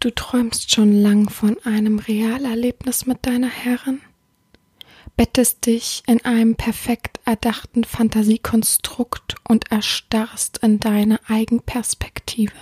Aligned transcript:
Du 0.00 0.10
träumst 0.10 0.70
schon 0.70 0.92
lang 1.02 1.28
von 1.28 1.58
einem 1.64 1.98
Realerlebnis 1.98 3.04
mit 3.04 3.26
deiner 3.26 3.50
Herrin, 3.50 4.00
bettest 5.14 5.66
dich 5.66 6.02
in 6.06 6.24
einem 6.24 6.54
perfekt 6.54 7.20
erdachten 7.26 7.84
Fantasiekonstrukt 7.84 9.34
und 9.46 9.70
erstarrst 9.70 10.56
in 10.62 10.80
deine 10.80 11.20
Eigenperspektive. 11.28 12.54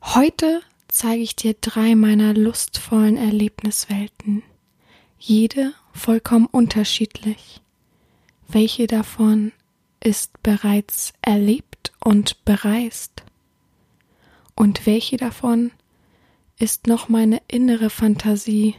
Heute 0.00 0.62
zeige 0.86 1.22
ich 1.22 1.34
dir 1.34 1.54
drei 1.60 1.96
meiner 1.96 2.34
lustvollen 2.34 3.16
Erlebniswelten, 3.16 4.44
jede 5.18 5.74
vollkommen 5.92 6.46
unterschiedlich. 6.46 7.60
Welche 8.46 8.86
davon 8.86 9.50
ist 9.98 10.40
bereits 10.44 11.14
erlebt 11.20 11.90
und 11.98 12.44
bereist? 12.44 13.24
Und 14.54 14.86
welche 14.86 15.16
davon 15.16 15.72
ist 16.58 16.86
noch 16.86 17.08
meine 17.08 17.40
innere 17.48 17.90
Fantasie 17.90 18.74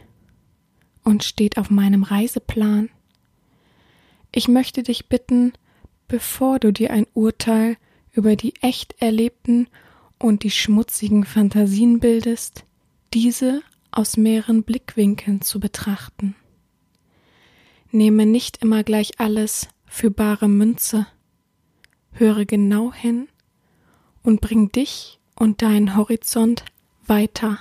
und 1.02 1.24
steht 1.24 1.58
auf 1.58 1.70
meinem 1.70 2.02
Reiseplan? 2.02 2.90
Ich 4.32 4.48
möchte 4.48 4.82
dich 4.82 5.08
bitten, 5.08 5.52
bevor 6.08 6.58
du 6.58 6.72
dir 6.72 6.90
ein 6.90 7.06
Urteil 7.14 7.76
über 8.12 8.36
die 8.36 8.54
echt 8.62 9.00
erlebten 9.00 9.68
und 10.18 10.42
die 10.42 10.50
schmutzigen 10.50 11.24
Fantasien 11.24 12.00
bildest, 12.00 12.64
diese 13.12 13.62
aus 13.90 14.16
mehreren 14.16 14.62
Blickwinkeln 14.62 15.40
zu 15.40 15.60
betrachten. 15.60 16.34
Nehme 17.90 18.26
nicht 18.26 18.62
immer 18.62 18.82
gleich 18.82 19.20
alles 19.20 19.68
für 19.86 20.10
bare 20.10 20.48
Münze, 20.48 21.06
höre 22.12 22.44
genau 22.44 22.92
hin 22.92 23.28
und 24.22 24.40
bring 24.40 24.72
dich 24.72 25.20
und 25.34 25.62
deinen 25.62 25.96
Horizont 25.96 26.64
weiter. 27.06 27.58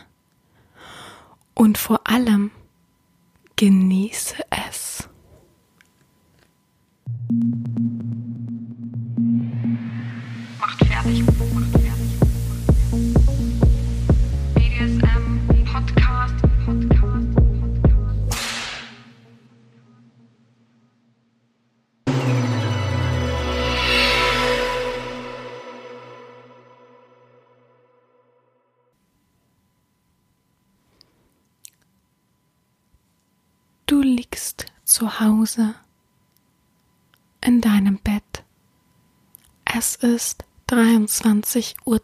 Und 1.53 1.77
vor 1.77 2.07
allem 2.07 2.51
genieße 3.55 4.35
es. 4.49 5.09
Zu 35.03 35.19
Hause 35.19 35.75
in 37.41 37.59
deinem 37.59 37.97
Bett. 37.97 38.45
Es 39.65 39.97
ist 39.97 40.45
23.30 40.69 41.75
Uhr. 41.83 41.99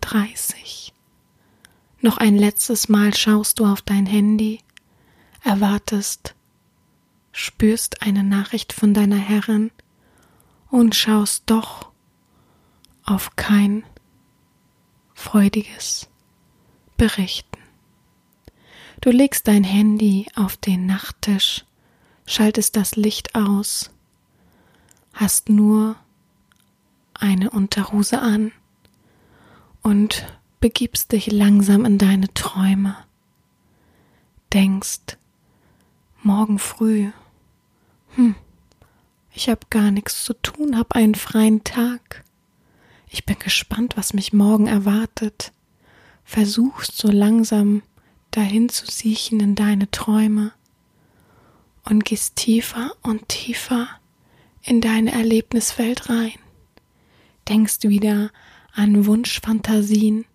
Noch 2.02 2.18
ein 2.18 2.36
letztes 2.36 2.90
Mal 2.90 3.14
schaust 3.14 3.60
du 3.60 3.66
auf 3.66 3.82
dein 3.82 4.06
Handy, 4.06 4.60
erwartest, 5.46 6.36
spürst 7.32 8.02
eine 8.02 8.26
Nachricht 8.26 8.74
von 8.74 8.94
deiner 8.94 9.16
Herrin 9.16 9.72
und 10.70 10.94
schaust 10.94 11.44
doch 11.46 11.94
auf 13.06 13.38
kein 13.38 13.86
freudiges 15.14 16.10
Berichten. 16.98 17.60
Du 19.00 19.10
legst 19.10 19.48
dein 19.48 19.64
Handy 19.64 20.28
auf 20.36 20.58
den 20.58 20.86
Nachttisch 20.86 21.64
schaltest 22.30 22.76
das 22.76 22.96
Licht 22.96 23.34
aus, 23.34 23.90
hast 25.14 25.50
nur 25.50 25.96
eine 27.16 27.50
Unterhose 27.50 28.22
an 28.22 28.52
und 29.82 30.28
begibst 30.60 31.12
dich 31.12 31.32
langsam 31.32 31.86
in 31.86 31.98
deine 31.98 32.32
Träume. 32.36 32.96
Denkst, 34.54 35.18
morgen 36.22 36.60
früh, 36.60 37.10
hm, 38.10 38.36
ich 39.34 39.50
hab 39.50 39.72
gar 39.72 39.90
nichts 39.90 40.24
zu 40.24 40.34
tun, 40.34 40.78
hab 40.78 40.96
einen 40.96 41.16
freien 41.16 41.64
Tag. 41.64 42.24
Ich 43.10 43.26
bin 43.26 43.40
gespannt, 43.40 43.98
was 43.98 44.14
mich 44.14 44.34
morgen 44.34 44.68
erwartet. 44.68 45.52
Versuchst 46.26 46.96
so 46.96 47.10
langsam 47.10 47.82
dahin 48.30 48.70
zu 48.70 48.86
siechen 48.86 49.40
in 49.40 49.56
deine 49.56 49.90
Träume 49.90 50.52
und 51.86 52.06
gehst 52.06 52.36
tiefer 52.36 52.92
und 53.02 53.28
tiefer 53.28 53.88
in 54.64 54.82
deine 54.82 55.12
Erlebniswelt 55.12 56.10
rein. 56.10 56.34
Denkst 57.48 57.84
wieder 57.84 58.32
an 58.74 59.06
Wunschfantasien, 59.06 60.26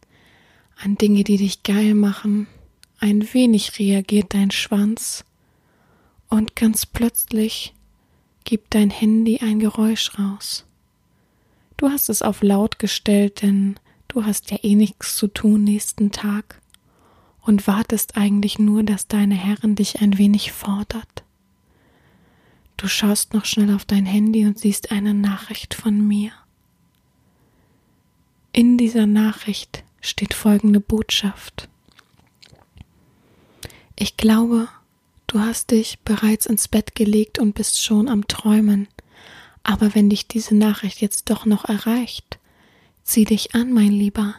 an 0.76 0.96
Dinge, 0.96 1.24
die 1.24 1.36
dich 1.36 1.62
geil 1.62 1.94
machen. 1.94 2.46
Ein 2.98 3.32
wenig 3.32 3.78
reagiert 3.78 4.34
dein 4.34 4.50
Schwanz 4.50 5.24
und 6.28 6.56
ganz 6.56 6.86
plötzlich 6.86 7.74
gibt 8.44 8.74
dein 8.74 8.90
Handy 8.90 9.38
ein 9.38 9.58
Geräusch 9.58 10.18
raus. 10.18 10.64
Du 11.76 11.90
hast 11.90 12.08
es 12.08 12.22
auf 12.22 12.42
laut 12.42 12.78
gestellt, 12.78 13.42
denn 13.42 13.76
du 14.08 14.24
hast 14.24 14.50
ja 14.50 14.58
eh 14.62 14.74
nichts 14.74 15.16
zu 15.16 15.28
tun 15.28 15.64
nächsten 15.64 16.12
Tag 16.12 16.60
und 17.42 17.66
wartest 17.66 18.16
eigentlich 18.16 18.58
nur, 18.58 18.82
dass 18.82 19.06
deine 19.06 19.34
Herrin 19.34 19.74
dich 19.74 20.00
ein 20.00 20.18
wenig 20.18 20.52
fordert. 20.52 21.23
Du 22.76 22.88
schaust 22.88 23.34
noch 23.34 23.44
schnell 23.44 23.74
auf 23.74 23.84
dein 23.84 24.06
Handy 24.06 24.44
und 24.46 24.58
siehst 24.58 24.90
eine 24.90 25.14
Nachricht 25.14 25.74
von 25.74 26.06
mir. 26.06 26.32
In 28.52 28.78
dieser 28.78 29.06
Nachricht 29.06 29.84
steht 30.00 30.34
folgende 30.34 30.80
Botschaft. 30.80 31.68
Ich 33.96 34.16
glaube, 34.16 34.68
du 35.26 35.40
hast 35.40 35.70
dich 35.70 36.00
bereits 36.00 36.46
ins 36.46 36.68
Bett 36.68 36.94
gelegt 36.94 37.38
und 37.38 37.54
bist 37.54 37.82
schon 37.82 38.08
am 38.08 38.26
Träumen, 38.28 38.88
aber 39.62 39.94
wenn 39.94 40.10
dich 40.10 40.28
diese 40.28 40.54
Nachricht 40.54 41.00
jetzt 41.00 41.30
doch 41.30 41.46
noch 41.46 41.64
erreicht, 41.64 42.38
zieh 43.02 43.24
dich 43.24 43.54
an, 43.54 43.72
mein 43.72 43.92
Lieber. 43.92 44.34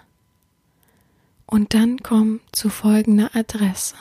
Und 1.46 1.74
dann 1.74 2.02
komm 2.04 2.42
zu 2.52 2.70
folgender 2.70 3.36
Adresse. 3.36 3.96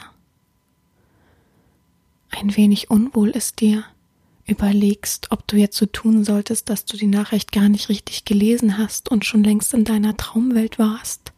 Ein 2.31 2.57
wenig 2.57 2.91
unwohl 2.91 3.31
ist 3.31 3.61
dir, 3.61 3.85
überlegst, 4.47 5.31
ob 5.31 5.47
du 5.47 5.57
jetzt 5.57 5.77
so 5.77 5.87
tun 5.87 6.25
solltest, 6.25 6.69
dass 6.69 6.85
du 6.85 6.97
die 6.97 7.07
Nachricht 7.07 7.53
gar 7.53 7.69
nicht 7.69 7.89
richtig 7.89 8.25
gelesen 8.25 8.79
hast 8.79 9.09
und 9.09 9.25
schon 9.25 9.43
längst 9.43 9.73
in 9.75 9.85
deiner 9.85 10.17
Traumwelt 10.17 10.79
warst. 10.79 11.33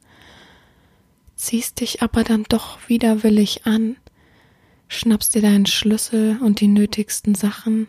Ziehst 1.37 1.81
dich 1.81 2.03
aber 2.03 2.25
dann 2.25 2.45
doch 2.49 2.79
widerwillig 2.89 3.67
an, 3.67 3.97
schnappst 4.89 5.35
dir 5.35 5.43
deinen 5.43 5.67
Schlüssel 5.67 6.39
und 6.41 6.61
die 6.61 6.69
nötigsten 6.69 7.35
Sachen 7.35 7.87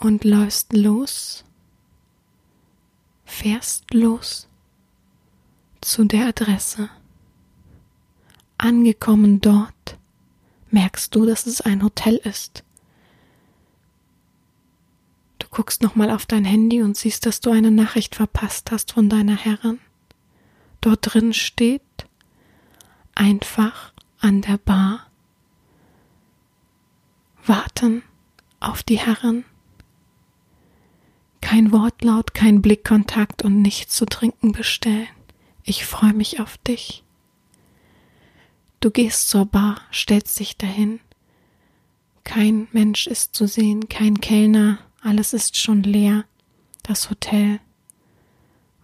und 0.00 0.24
läufst 0.24 0.72
los, 0.72 1.44
fährst 3.24 3.92
los 3.92 4.48
zu 5.80 6.04
der 6.04 6.28
Adresse. 6.28 6.88
Angekommen 8.58 9.42
dort 9.42 9.98
merkst 10.70 11.14
du, 11.14 11.26
dass 11.26 11.46
es 11.46 11.60
ein 11.60 11.82
Hotel 11.82 12.16
ist 12.16 12.64
guckst 15.56 15.82
nochmal 15.82 16.10
auf 16.10 16.26
dein 16.26 16.44
Handy 16.44 16.82
und 16.82 16.98
siehst, 16.98 17.24
dass 17.24 17.40
du 17.40 17.50
eine 17.50 17.70
Nachricht 17.70 18.14
verpasst 18.14 18.70
hast 18.70 18.92
von 18.92 19.08
deiner 19.08 19.36
Herrin. 19.36 19.78
Dort 20.82 20.98
drin 21.14 21.32
steht 21.32 21.80
einfach 23.14 23.94
an 24.20 24.42
der 24.42 24.58
Bar 24.58 25.06
warten 27.46 28.02
auf 28.60 28.82
die 28.82 28.98
Herren. 28.98 29.46
Kein 31.40 31.72
Wortlaut, 31.72 32.34
kein 32.34 32.60
Blickkontakt 32.60 33.42
und 33.42 33.62
nichts 33.62 33.94
zu 33.94 34.04
trinken 34.04 34.52
bestellen. 34.52 35.08
Ich 35.62 35.86
freue 35.86 36.12
mich 36.12 36.38
auf 36.38 36.58
dich. 36.58 37.02
Du 38.80 38.90
gehst 38.90 39.30
zur 39.30 39.46
Bar, 39.46 39.80
stellst 39.90 40.38
dich 40.38 40.58
dahin. 40.58 41.00
Kein 42.24 42.68
Mensch 42.72 43.06
ist 43.06 43.34
zu 43.34 43.46
sehen, 43.48 43.88
kein 43.88 44.20
Kellner, 44.20 44.80
alles 45.06 45.32
ist 45.32 45.56
schon 45.56 45.82
leer. 45.82 46.24
Das 46.82 47.10
Hotel 47.10 47.60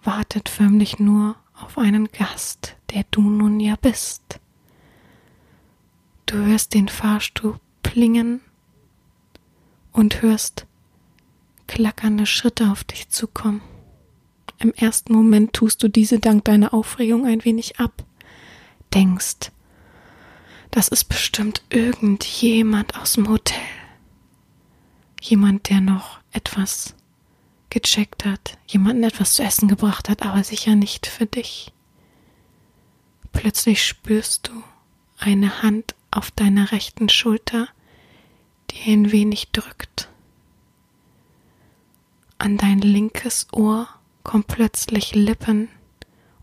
wartet 0.05 0.49
förmlich 0.49 0.99
nur 0.99 1.37
auf 1.55 1.79
einen 1.79 2.09
Gast, 2.09 2.77
der 2.91 3.05
du 3.11 3.21
nun 3.21 3.61
ja 3.61 3.77
bist. 3.77 4.41
Du 6.27 6.37
hörst 6.37 6.75
den 6.75 6.89
Fahrstuhl 6.89 7.59
plingen 7.83 8.41
und 9.93 10.23
hörst 10.23 10.67
klackernde 11.67 12.27
Schritte 12.27 12.71
auf 12.71 12.85
dich 12.85 13.09
zukommen. 13.09 13.61
Im 14.59 14.73
ersten 14.73 15.13
Moment 15.13 15.53
tust 15.53 15.83
du 15.83 15.89
diese 15.89 16.21
dank 16.21 16.45
deiner 16.45 16.73
Aufregung 16.73 17.27
ein 17.27 17.45
wenig 17.45 17.81
ab, 17.81 18.05
denkst, 18.95 19.51
das 20.71 20.89
ist 20.89 21.05
bestimmt 21.05 21.63
irgendjemand 21.69 22.97
aus 22.99 23.15
dem 23.15 23.29
Hotel. 23.29 23.59
Jemand, 25.23 25.69
der 25.69 25.81
noch 25.81 26.19
etwas 26.33 26.97
gecheckt 27.71 28.25
hat, 28.25 28.59
jemanden 28.67 29.05
etwas 29.05 29.35
zu 29.35 29.45
essen 29.45 29.69
gebracht 29.69 30.09
hat, 30.09 30.23
aber 30.23 30.43
sicher 30.43 30.75
nicht 30.75 31.07
für 31.07 31.27
dich. 31.27 31.73
Plötzlich 33.31 33.87
spürst 33.87 34.49
du 34.49 34.65
eine 35.19 35.63
Hand 35.63 35.95
auf 36.11 36.33
deiner 36.33 36.73
rechten 36.73 37.09
Schulter, 37.09 37.69
die 38.73 38.93
ein 38.93 39.13
wenig 39.13 39.53
drückt. 39.53 40.09
An 42.39 42.57
dein 42.59 42.81
linkes 42.81 43.47
Ohr 43.53 43.89
kommt 44.25 44.49
plötzlich 44.49 45.15
Lippen 45.15 45.69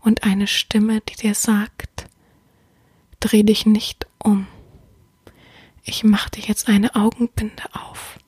und 0.00 0.24
eine 0.24 0.46
Stimme, 0.46 1.02
die 1.02 1.16
dir 1.16 1.34
sagt, 1.34 2.06
dreh 3.20 3.42
dich 3.42 3.66
nicht 3.66 4.06
um. 4.18 4.46
Ich 5.84 6.02
mach 6.02 6.30
dir 6.30 6.44
jetzt 6.44 6.68
eine 6.68 6.94
Augenbinde 6.94 7.64
auf, 7.74 8.18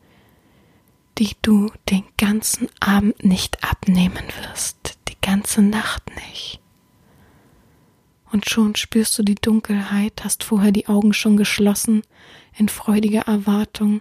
die 1.19 1.37
du 1.43 1.71
den 1.91 2.05
ganzen 2.17 2.69
Abend 2.81 3.25
nicht 3.25 3.63
abnehmen 3.63 4.25
wirst, 4.43 4.99
die 5.09 5.21
ganze 5.21 5.63
Nacht 5.63 6.03
nicht. 6.17 6.61
Und 8.31 8.49
schon 8.49 8.75
spürst 8.77 9.19
du 9.19 9.23
die 9.23 9.35
Dunkelheit, 9.35 10.25
hast 10.25 10.43
vorher 10.43 10.73
die 10.73 10.89
Augen 10.89 11.13
schon 11.13 11.37
geschlossen, 11.37 12.03
in 12.57 12.69
freudiger 12.69 13.23
Erwartung. 13.23 14.01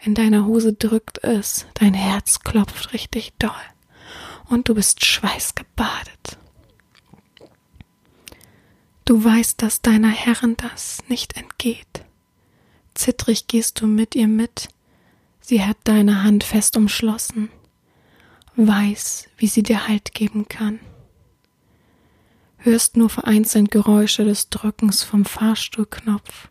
In 0.00 0.14
deiner 0.14 0.46
Hose 0.46 0.72
drückt 0.72 1.24
es, 1.24 1.66
dein 1.74 1.94
Herz 1.94 2.40
klopft 2.40 2.92
richtig 2.92 3.32
doll 3.38 3.50
und 4.48 4.68
du 4.68 4.74
bist 4.74 5.04
schweißgebadet. 5.04 6.38
Du 9.04 9.24
weißt, 9.24 9.62
dass 9.62 9.82
deiner 9.82 10.10
Herrin 10.10 10.56
das 10.56 11.02
nicht 11.08 11.36
entgeht. 11.36 12.04
Zittrig 12.94 13.46
gehst 13.46 13.80
du 13.80 13.86
mit 13.86 14.14
ihr 14.14 14.28
mit, 14.28 14.68
sie 15.48 15.64
hat 15.64 15.78
deine 15.84 16.24
Hand 16.24 16.44
fest 16.44 16.76
umschlossen, 16.76 17.48
weiß, 18.56 19.30
wie 19.38 19.46
sie 19.46 19.62
dir 19.62 19.88
Halt 19.88 20.12
geben 20.12 20.46
kann. 20.46 20.78
Hörst 22.58 22.98
nur 22.98 23.08
vereinzelt 23.08 23.70
Geräusche 23.70 24.24
des 24.24 24.50
Drückens 24.50 25.02
vom 25.02 25.24
Fahrstuhlknopf, 25.24 26.48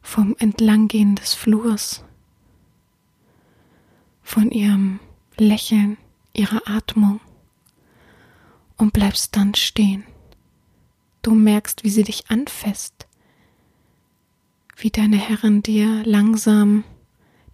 vom 0.00 0.34
Entlanggehen 0.38 1.14
des 1.14 1.34
Flurs, 1.34 2.02
von 4.22 4.50
ihrem 4.50 4.98
Lächeln, 5.36 5.98
ihrer 6.32 6.66
Atmung 6.66 7.20
und 8.78 8.94
bleibst 8.94 9.36
dann 9.36 9.54
stehen. 9.54 10.04
Du 11.20 11.34
merkst, 11.34 11.84
wie 11.84 11.90
sie 11.90 12.04
dich 12.04 12.30
anfasst, 12.30 13.06
wie 14.76 14.90
deine 14.90 15.18
Herrin 15.18 15.62
dir 15.62 16.02
langsam 16.06 16.84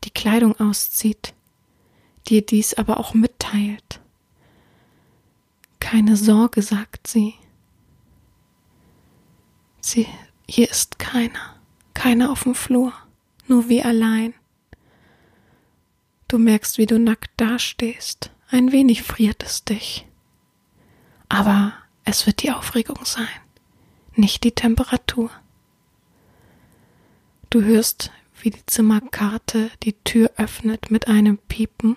die 0.04 0.10
Kleidung 0.10 0.58
auszieht, 0.60 1.34
dir 2.28 2.44
dies 2.44 2.74
aber 2.74 2.98
auch 2.98 3.14
mitteilt. 3.14 4.00
Keine 5.80 6.16
Sorge, 6.16 6.62
sagt 6.62 7.06
sie. 7.06 7.34
Sie, 9.80 10.06
hier 10.48 10.70
ist 10.70 10.98
keiner, 10.98 11.60
keiner 11.94 12.30
auf 12.30 12.42
dem 12.42 12.54
Flur, 12.54 12.92
nur 13.46 13.68
wir 13.68 13.86
allein. 13.86 14.34
Du 16.28 16.38
merkst, 16.38 16.78
wie 16.78 16.86
du 16.86 16.98
nackt 16.98 17.30
dastehst, 17.36 18.30
ein 18.50 18.72
wenig 18.72 19.02
friert 19.02 19.44
es 19.44 19.64
dich. 19.64 20.06
Aber 21.28 21.72
es 22.04 22.26
wird 22.26 22.42
die 22.42 22.50
Aufregung 22.50 23.04
sein 23.04 23.28
nicht 24.18 24.44
die 24.44 24.52
Temperatur. 24.52 25.30
Du 27.50 27.62
hörst, 27.62 28.10
wie 28.46 28.50
die 28.50 28.66
Zimmerkarte 28.66 29.72
die 29.82 29.94
Tür 30.04 30.30
öffnet 30.36 30.92
mit 30.92 31.08
einem 31.08 31.36
Piepen 31.36 31.96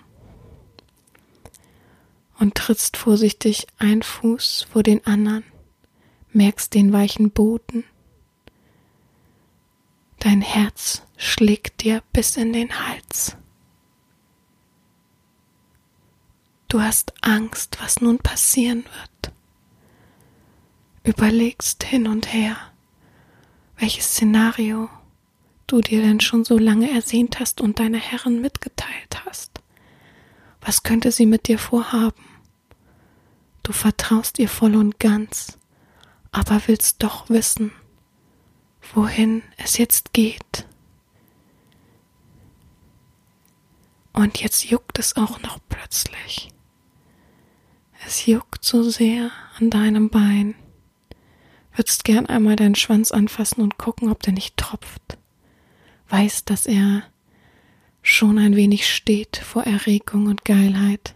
und 2.40 2.56
trittst 2.56 2.96
vorsichtig 2.96 3.68
ein 3.78 4.02
Fuß 4.02 4.66
vor 4.72 4.82
den 4.82 5.06
anderen, 5.06 5.44
merkst 6.32 6.74
den 6.74 6.92
weichen 6.92 7.30
Boden. 7.30 7.84
Dein 10.18 10.40
Herz 10.40 11.04
schlägt 11.16 11.84
dir 11.84 12.02
bis 12.12 12.36
in 12.36 12.52
den 12.52 12.80
Hals. 12.80 13.36
Du 16.66 16.82
hast 16.82 17.14
Angst, 17.20 17.78
was 17.80 18.00
nun 18.00 18.18
passieren 18.18 18.82
wird 18.82 19.32
überlegst 21.02 21.84
hin 21.84 22.06
und 22.08 22.32
her, 22.32 22.56
welches 23.78 24.06
Szenario 24.06 24.90
du 25.72 25.80
dir 25.80 26.02
denn 26.02 26.20
schon 26.20 26.44
so 26.44 26.58
lange 26.58 26.90
ersehnt 26.90 27.40
hast 27.40 27.60
und 27.60 27.78
deiner 27.78 27.98
Herren 27.98 28.40
mitgeteilt 28.40 29.24
hast. 29.24 29.60
Was 30.60 30.82
könnte 30.82 31.12
sie 31.12 31.26
mit 31.26 31.48
dir 31.48 31.58
vorhaben? 31.58 32.22
Du 33.62 33.72
vertraust 33.72 34.38
ihr 34.38 34.48
voll 34.48 34.76
und 34.76 34.98
ganz, 34.98 35.58
aber 36.32 36.62
willst 36.66 37.02
doch 37.02 37.28
wissen, 37.28 37.72
wohin 38.94 39.42
es 39.56 39.78
jetzt 39.78 40.12
geht. 40.12 40.66
Und 44.12 44.40
jetzt 44.40 44.64
juckt 44.64 44.98
es 44.98 45.16
auch 45.16 45.40
noch 45.42 45.58
plötzlich. 45.68 46.48
Es 48.06 48.26
juckt 48.26 48.64
so 48.64 48.82
sehr 48.82 49.30
an 49.58 49.70
deinem 49.70 50.10
Bein 50.10 50.54
würdest 51.80 52.04
gern 52.04 52.26
einmal 52.26 52.56
deinen 52.56 52.74
Schwanz 52.74 53.10
anfassen 53.10 53.62
und 53.62 53.78
gucken, 53.78 54.10
ob 54.10 54.22
der 54.22 54.34
nicht 54.34 54.56
tropft. 54.56 55.16
Weißt, 56.10 56.50
dass 56.50 56.66
er 56.66 57.04
schon 58.02 58.38
ein 58.38 58.56
wenig 58.56 58.92
steht 58.92 59.36
vor 59.36 59.62
Erregung 59.64 60.26
und 60.26 60.44
Geilheit 60.44 61.14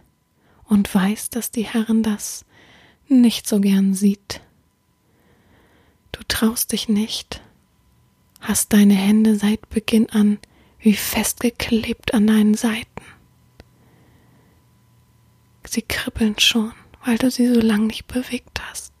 und 0.63 0.93
weißt, 0.93 1.35
dass 1.35 1.51
die 1.51 1.65
Herren 1.65 2.01
das 2.01 2.45
nicht 3.07 3.47
so 3.47 3.59
gern 3.59 3.93
sieht. 3.93 4.41
Du 6.11 6.21
traust 6.27 6.71
dich 6.71 6.87
nicht, 6.87 7.41
hast 8.39 8.73
deine 8.73 8.95
Hände 8.95 9.35
seit 9.35 9.69
Beginn 9.69 10.09
an 10.09 10.39
wie 10.79 10.93
festgeklebt 10.93 12.13
an 12.13 12.27
deinen 12.27 12.53
Seiten. 12.53 13.03
Sie 15.67 15.81
kribbeln 15.81 16.39
schon, 16.39 16.71
weil 17.03 17.17
du 17.17 17.29
sie 17.29 17.53
so 17.53 17.59
lang 17.59 17.87
nicht 17.87 18.07
bewegt 18.07 18.61
hast. 18.69 18.94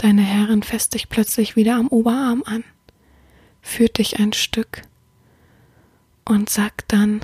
Deine 0.00 0.22
Herrin 0.22 0.62
fässt 0.62 0.94
dich 0.94 1.10
plötzlich 1.10 1.56
wieder 1.56 1.76
am 1.76 1.88
Oberarm 1.88 2.42
an, 2.46 2.64
führt 3.60 3.98
dich 3.98 4.18
ein 4.18 4.32
Stück 4.32 4.80
und 6.24 6.48
sagt 6.48 6.90
dann, 6.94 7.20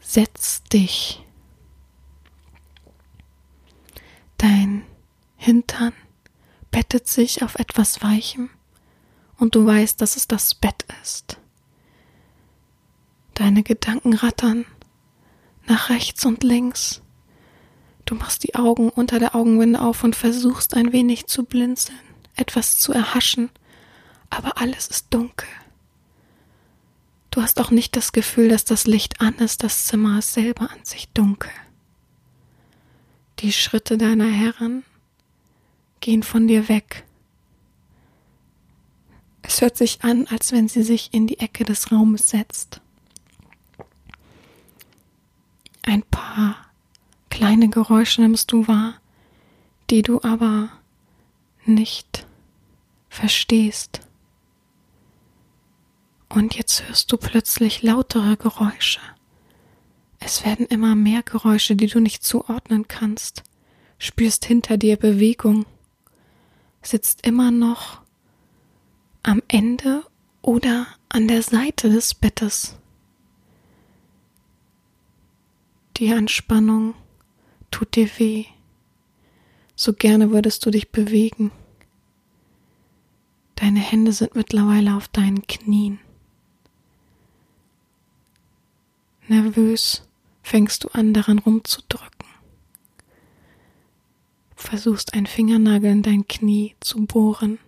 setz 0.00 0.64
dich. 0.64 1.24
Dein 4.36 4.82
Hintern 5.36 5.92
bettet 6.72 7.06
sich 7.06 7.44
auf 7.44 7.54
etwas 7.54 8.02
Weichem 8.02 8.50
und 9.36 9.54
du 9.54 9.64
weißt, 9.64 10.00
dass 10.00 10.16
es 10.16 10.26
das 10.26 10.56
Bett 10.56 10.84
ist. 11.04 11.38
Deine 13.34 13.62
Gedanken 13.62 14.14
rattern 14.14 14.64
nach 15.68 15.88
rechts 15.88 16.26
und 16.26 16.42
links 16.42 17.01
Du 18.12 18.18
machst 18.18 18.42
die 18.42 18.54
Augen 18.56 18.90
unter 18.90 19.18
der 19.18 19.34
Augenwinde 19.34 19.80
auf 19.80 20.04
und 20.04 20.14
versuchst 20.14 20.74
ein 20.74 20.92
wenig 20.92 21.28
zu 21.28 21.44
blinzeln, 21.44 21.98
etwas 22.36 22.76
zu 22.76 22.92
erhaschen, 22.92 23.48
aber 24.28 24.58
alles 24.58 24.88
ist 24.88 25.06
dunkel. 25.14 25.48
Du 27.30 27.40
hast 27.40 27.58
auch 27.58 27.70
nicht 27.70 27.96
das 27.96 28.12
Gefühl, 28.12 28.50
dass 28.50 28.66
das 28.66 28.86
Licht 28.86 29.22
an 29.22 29.36
ist, 29.36 29.62
das 29.62 29.86
Zimmer 29.86 30.18
ist 30.18 30.34
selber 30.34 30.70
an 30.70 30.84
sich 30.84 31.08
dunkel. 31.14 31.50
Die 33.38 33.50
Schritte 33.50 33.96
deiner 33.96 34.30
Herren 34.30 34.84
gehen 36.00 36.22
von 36.22 36.46
dir 36.46 36.68
weg. 36.68 37.06
Es 39.40 39.62
hört 39.62 39.78
sich 39.78 40.04
an, 40.04 40.26
als 40.26 40.52
wenn 40.52 40.68
sie 40.68 40.82
sich 40.82 41.14
in 41.14 41.26
die 41.26 41.38
Ecke 41.38 41.64
des 41.64 41.90
Raumes 41.90 42.28
setzt. 42.28 42.82
Ein 45.80 46.02
paar 46.02 46.71
Kleine 47.32 47.70
Geräusche 47.70 48.20
nimmst 48.20 48.52
du 48.52 48.68
wahr, 48.68 49.00
die 49.88 50.02
du 50.02 50.20
aber 50.20 50.68
nicht 51.64 52.26
verstehst. 53.08 54.00
Und 56.28 56.54
jetzt 56.56 56.86
hörst 56.86 57.10
du 57.10 57.16
plötzlich 57.16 57.82
lautere 57.82 58.36
Geräusche. 58.36 59.00
Es 60.20 60.44
werden 60.44 60.66
immer 60.66 60.94
mehr 60.94 61.22
Geräusche, 61.22 61.74
die 61.74 61.86
du 61.86 62.00
nicht 62.00 62.22
zuordnen 62.22 62.86
kannst. 62.86 63.44
Spürst 63.96 64.44
hinter 64.44 64.76
dir 64.76 64.98
Bewegung. 64.98 65.64
Sitzt 66.82 67.26
immer 67.26 67.50
noch 67.50 68.02
am 69.22 69.40
Ende 69.48 70.04
oder 70.42 70.86
an 71.08 71.28
der 71.28 71.42
Seite 71.42 71.88
des 71.88 72.12
Bettes. 72.12 72.76
Die 75.96 76.12
Anspannung 76.12 76.94
tut 77.82 77.96
dir 77.96 78.08
weh. 78.18 78.44
So 79.74 79.92
gerne 79.92 80.30
würdest 80.30 80.64
du 80.64 80.70
dich 80.70 80.90
bewegen. 80.90 81.50
Deine 83.56 83.80
Hände 83.80 84.12
sind 84.12 84.36
mittlerweile 84.36 84.94
auf 84.94 85.08
deinen 85.08 85.42
Knien. 85.48 85.98
Nervös 89.26 90.06
fängst 90.44 90.84
du 90.84 90.90
an, 90.90 91.12
daran 91.12 91.40
rumzudrücken. 91.40 92.28
Versuchst 94.54 95.14
einen 95.14 95.26
Fingernagel 95.26 95.90
in 95.90 96.02
dein 96.02 96.28
Knie 96.28 96.76
zu 96.78 97.04
bohren, 97.06 97.58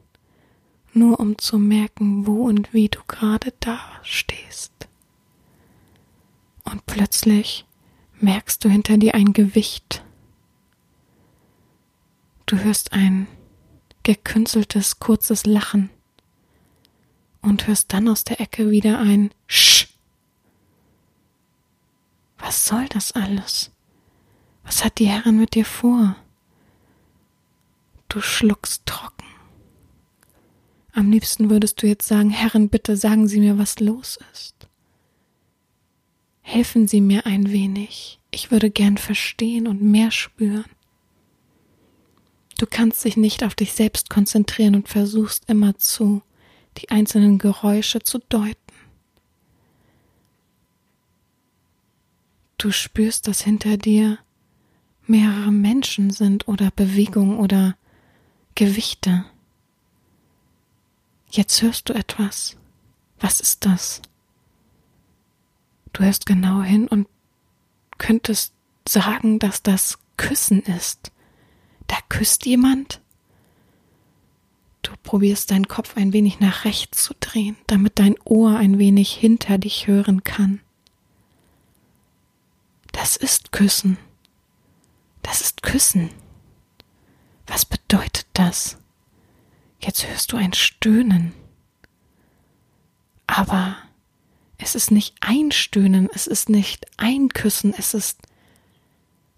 nur 0.93 1.19
um 1.19 1.39
zu 1.39 1.59
merken, 1.59 2.25
wo 2.25 2.45
und 2.45 2.73
wie 2.73 2.89
du 2.89 3.01
gerade 3.09 3.53
da 3.59 3.81
stehst. 4.05 4.89
Und 6.63 6.87
plötzlich 6.87 7.67
merkst 8.21 8.65
du 8.65 8.69
hinter 8.69 8.97
dir 8.97 9.15
ein 9.15 9.33
Gewicht. 9.33 10.04
Du 12.55 12.63
hörst 12.63 12.93
ein 12.93 13.27
gekünsteltes, 14.05 15.01
kurzes 15.01 15.45
Lachen 15.45 15.91
und 17.43 17.67
hörst 17.67 17.93
dann 17.93 18.09
aus 18.09 18.23
der 18.23 18.41
Ecke 18.41 18.71
wieder 18.71 19.01
ein 19.01 19.33
Sch. 19.49 19.89
Was 22.39 22.65
soll 22.65 22.87
das 22.91 23.11
alles? 23.11 23.73
Was 24.63 24.85
hat 24.85 25.01
die 25.01 25.09
Herrin 25.09 25.37
mit 25.37 25.57
dir 25.57 25.65
vor? 25.65 26.15
Du 28.09 28.21
schluckst 28.21 28.87
trocken. 28.87 29.27
Am 30.93 31.11
liebsten 31.11 31.51
würdest 31.51 31.83
du 31.83 31.89
jetzt 31.89 32.07
sagen, 32.07 32.31
Herrin, 32.31 32.69
bitte 32.69 32.97
sagen 32.97 33.27
Sie 33.27 33.41
mir, 33.41 33.59
was 33.59 33.81
los 33.81 34.21
ist. 34.33 34.69
Helfen 36.41 36.87
Sie 36.87 37.01
mir 37.01 37.27
ein 37.27 37.51
wenig. 37.51 38.21
Ich 38.31 38.53
würde 38.53 38.71
gern 38.71 38.97
verstehen 38.97 39.67
und 39.67 39.83
mehr 39.83 40.13
spüren. 40.13 40.74
Du 42.59 42.67
kannst 42.67 43.05
dich 43.05 43.17
nicht 43.17 43.43
auf 43.43 43.55
dich 43.55 43.73
selbst 43.73 44.11
konzentrieren 44.11 44.77
und 44.77 44.89
versuchst 44.89 45.49
immerzu, 45.49 46.23
die 46.79 46.91
einzelnen 46.91 47.39
Geräusche 47.39 48.01
zu 48.01 48.19
deuten. 48.29 48.59
Du 52.59 52.71
spürst, 52.71 53.29
dass 53.29 53.43
hinter 53.43 53.77
dir 53.77 54.19
mehrere 55.07 55.53
Menschen 55.53 56.11
sind 56.11 56.49
oder 56.49 56.71
Bewegungen 56.71 57.39
oder 57.39 57.77
Gewichte. 58.55 59.25
Jetzt 61.31 61.61
hörst 61.63 61.89
du 61.89 61.93
etwas. 61.93 62.57
Was 63.19 63.41
ist 63.41 63.67
das? 63.67 64.01
Du 65.93 66.05
hörst 66.05 66.27
genau 66.27 66.63
hin 66.63 66.89
und 66.89 67.09
könntest 67.99 68.55
sagen, 68.89 69.39
dass 69.39 69.63
das 69.63 69.99
Küssen 70.17 70.61
ist. 70.63 71.11
Da 71.87 71.97
küsst 72.09 72.47
jemand? 72.47 73.01
Du 74.83 74.93
probierst 75.03 75.51
deinen 75.51 75.69
Kopf 75.69 75.97
ein 75.97 76.13
wenig 76.13 76.41
nach 76.41 76.65
rechts 76.65 77.05
zu 77.05 77.15
drehen, 77.19 77.57
damit 77.67 77.99
dein 77.99 78.17
Ohr 78.25 78.57
ein 78.57 78.79
wenig 78.79 79.13
hinter 79.13 79.59
dich 79.59 79.87
hören 79.87 80.25
kann. 80.25 80.61
Das 82.93 83.17
ist 83.17 83.51
Küssen. 83.51 83.97
Das 85.23 85.41
ist 85.41 85.63
Küssen. 85.63 86.11
Was 87.47 87.65
bedeutet 87.65 88.27
das? 88.35 88.79
Jetzt 89.81 90.07
hörst 90.07 90.33
du 90.33 90.37
ein 90.37 90.53
Stöhnen. 90.53 91.33
Aber 93.27 93.77
es 94.59 94.75
ist 94.75 94.91
nicht 94.91 95.15
ein 95.21 95.51
Stöhnen, 95.51 96.09
es 96.15 96.27
ist 96.27 96.49
nicht 96.49 96.87
ein 96.99 97.29
Küssen, 97.29 97.75
es 97.77 97.95
ist 97.95 98.21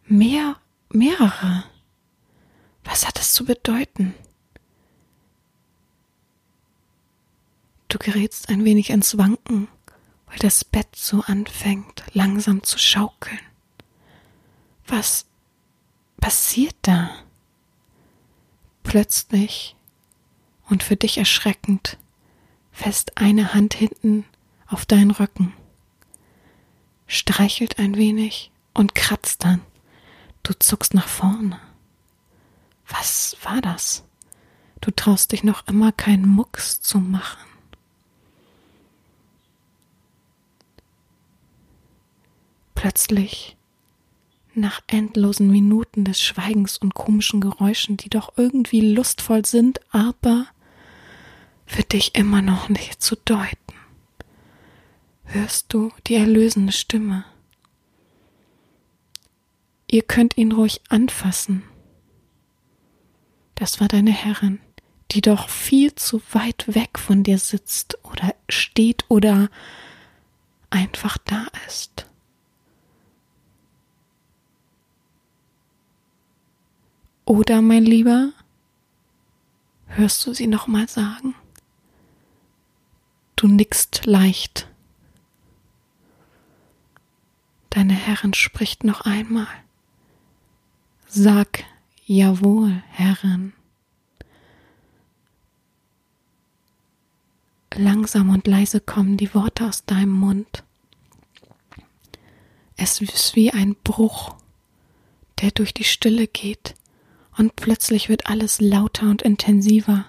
mehr, 0.05 0.57
mehrere. 0.89 1.65
Was 2.97 3.07
hat 3.07 3.21
es 3.21 3.35
zu 3.35 3.45
bedeuten? 3.45 4.15
Du 7.89 7.99
gerätst 7.99 8.49
ein 8.49 8.65
wenig 8.65 8.89
ins 8.89 9.19
Wanken, 9.19 9.69
weil 10.29 10.39
das 10.39 10.65
Bett 10.65 10.89
so 10.97 11.21
anfängt, 11.21 12.05
langsam 12.15 12.63
zu 12.63 12.79
schaukeln. 12.79 13.39
Was 14.87 15.27
passiert 16.23 16.75
da? 16.81 17.11
Plötzlich 18.83 19.77
und 20.71 20.83
für 20.83 20.97
dich 20.97 21.19
erschreckend 21.19 21.99
fest 22.73 23.19
eine 23.19 23.53
Hand 23.53 23.75
hinten 23.75 24.25
auf 24.69 24.87
deinen 24.87 25.11
Rücken, 25.11 25.53
streichelt 27.07 27.79
ein 27.79 27.99
wenig 27.99 28.53
und 28.73 28.95
kratzt 28.95 29.45
dann. 29.45 29.61
Du 30.43 30.55
zuckst 30.55 30.95
nach 30.95 31.09
vorne. 31.09 31.61
Was 32.89 33.37
war 33.43 33.61
das? 33.61 34.05
Du 34.81 34.91
traust 34.91 35.33
dich 35.33 35.43
noch 35.43 35.67
immer 35.67 35.93
keinen 35.93 36.29
Mucks 36.29 36.81
zu 36.81 36.99
machen. 36.99 37.45
Plötzlich, 42.75 43.57
nach 44.55 44.81
endlosen 44.87 45.51
Minuten 45.51 46.05
des 46.05 46.23
Schweigens 46.23 46.79
und 46.79 46.95
komischen 46.95 47.41
Geräuschen, 47.41 47.97
die 47.97 48.11
doch 48.11 48.35
irgendwie 48.37 48.81
lustvoll 48.81 49.45
sind, 49.45 49.81
aber 49.91 50.47
für 51.67 51.83
dich 51.83 52.15
immer 52.15 52.43
noch 52.43 52.69
nicht 52.69 53.03
zu 53.03 53.17
deuten, 53.17 53.75
hörst 55.25 55.73
du 55.73 55.91
die 56.07 56.15
erlösende 56.15 56.73
Stimme. 56.73 57.25
Ihr 59.89 60.03
könnt 60.03 60.37
ihn 60.37 60.53
ruhig 60.53 60.81
anfassen. 60.89 61.63
Das 63.57 63.81
war 63.81 63.89
deine 63.89 64.13
Herrin, 64.13 64.61
die 65.11 65.23
doch 65.23 65.49
viel 65.49 65.95
zu 65.95 66.23
weit 66.33 66.75
weg 66.75 66.99
von 66.99 67.23
dir 67.23 67.39
sitzt 67.39 67.99
oder 68.05 68.35
steht 68.49 69.05
oder 69.09 69.49
einfach 70.71 71.19
da 71.19 71.47
ist. 71.67 72.07
Oder, 77.25 77.61
mein 77.61 77.85
Lieber, 77.85 78.33
hörst 79.87 80.25
du 80.27 80.35
sie 80.35 80.47
noch 80.47 80.67
mal 80.69 80.87
sagen? 80.87 81.35
Du 83.37 83.49
nickst 83.49 84.07
leicht. 84.07 84.69
Deine 87.71 87.95
Herrin 87.95 88.35
spricht 88.35 88.85
noch 88.85 89.01
einmal. 89.01 89.49
Sag 91.09 91.65
jawohl, 92.07 92.83
Herrin. 92.89 93.53
Langsam 97.75 98.31
und 98.31 98.47
leise 98.47 98.81
kommen 98.81 99.19
die 99.19 99.35
Worte 99.35 99.67
aus 99.67 99.85
deinem 99.85 100.13
Mund. 100.13 100.65
Es 102.77 103.01
ist 103.03 103.37
wie 103.37 103.51
ein 103.51 103.75
Bruch, 103.85 104.35
der 105.43 105.51
durch 105.51 105.75
die 105.75 105.85
Stille 105.85 106.27
geht, 106.27 106.75
und 107.37 107.55
plötzlich 107.55 108.09
wird 108.09 108.29
alles 108.29 108.63
lauter 108.63 109.11
und 109.11 109.21
intensiver. 109.21 110.07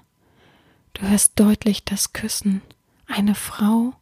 Du 0.93 1.01
hörst 1.01 1.37
deutlich 1.37 1.83
das 1.83 2.13
Küssen, 2.13 2.61
eine 3.05 3.35
Frau 3.35 3.93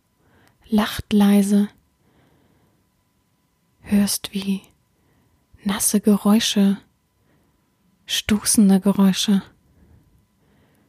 lacht 0.67 1.11
leise, 1.11 1.69
hörst 3.81 4.31
wie 4.33 4.61
nasse 5.63 6.01
Geräusche, 6.01 6.77
stoßende 8.05 8.79
Geräusche, 8.79 9.41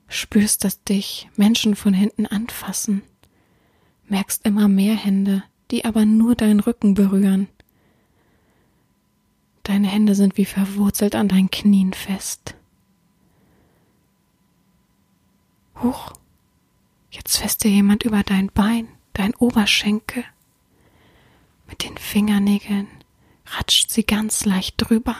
spürst, 0.08 0.64
dass 0.64 0.82
dich 0.82 1.28
Menschen 1.36 1.76
von 1.76 1.94
hinten 1.94 2.26
anfassen, 2.26 3.02
merkst 4.08 4.44
immer 4.44 4.68
mehr 4.68 4.94
Hände, 4.94 5.42
die 5.70 5.84
aber 5.84 6.04
nur 6.04 6.34
deinen 6.34 6.60
Rücken 6.60 6.94
berühren. 6.94 7.48
Deine 9.62 9.88
Hände 9.88 10.14
sind 10.14 10.36
wie 10.36 10.44
verwurzelt 10.44 11.14
an 11.16 11.28
deinen 11.28 11.50
Knien 11.50 11.92
fest. 11.92 12.54
Huch, 15.82 16.12
Jetzt 17.16 17.38
fässt 17.38 17.64
dir 17.64 17.70
jemand 17.70 18.04
über 18.04 18.22
dein 18.22 18.48
Bein, 18.52 18.88
dein 19.14 19.34
Oberschenkel. 19.36 20.22
Mit 21.66 21.82
den 21.82 21.96
Fingernägeln 21.96 22.88
ratscht 23.46 23.90
sie 23.90 24.04
ganz 24.04 24.44
leicht 24.44 24.74
drüber. 24.76 25.16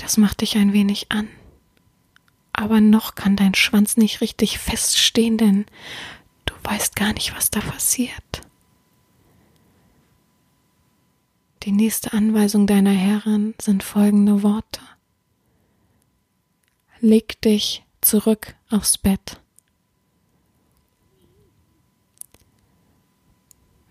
Das 0.00 0.16
macht 0.16 0.40
dich 0.40 0.56
ein 0.56 0.72
wenig 0.72 1.12
an. 1.12 1.28
Aber 2.54 2.80
noch 2.80 3.14
kann 3.14 3.36
dein 3.36 3.54
Schwanz 3.54 3.98
nicht 3.98 4.22
richtig 4.22 4.58
feststehen, 4.58 5.36
denn 5.36 5.66
du 6.46 6.54
weißt 6.62 6.96
gar 6.96 7.12
nicht, 7.12 7.36
was 7.36 7.50
da 7.50 7.60
passiert. 7.60 8.40
Die 11.64 11.72
nächste 11.72 12.14
Anweisung 12.14 12.66
deiner 12.66 12.92
Herrin 12.92 13.54
sind 13.60 13.82
folgende 13.82 14.42
Worte. 14.42 14.80
Leg 17.00 17.38
dich 17.42 17.84
zurück 18.00 18.54
aufs 18.70 18.96
Bett. 18.96 19.38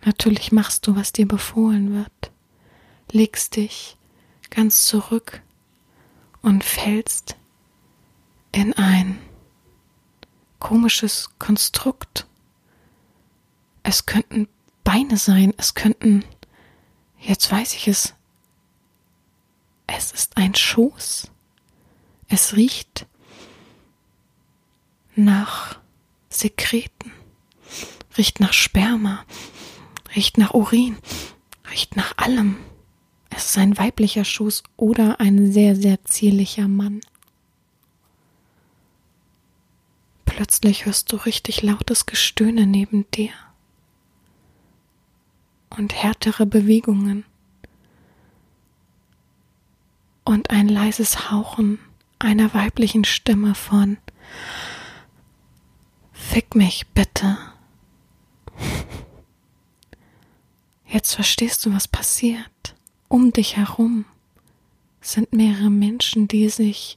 Natürlich 0.04 0.52
machst 0.52 0.88
du, 0.88 0.96
was 0.96 1.12
dir 1.12 1.28
befohlen 1.28 1.94
wird, 1.94 2.32
legst 3.12 3.58
dich 3.58 3.96
ganz 4.50 4.88
zurück 4.88 5.44
und 6.42 6.64
fällst 6.64 7.36
in 8.52 8.74
ein 8.74 9.20
komisches 10.60 11.30
Konstrukt. 11.40 12.28
Es 13.84 14.06
könnten 14.06 14.48
Beine 14.84 15.18
sein, 15.18 15.54
es 15.58 15.74
könnten, 15.74 16.26
jetzt 17.20 17.52
weiß 17.52 17.74
ich 17.76 17.88
es, 17.88 18.14
es 19.88 20.12
ist 20.12 20.38
ein 20.38 20.56
Schoß. 20.56 21.32
Es 22.28 22.56
riecht 22.56 23.08
nach 25.16 25.80
Sekreten, 26.30 27.12
riecht 28.18 28.40
nach 28.40 28.54
Sperma, 28.54 29.26
riecht 30.16 30.38
nach 30.38 30.54
Urin, 30.54 30.98
riecht 31.72 31.96
nach 31.96 32.18
allem. 32.18 32.58
Es 33.30 33.46
ist 33.52 33.58
ein 33.58 33.78
weiblicher 33.78 34.26
Schoß 34.26 34.64
oder 34.78 35.20
ein 35.20 35.52
sehr, 35.52 35.76
sehr 35.76 36.04
zierlicher 36.04 36.68
Mann. 36.68 37.02
Plötzlich 40.26 40.86
hörst 40.86 41.12
du 41.12 41.18
richtig 41.18 41.62
lautes 41.62 42.06
Gestöhne 42.06 42.66
neben 42.66 43.10
dir 43.12 43.32
und 45.70 45.94
härtere 45.94 46.46
Bewegungen 46.46 47.26
und 50.24 50.50
ein 50.50 50.68
leises 50.68 51.32
Hauchen 51.32 51.80
einer 52.20 52.54
weiblichen 52.54 53.06
Stimme 53.06 53.56
von 53.56 53.98
Fick 56.12 56.54
mich 56.56 56.88
bitte. 56.94 57.38
Jetzt 60.86 61.16
verstehst 61.16 61.66
du, 61.66 61.74
was 61.74 61.88
passiert. 61.88 62.76
Um 63.10 63.34
dich 63.34 63.58
herum 63.58 64.06
sind 65.02 65.34
mehrere 65.34 65.72
Menschen, 65.72 66.28
die 66.28 66.48
sich 66.48 66.96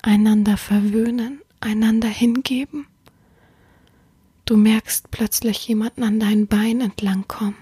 einander 0.00 0.56
verwöhnen, 0.56 1.42
einander 1.60 2.08
hingeben. 2.08 2.86
Du 4.46 4.56
merkst 4.56 5.10
plötzlich 5.10 5.68
jemanden 5.68 6.02
an 6.02 6.18
dein 6.18 6.46
Bein 6.46 6.80
entlangkommen. 6.80 7.56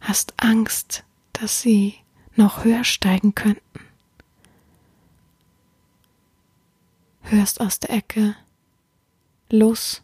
Hast 0.00 0.34
Angst, 0.36 1.04
dass 1.32 1.62
sie 1.62 1.94
noch 2.36 2.62
höher 2.62 2.84
steigen 2.84 3.34
könnten. 3.34 3.80
Hörst 7.22 7.62
aus 7.62 7.80
der 7.80 7.90
Ecke. 7.90 8.36
Los. 9.48 10.02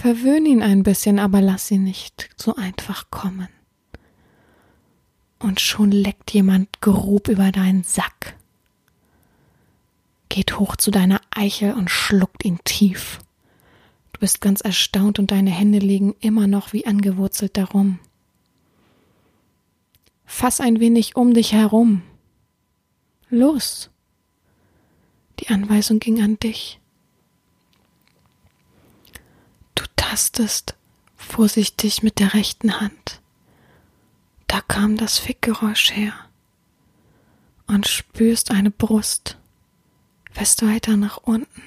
Verwöhn 0.00 0.46
ihn 0.46 0.62
ein 0.62 0.82
bisschen, 0.82 1.18
aber 1.18 1.42
lass 1.42 1.70
ihn 1.70 1.84
nicht 1.84 2.30
so 2.38 2.56
einfach 2.56 3.10
kommen. 3.10 3.48
Und 5.38 5.60
schon 5.60 5.90
leckt 5.90 6.32
jemand 6.32 6.80
grob 6.80 7.28
über 7.28 7.52
deinen 7.52 7.84
Sack. 7.84 8.34
Geht 10.30 10.58
hoch 10.58 10.76
zu 10.76 10.90
deiner 10.90 11.20
Eichel 11.30 11.74
und 11.74 11.90
schluckt 11.90 12.46
ihn 12.46 12.60
tief. 12.64 13.18
Du 14.14 14.20
bist 14.20 14.40
ganz 14.40 14.62
erstaunt 14.62 15.18
und 15.18 15.32
deine 15.32 15.50
Hände 15.50 15.80
liegen 15.80 16.14
immer 16.20 16.46
noch 16.46 16.72
wie 16.72 16.86
angewurzelt 16.86 17.58
darum. 17.58 17.98
Fass 20.24 20.62
ein 20.62 20.80
wenig 20.80 21.14
um 21.14 21.34
dich 21.34 21.52
herum. 21.52 22.00
Los. 23.28 23.90
Die 25.40 25.48
Anweisung 25.48 25.98
ging 25.98 26.22
an 26.22 26.38
dich. 26.38 26.79
Du 29.80 29.86
tastest 29.96 30.76
vorsichtig 31.16 32.02
mit 32.02 32.18
der 32.18 32.34
rechten 32.34 32.82
Hand. 32.82 33.22
Da 34.46 34.60
kam 34.60 34.98
das 34.98 35.18
Fickgeräusch 35.18 35.96
her. 35.96 36.12
Und 37.66 37.88
spürst 37.88 38.50
eine 38.50 38.70
Brust. 38.70 39.38
Fährst 40.30 40.66
weiter 40.66 40.98
nach 40.98 41.16
unten. 41.16 41.62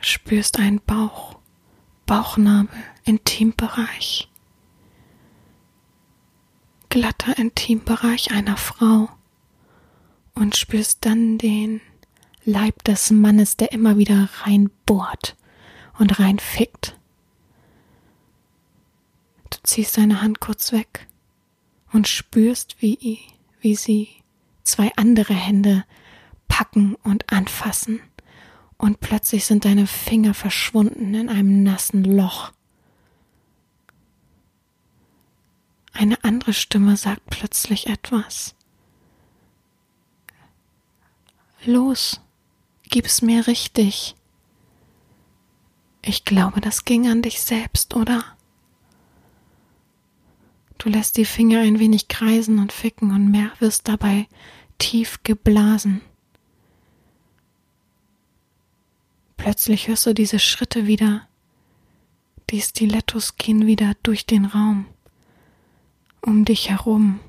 Spürst 0.00 0.58
einen 0.58 0.80
Bauch, 0.80 1.38
Bauchnabel, 2.06 2.70
Intimbereich 3.04 4.30
glatter 6.88 7.36
Intimbereich 7.36 8.30
einer 8.30 8.56
Frau 8.56 9.10
und 10.34 10.56
spürst 10.56 11.04
dann 11.04 11.36
den 11.36 11.82
Leib 12.48 12.82
des 12.84 13.10
Mannes, 13.10 13.56
der 13.56 13.72
immer 13.72 13.98
wieder 13.98 14.28
reinbohrt 14.42 15.36
und 15.98 16.18
reinfickt. 16.18 16.96
Du 19.50 19.58
ziehst 19.62 19.98
deine 19.98 20.22
Hand 20.22 20.40
kurz 20.40 20.72
weg 20.72 21.06
und 21.92 22.08
spürst, 22.08 22.80
wie, 22.80 23.18
wie 23.60 23.76
sie 23.76 24.08
zwei 24.62 24.90
andere 24.96 25.34
Hände 25.34 25.84
packen 26.48 26.94
und 26.96 27.32
anfassen, 27.32 28.00
und 28.78 29.00
plötzlich 29.00 29.44
sind 29.44 29.64
deine 29.64 29.88
Finger 29.88 30.34
verschwunden 30.34 31.12
in 31.12 31.28
einem 31.28 31.64
nassen 31.64 32.04
Loch 32.04 32.52
Eine 35.98 36.22
andere 36.22 36.52
Stimme 36.52 36.96
sagt 36.96 37.26
plötzlich 37.26 37.88
etwas. 37.88 38.54
Los, 41.64 42.20
gib's 42.88 43.22
mir 43.22 43.46
richtig. 43.46 44.14
Ich 46.02 46.24
glaube, 46.24 46.60
das 46.60 46.84
ging 46.84 47.08
an 47.08 47.22
dich 47.22 47.40
selbst, 47.40 47.94
oder? 47.94 48.24
Du 50.78 50.88
lässt 50.88 51.16
die 51.16 51.24
Finger 51.24 51.60
ein 51.60 51.78
wenig 51.78 52.08
kreisen 52.08 52.58
und 52.58 52.72
ficken 52.72 53.10
und 53.10 53.30
mehr 53.30 53.50
wirst 53.58 53.88
dabei 53.88 54.28
tief 54.78 55.20
geblasen. 55.24 56.00
Plötzlich 59.36 59.88
hörst 59.88 60.06
du 60.06 60.14
diese 60.14 60.38
Schritte 60.38 60.86
wieder. 60.86 61.28
Die 62.50 62.60
Stilettos 62.60 63.36
gehen 63.36 63.66
wieder 63.66 63.94
durch 64.02 64.24
den 64.24 64.44
Raum 64.44 64.86
um 66.20 66.44
dich 66.44 66.68
herum, 66.70 67.20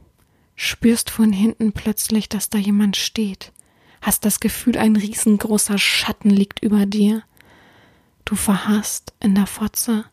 spürst 0.56 1.10
von 1.10 1.32
hinten 1.32 1.72
plötzlich, 1.72 2.30
dass 2.30 2.50
da 2.50 2.58
jemand 2.58 2.98
steht, 2.98 3.52
hast 4.02 4.26
das 4.26 4.40
Gefühl, 4.40 4.78
ein 4.78 4.96
riesengroßer 4.96 5.78
Schatten 5.78 6.30
liegt 6.30 6.62
über 6.62 6.86
dir. 6.86 7.24
Du 8.26 8.36
verharrst 8.36 9.14
in 9.20 9.36
der 9.36 9.48
Fotze 9.48 10.06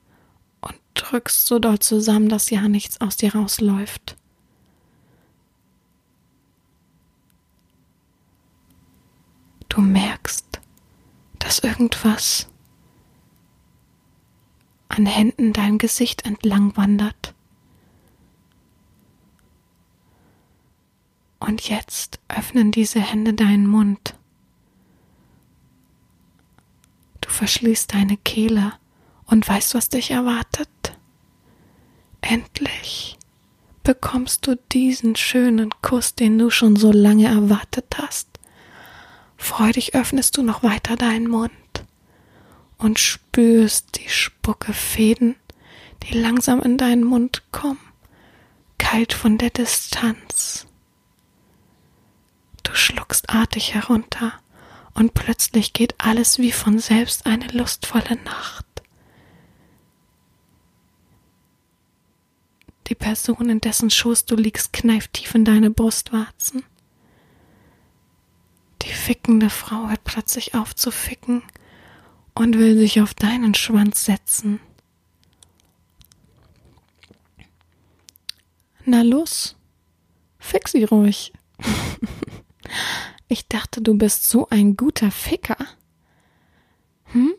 und 0.60 0.76
drückst 0.94 1.46
so 1.46 1.58
doll 1.58 1.78
zusammen, 1.78 2.28
dass 2.28 2.50
ja 2.50 2.68
nichts 2.68 3.00
aus 3.00 3.16
dir 3.16 3.34
rausläuft. 3.34 4.16
Du 9.68 9.80
merkst, 9.82 10.60
dass 11.38 11.58
irgendwas 11.58 12.48
an 14.88 15.06
Händen 15.06 15.52
dein 15.52 15.78
Gesicht 15.78 16.24
entlang 16.24 16.76
wandert. 16.76 17.35
Und 21.46 21.68
jetzt 21.68 22.18
öffnen 22.28 22.72
diese 22.72 23.00
Hände 23.00 23.32
deinen 23.32 23.68
Mund. 23.68 24.14
Du 27.20 27.30
verschließt 27.30 27.94
deine 27.94 28.16
Kehle 28.16 28.72
und 29.26 29.46
weißt, 29.46 29.74
was 29.74 29.88
dich 29.88 30.10
erwartet. 30.10 30.68
Endlich 32.20 33.16
bekommst 33.84 34.48
du 34.48 34.56
diesen 34.72 35.14
schönen 35.14 35.70
Kuss, 35.82 36.16
den 36.16 36.36
du 36.36 36.50
schon 36.50 36.74
so 36.74 36.90
lange 36.90 37.28
erwartet 37.28 37.96
hast. 37.96 38.28
Freudig 39.36 39.94
öffnest 39.94 40.36
du 40.36 40.42
noch 40.42 40.64
weiter 40.64 40.96
deinen 40.96 41.28
Mund 41.28 41.52
und 42.78 42.98
spürst 42.98 44.00
die 44.00 44.08
Spuckefäden, 44.08 45.36
die 46.02 46.18
langsam 46.18 46.60
in 46.62 46.76
deinen 46.76 47.04
Mund 47.04 47.44
kommen, 47.52 47.78
kalt 48.78 49.12
von 49.12 49.38
der 49.38 49.50
Distanz. 49.50 50.66
Du 52.66 52.74
schluckst 52.74 53.30
artig 53.30 53.74
herunter, 53.74 54.32
und 54.94 55.14
plötzlich 55.14 55.72
geht 55.72 55.94
alles 55.98 56.38
wie 56.38 56.50
von 56.50 56.80
selbst 56.80 57.26
eine 57.26 57.46
lustvolle 57.48 58.16
Nacht. 58.24 58.64
Die 62.88 62.96
Person, 62.96 63.48
in 63.48 63.60
dessen 63.60 63.90
Schoß 63.90 64.24
du 64.24 64.34
liegst, 64.34 64.72
kneift 64.72 65.12
tief 65.12 65.34
in 65.34 65.44
deine 65.44 65.70
Brustwarzen. 65.70 66.64
Die 68.82 68.92
fickende 68.92 69.48
Frau 69.50 69.88
hört 69.88 70.02
plötzlich 70.04 70.54
auf 70.54 70.74
zu 70.74 70.90
ficken 70.90 71.42
und 72.34 72.58
will 72.58 72.76
sich 72.76 73.00
auf 73.00 73.14
deinen 73.14 73.54
Schwanz 73.54 74.04
setzen. 74.04 74.60
Na 78.84 79.02
los, 79.02 79.56
fick 80.38 80.68
sie 80.68 80.84
ruhig. 80.84 81.32
Ich 83.28 83.48
dachte, 83.48 83.80
du 83.80 83.94
bist 83.94 84.28
so 84.28 84.48
ein 84.50 84.76
guter 84.76 85.10
Ficker. 85.10 85.56
Hm? 87.06 87.34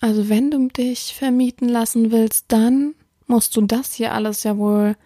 Also 0.00 0.28
wenn 0.28 0.50
du 0.50 0.68
dich 0.68 1.14
vermieten 1.14 1.68
lassen 1.68 2.10
willst, 2.10 2.46
dann 2.48 2.94
musst 3.26 3.56
du 3.56 3.62
das 3.62 3.94
hier 3.94 4.12
alles 4.12 4.42
ja 4.42 4.56
wohl 4.56 4.96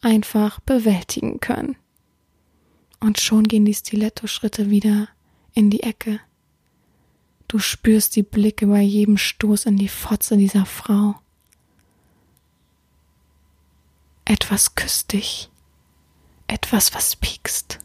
einfach 0.00 0.60
bewältigen 0.60 1.40
können. 1.40 1.76
Und 3.00 3.20
schon 3.20 3.44
gehen 3.44 3.64
die 3.64 3.74
Stiletto-Schritte 3.74 4.70
wieder 4.70 5.08
in 5.52 5.70
die 5.70 5.82
Ecke. 5.82 6.20
Du 7.48 7.58
spürst 7.58 8.16
die 8.16 8.22
Blicke 8.22 8.66
bei 8.66 8.80
jedem 8.80 9.16
Stoß 9.18 9.66
in 9.66 9.76
die 9.76 9.88
Fotze 9.88 10.36
dieser 10.36 10.66
Frau. 10.66 11.14
Etwas 14.24 14.74
küsst 14.74 15.12
dich. 15.12 15.50
Etwas, 16.46 16.94
was 16.94 17.16
piekst. 17.16 17.78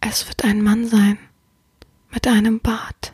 Es 0.00 0.28
wird 0.28 0.44
ein 0.44 0.62
Mann 0.62 0.88
sein. 0.88 1.18
Mit 2.10 2.26
einem 2.26 2.60
Bart. 2.60 3.12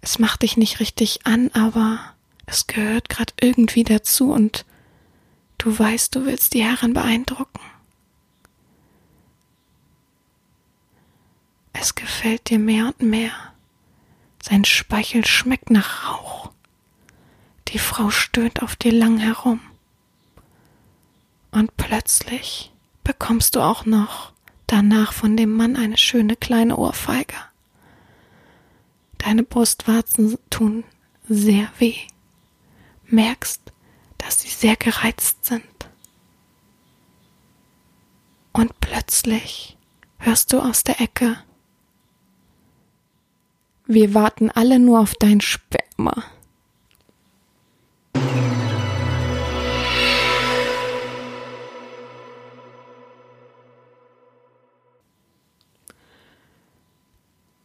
Es 0.00 0.18
macht 0.18 0.42
dich 0.42 0.56
nicht 0.56 0.80
richtig 0.80 1.26
an, 1.26 1.50
aber 1.52 1.98
es 2.46 2.66
gehört 2.66 3.08
gerade 3.08 3.32
irgendwie 3.40 3.84
dazu 3.84 4.32
und 4.32 4.64
du 5.58 5.76
weißt, 5.76 6.14
du 6.14 6.24
willst 6.24 6.54
die 6.54 6.64
Herren 6.64 6.94
beeindrucken. 6.94 7.60
Es 11.72 11.94
gefällt 11.94 12.48
dir 12.50 12.58
mehr 12.58 12.86
und 12.86 13.00
mehr. 13.00 13.32
Sein 14.42 14.64
Speichel 14.64 15.26
schmeckt 15.26 15.70
nach 15.70 16.08
Rauch. 16.08 16.52
Die 17.68 17.78
Frau 17.80 18.10
stöhnt 18.10 18.62
auf 18.62 18.76
dir 18.76 18.92
lang 18.92 19.18
herum. 19.18 19.60
Und 21.50 21.76
plötzlich 21.76 22.72
bekommst 23.02 23.56
du 23.56 23.60
auch 23.60 23.84
noch 23.84 24.32
danach 24.66 25.12
von 25.12 25.36
dem 25.36 25.52
Mann 25.52 25.76
eine 25.76 25.96
schöne 25.96 26.36
kleine 26.36 26.76
Ohrfeige. 26.76 27.36
Deine 29.18 29.42
Brustwarzen 29.42 30.38
tun 30.50 30.84
sehr 31.28 31.68
weh. 31.78 31.96
Merkst, 33.06 33.60
dass 34.18 34.42
sie 34.42 34.48
sehr 34.48 34.76
gereizt 34.76 35.44
sind. 35.44 35.62
Und 38.52 38.78
plötzlich 38.80 39.76
hörst 40.18 40.52
du 40.52 40.60
aus 40.60 40.82
der 40.82 41.00
Ecke 41.00 41.38
wir 43.88 44.14
warten 44.14 44.50
alle 44.50 44.80
nur 44.80 44.98
auf 44.98 45.14
dein 45.14 45.40
Sperma. 45.40 46.24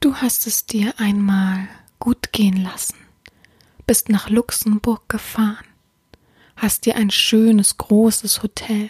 Du 0.01 0.15
hast 0.15 0.47
es 0.47 0.65
dir 0.65 0.95
einmal 0.97 1.67
gut 1.99 2.33
gehen 2.33 2.57
lassen, 2.57 2.95
bist 3.85 4.09
nach 4.09 4.31
Luxemburg 4.31 5.07
gefahren, 5.07 5.67
hast 6.55 6.87
dir 6.87 6.95
ein 6.95 7.11
schönes 7.11 7.77
großes 7.77 8.41
Hotel 8.41 8.89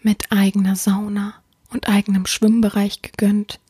mit 0.00 0.32
eigener 0.32 0.76
Sauna 0.76 1.34
und 1.68 1.90
eigenem 1.90 2.24
Schwimmbereich 2.24 3.02
gegönnt. 3.02 3.60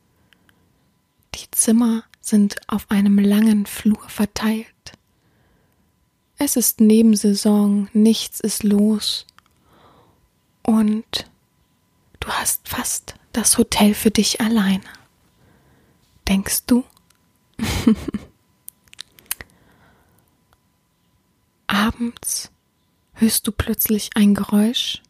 Die 1.35 1.51
Zimmer 1.51 2.05
sind 2.21 2.55
auf 2.69 2.89
einem 2.89 3.19
langen 3.19 3.67
Flur 3.67 4.09
verteilt. 4.09 4.93
Es 6.39 6.55
ist 6.55 6.81
Nebensaison, 6.81 7.89
nichts 7.95 8.39
ist 8.39 8.63
los. 8.63 9.27
Und 10.63 11.29
du 12.21 12.29
hast 12.29 12.69
fast 12.69 13.17
das 13.33 13.59
Hotel 13.59 13.93
für 13.93 14.13
dich 14.13 14.41
alleine. 14.41 15.00
Denkst 16.31 16.65
du? 16.67 16.85
Abends 21.67 22.53
hörst 23.15 23.49
du 23.49 23.53
plötzlich 23.53 24.11
ein 24.15 24.37
Geräusch, 24.37 25.03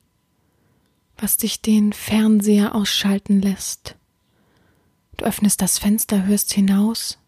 was 1.18 1.36
dich 1.36 1.60
den 1.60 1.92
Fernseher 1.92 2.74
ausschalten 2.74 3.42
lässt. 3.42 3.96
Du 5.18 5.26
öffnest 5.26 5.60
das 5.60 5.78
Fenster, 5.78 6.24
hörst 6.24 6.54
hinaus, 6.54 7.18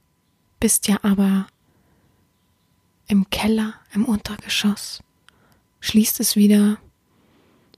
bist 0.58 0.88
ja 0.88 0.96
aber 1.02 1.46
im 3.08 3.28
Keller, 3.28 3.74
im 3.92 4.06
Untergeschoss, 4.06 5.02
schließt 5.80 6.18
es 6.20 6.34
wieder 6.34 6.78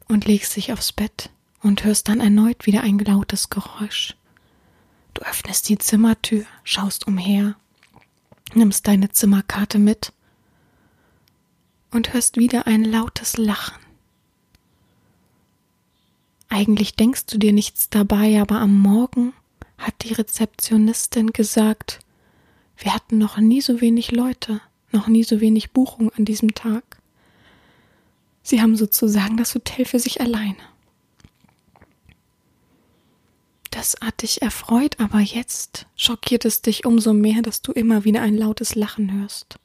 und 0.07 0.27
legst 0.27 0.55
dich 0.55 0.73
aufs 0.73 0.93
Bett 0.93 1.31
und 1.61 1.83
hörst 1.83 2.07
dann 2.07 2.21
erneut 2.21 2.67
wieder 2.67 2.83
ein 2.83 3.01
lautes 3.01 3.51
Geräusch. 3.51 4.15
Du 5.15 5.23
öffnest 5.23 5.69
die 5.69 5.79
Zimmertür, 5.79 6.45
schaust 6.65 7.07
umher, 7.07 7.57
nimmst 8.55 8.87
deine 8.87 9.11
Zimmerkarte 9.11 9.79
mit 9.79 10.13
und 11.91 12.13
hörst 12.13 12.37
wieder 12.37 12.67
ein 12.67 12.85
lautes 12.85 13.37
Lachen. 13.37 13.79
Eigentlich 16.49 16.95
denkst 16.95 17.27
du 17.27 17.39
dir 17.39 17.53
nichts 17.53 17.89
dabei, 17.89 18.41
aber 18.41 18.61
am 18.61 18.79
Morgen 18.79 19.33
hat 19.79 19.95
die 20.03 20.13
Rezeptionistin 20.13 21.33
gesagt, 21.33 22.01
wir 22.77 22.95
hatten 22.95 23.19
noch 23.19 23.39
nie 23.39 23.61
so 23.61 23.81
wenig 23.81 24.11
Leute, 24.11 24.61
noch 24.93 25.07
nie 25.07 25.25
so 25.25 25.41
wenig 25.41 25.73
Buchungen 25.73 26.11
an 26.17 26.25
diesem 26.25 26.55
Tag. 26.55 26.99
Sie 28.43 28.61
haben 28.61 28.77
sozusagen 28.77 29.37
das 29.37 29.55
Hotel 29.55 29.85
für 29.85 29.99
sich 29.99 30.21
alleine. 30.21 30.57
Das 33.75 33.97
hat 34.01 34.23
dich 34.23 34.41
erfreut, 34.41 35.01
aber 35.01 35.19
jetzt 35.19 35.87
schockiert 35.97 36.45
es 36.45 36.63
dich 36.63 36.87
umso 36.87 37.13
mehr, 37.13 37.43
dass 37.43 37.61
du 37.61 37.73
immer 37.73 38.05
wieder 38.05 38.23
ein 38.23 38.37
lautes 38.37 38.77
Lachen 38.77 39.21
hörst. 39.21 39.57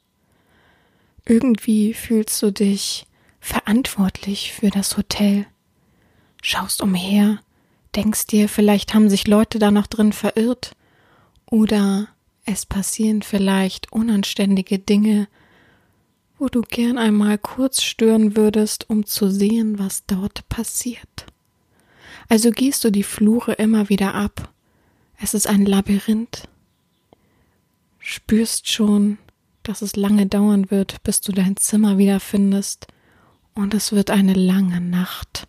Irgendwie 1.24 1.94
fühlst 1.94 2.42
du 2.42 2.50
dich 2.50 3.06
verantwortlich 3.38 4.52
für 4.52 4.70
das 4.70 4.96
Hotel, 4.96 5.46
schaust 6.42 6.82
umher, 6.82 7.38
denkst 7.94 8.26
dir, 8.26 8.48
vielleicht 8.48 8.94
haben 8.94 9.08
sich 9.08 9.28
Leute 9.28 9.60
da 9.60 9.70
noch 9.70 9.86
drin 9.86 10.12
verirrt 10.12 10.72
oder 11.48 12.08
es 12.44 12.66
passieren 12.66 13.22
vielleicht 13.22 13.92
unanständige 13.92 14.80
Dinge, 14.80 15.28
wo 16.36 16.48
du 16.48 16.62
gern 16.62 16.98
einmal 16.98 17.38
kurz 17.38 17.80
stören 17.80 18.36
würdest, 18.36 18.90
um 18.90 19.06
zu 19.06 19.30
sehen, 19.30 19.78
was 19.78 20.04
dort 20.06 20.48
passiert. 20.48 21.29
Also 22.30 22.52
gehst 22.52 22.84
du 22.84 22.90
die 22.90 23.02
Flure 23.02 23.54
immer 23.54 23.88
wieder 23.88 24.14
ab. 24.14 24.52
Es 25.20 25.34
ist 25.34 25.48
ein 25.48 25.66
Labyrinth. 25.66 26.48
Spürst 27.98 28.70
schon, 28.70 29.18
dass 29.64 29.82
es 29.82 29.96
lange 29.96 30.26
dauern 30.26 30.70
wird, 30.70 31.02
bis 31.02 31.20
du 31.20 31.32
dein 31.32 31.56
Zimmer 31.56 31.98
wiederfindest, 31.98 32.86
und 33.54 33.74
es 33.74 33.90
wird 33.90 34.10
eine 34.10 34.34
lange 34.34 34.80
Nacht 34.80 35.48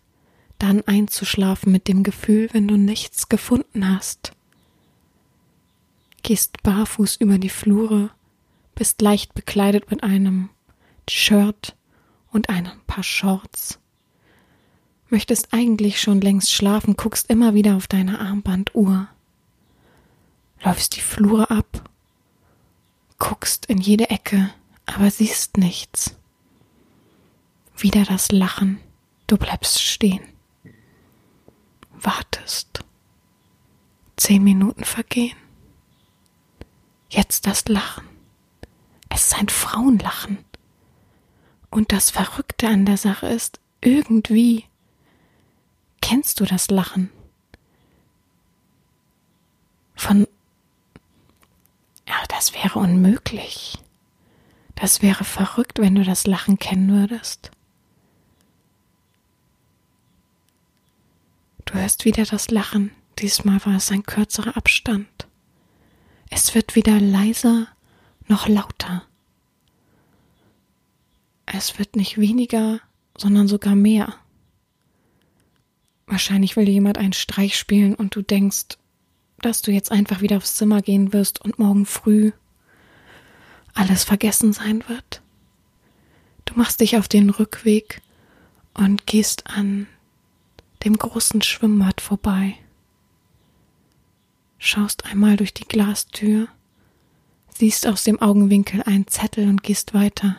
dann 0.58 0.82
einzuschlafen 0.88 1.72
mit 1.72 1.88
dem 1.88 2.02
Gefühl, 2.02 2.50
wenn 2.52 2.67
du 2.67 2.78
nichts 2.78 3.30
gefunden 3.30 3.88
hast. 3.88 4.32
Gehst 6.24 6.63
barfuß 6.63 7.17
über 7.17 7.38
die 7.38 7.50
Flure, 7.50 8.10
bist 8.74 9.02
leicht 9.02 9.36
bekleidet 9.36 9.91
mit 9.91 10.02
einem 10.02 10.50
Shirt 11.08 11.76
und 12.32 12.50
einem 12.50 12.80
paar 12.88 13.04
Shorts. 13.04 13.81
Möchtest 15.12 15.54
eigentlich 15.54 16.02
schon 16.02 16.21
längst 16.21 16.52
schlafen, 16.52 16.97
guckst 16.97 17.30
immer 17.30 17.54
wieder 17.54 17.76
auf 17.76 17.88
deine 17.88 18.19
Armbanduhr. 18.19 19.08
Läufst 20.63 20.95
die 20.95 21.02
Flure 21.02 21.52
ab, 21.52 21.89
guckst 23.19 23.67
in 23.67 23.78
jede 23.78 24.10
Ecke, 24.10 24.52
aber 24.88 25.12
siehst 25.12 25.58
nichts. 25.58 26.15
Wieder 27.78 28.06
das 28.06 28.32
Lachen, 28.32 28.80
du 29.28 29.38
bleibst 29.38 29.80
stehen 29.80 30.21
wartest. 32.04 32.84
Zehn 34.17 34.43
Minuten 34.43 34.84
vergehen. 34.84 35.38
Jetzt 37.10 37.47
das 37.47 37.67
Lachen. 37.67 38.06
Es 39.10 39.28
ist 39.28 39.39
ein 39.39 39.50
Frauenlachen. 39.50 40.39
Und 41.69 41.91
das 41.91 42.10
Verrückte 42.12 42.67
an 42.67 42.86
der 42.86 42.97
Sache 42.97 43.28
ist, 43.28 43.60
irgendwie 43.82 44.65
kennst 46.02 46.40
du 46.40 46.46
das 46.46 46.70
Lachen. 46.70 47.10
Von 49.96 50.28
ja, 52.08 52.16
das 52.28 52.54
wäre 52.54 52.80
unmöglich. 52.80 53.78
Das 54.76 55.02
wäre 55.02 55.24
verrückt, 55.24 55.80
wenn 55.80 55.96
du 55.96 56.04
das 56.04 56.26
Lachen 56.26 56.58
kennen 56.58 56.92
würdest. 56.92 57.52
Du 61.66 61.76
hörst 61.76 62.04
wieder 62.04 62.26
das 62.26 62.52
Lachen, 62.52 62.92
diesmal 63.20 63.64
war 63.66 63.76
es 63.76 63.92
ein 63.92 64.04
kürzerer 64.04 64.58
Abstand. 64.58 65.28
Es 66.30 66.56
wird 66.56 66.76
wieder 66.76 67.00
leiser, 67.00 67.68
noch 68.28 68.48
lauter. 68.48 69.04
Es 71.46 71.78
wird 71.80 71.96
nicht 71.96 72.18
weniger, 72.18 72.80
sondern 73.18 73.48
sogar 73.48 73.76
mehr. 73.76 74.16
Wahrscheinlich 76.12 76.58
will 76.58 76.65
dir 76.65 76.74
jemand 76.74 76.97
einen 76.97 77.13
Streich 77.13 77.58
spielen 77.58 77.95
und 77.95 78.17
du 78.17 78.21
denkst, 78.21 78.78
dass 79.39 79.62
du 79.62 79.71
jetzt 79.71 79.93
einfach 79.93 80.19
wieder 80.19 80.36
aufs 80.36 80.56
Zimmer 80.56 80.82
gehen 80.82 81.13
wirst 81.13 81.39
und 81.39 81.58
morgen 81.58 81.86
früh 81.86 82.34
alles 83.74 84.04
vergessen 84.04 84.52
sein 84.52 84.84
wird. 84.89 85.21
Du 86.43 86.56
machst 86.56 86.82
dich 86.82 86.97
auf 86.97 87.08
den 87.08 87.30
Rückweg 87.30 88.02
und 88.74 89.08
gehst 89.08 89.47
an 89.47 89.88
dem 90.84 90.97
großen 90.97 91.41
Schwimmbad 91.43 92.02
vorbei. 92.02 92.58
Schaust 94.58 95.06
einmal 95.06 95.38
durch 95.38 95.54
die 95.54 95.65
Glastür, 95.65 96.50
siehst 97.58 97.88
aus 97.88 98.04
dem 98.04 98.21
Augenwinkel 98.21 98.84
einen 98.84 99.08
Zettel 99.08 99.47
und 99.47 99.63
gehst 99.63 99.93
weiter, 99.93 100.36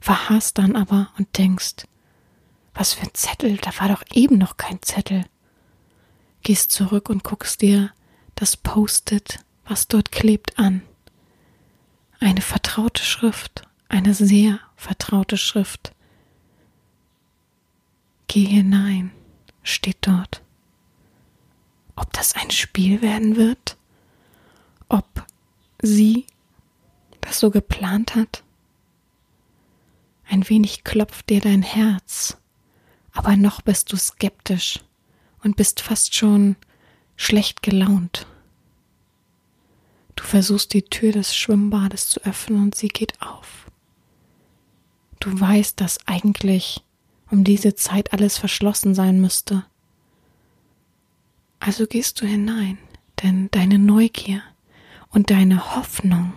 verharrst 0.00 0.58
dann 0.58 0.74
aber 0.74 1.12
und 1.16 1.38
denkst, 1.38 1.86
was 2.76 2.92
für 2.92 3.02
ein 3.02 3.14
Zettel, 3.14 3.56
da 3.56 3.70
war 3.80 3.88
doch 3.88 4.04
eben 4.12 4.38
noch 4.38 4.58
kein 4.58 4.80
Zettel. 4.82 5.24
Gehst 6.42 6.70
zurück 6.70 7.08
und 7.08 7.24
guckst 7.24 7.62
dir 7.62 7.90
das 8.34 8.56
Post-it, 8.56 9.38
was 9.64 9.88
dort 9.88 10.12
klebt, 10.12 10.58
an. 10.58 10.82
Eine 12.20 12.42
vertraute 12.42 13.02
Schrift, 13.02 13.62
eine 13.88 14.14
sehr 14.14 14.60
vertraute 14.76 15.38
Schrift. 15.38 15.92
Geh 18.28 18.44
hinein, 18.44 19.10
steht 19.62 19.98
dort. 20.02 20.42
Ob 21.96 22.12
das 22.12 22.34
ein 22.34 22.50
Spiel 22.50 23.00
werden 23.00 23.36
wird? 23.36 23.78
Ob 24.88 25.26
sie 25.80 26.26
das 27.22 27.40
so 27.40 27.50
geplant 27.50 28.14
hat? 28.14 28.44
Ein 30.28 30.46
wenig 30.48 30.84
klopft 30.84 31.30
dir 31.30 31.40
dein 31.40 31.62
Herz, 31.62 32.36
aber 33.16 33.36
noch 33.36 33.62
bist 33.62 33.92
du 33.92 33.96
skeptisch 33.96 34.80
und 35.42 35.56
bist 35.56 35.80
fast 35.80 36.14
schon 36.14 36.56
schlecht 37.16 37.62
gelaunt. 37.62 38.26
Du 40.14 40.24
versuchst 40.24 40.74
die 40.74 40.82
Tür 40.82 41.12
des 41.12 41.34
Schwimmbades 41.34 42.08
zu 42.08 42.20
öffnen 42.24 42.62
und 42.62 42.74
sie 42.74 42.88
geht 42.88 43.20
auf. 43.22 43.70
Du 45.18 45.38
weißt, 45.38 45.80
dass 45.80 46.06
eigentlich 46.06 46.84
um 47.30 47.42
diese 47.42 47.74
Zeit 47.74 48.12
alles 48.12 48.38
verschlossen 48.38 48.94
sein 48.94 49.20
müsste. 49.20 49.64
Also 51.58 51.86
gehst 51.86 52.20
du 52.20 52.26
hinein, 52.26 52.78
denn 53.22 53.50
deine 53.50 53.78
Neugier 53.78 54.42
und 55.08 55.30
deine 55.30 55.74
Hoffnung 55.74 56.34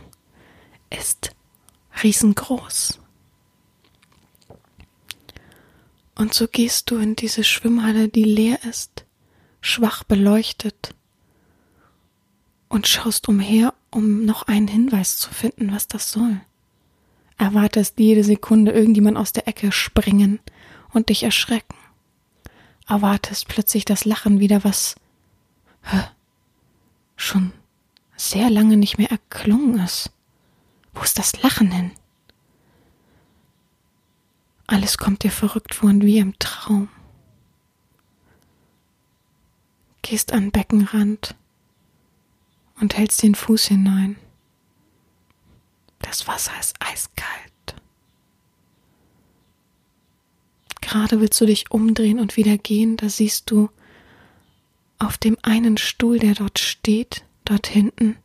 ist 0.90 1.32
riesengroß. 2.02 3.00
Und 6.20 6.34
so 6.34 6.50
gehst 6.50 6.92
du 6.92 6.98
in 6.98 7.16
diese 7.16 7.46
Schwimmhalle, 7.46 8.10
die 8.10 8.26
leer 8.26 8.66
ist, 8.66 9.06
schwach 9.62 10.04
beleuchtet, 10.04 10.94
und 12.68 12.90
schaust 12.90 13.30
umher, 13.30 13.74
um 13.90 14.26
noch 14.26 14.44
einen 14.44 14.68
Hinweis 14.68 15.18
zu 15.18 15.34
finden, 15.34 15.72
was 15.72 15.88
das 15.88 16.12
soll. 16.12 16.42
Erwartest 17.38 18.02
jede 18.02 18.26
Sekunde 18.26 18.74
irgendjemand 18.74 19.16
aus 19.16 19.32
der 19.32 19.48
Ecke 19.48 19.72
springen 19.72 20.42
und 20.92 21.08
dich 21.08 21.24
erschrecken. 21.24 21.78
Erwartest 22.86 23.48
plötzlich 23.48 23.86
das 23.86 24.04
Lachen 24.04 24.42
wieder, 24.42 24.66
was 24.66 24.96
hä, 25.84 26.04
schon 27.16 27.54
sehr 28.18 28.50
lange 28.50 28.76
nicht 28.76 28.98
mehr 28.98 29.10
erklungen 29.10 29.80
ist. 29.80 30.12
Wo 30.94 31.02
ist 31.02 31.18
das 31.18 31.42
Lachen 31.44 31.72
hin? 31.72 31.92
Alles 34.72 35.00
kommt 35.00 35.24
dir 35.24 35.32
verrückt 35.32 35.74
vor 35.74 35.90
und 35.90 36.04
wie 36.06 36.20
im 36.20 36.38
Traum. 36.38 36.90
Gehst 40.04 40.32
an 40.32 40.52
Beckenrand 40.52 41.34
und 42.80 42.96
hältst 42.96 43.24
den 43.24 43.34
Fuß 43.34 43.66
hinein. 43.66 44.16
Das 45.98 46.28
Wasser 46.28 46.52
ist 46.60 46.76
eiskalt. 46.80 47.82
Gerade 50.82 51.20
willst 51.20 51.42
du 51.42 51.48
dich 51.48 51.72
umdrehen 51.72 52.20
und 52.20 52.38
wieder 52.38 52.60
gehen, 52.60 52.96
da 52.96 53.10
siehst 53.10 53.50
du 53.50 53.72
auf 55.00 55.18
dem 55.18 55.36
einen 55.42 55.78
Stuhl, 55.78 56.20
der 56.20 56.36
dort 56.36 56.60
steht, 56.60 57.26
dort 57.44 57.66
hinten, 57.66 58.18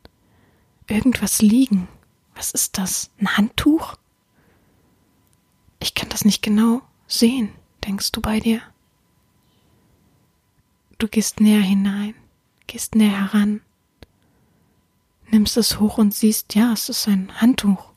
irgendwas 0.87 1.41
liegen. 1.41 1.87
Was 2.35 2.51
ist 2.51 2.77
das? 2.77 3.09
Ein 3.19 3.35
Handtuch? 3.35 3.95
Ich 5.85 5.93
kann 5.93 6.09
das 6.09 6.25
nicht 6.25 6.41
genau 6.41 6.81
sehen, 7.05 7.51
denkst 7.85 8.11
du 8.11 8.19
bei 8.19 8.39
dir? 8.39 8.59
Du 10.97 11.07
gehst 11.07 11.39
näher 11.39 11.61
hinein, 11.61 12.15
gehst 12.65 12.95
näher 12.95 13.11
heran, 13.31 13.61
nimmst 15.29 15.57
es 15.57 15.79
hoch 15.79 15.99
und 15.99 16.11
siehst, 16.11 16.55
ja, 16.55 16.73
es 16.73 16.89
ist 16.89 17.07
ein 17.07 17.39
Handtuch. 17.39 17.91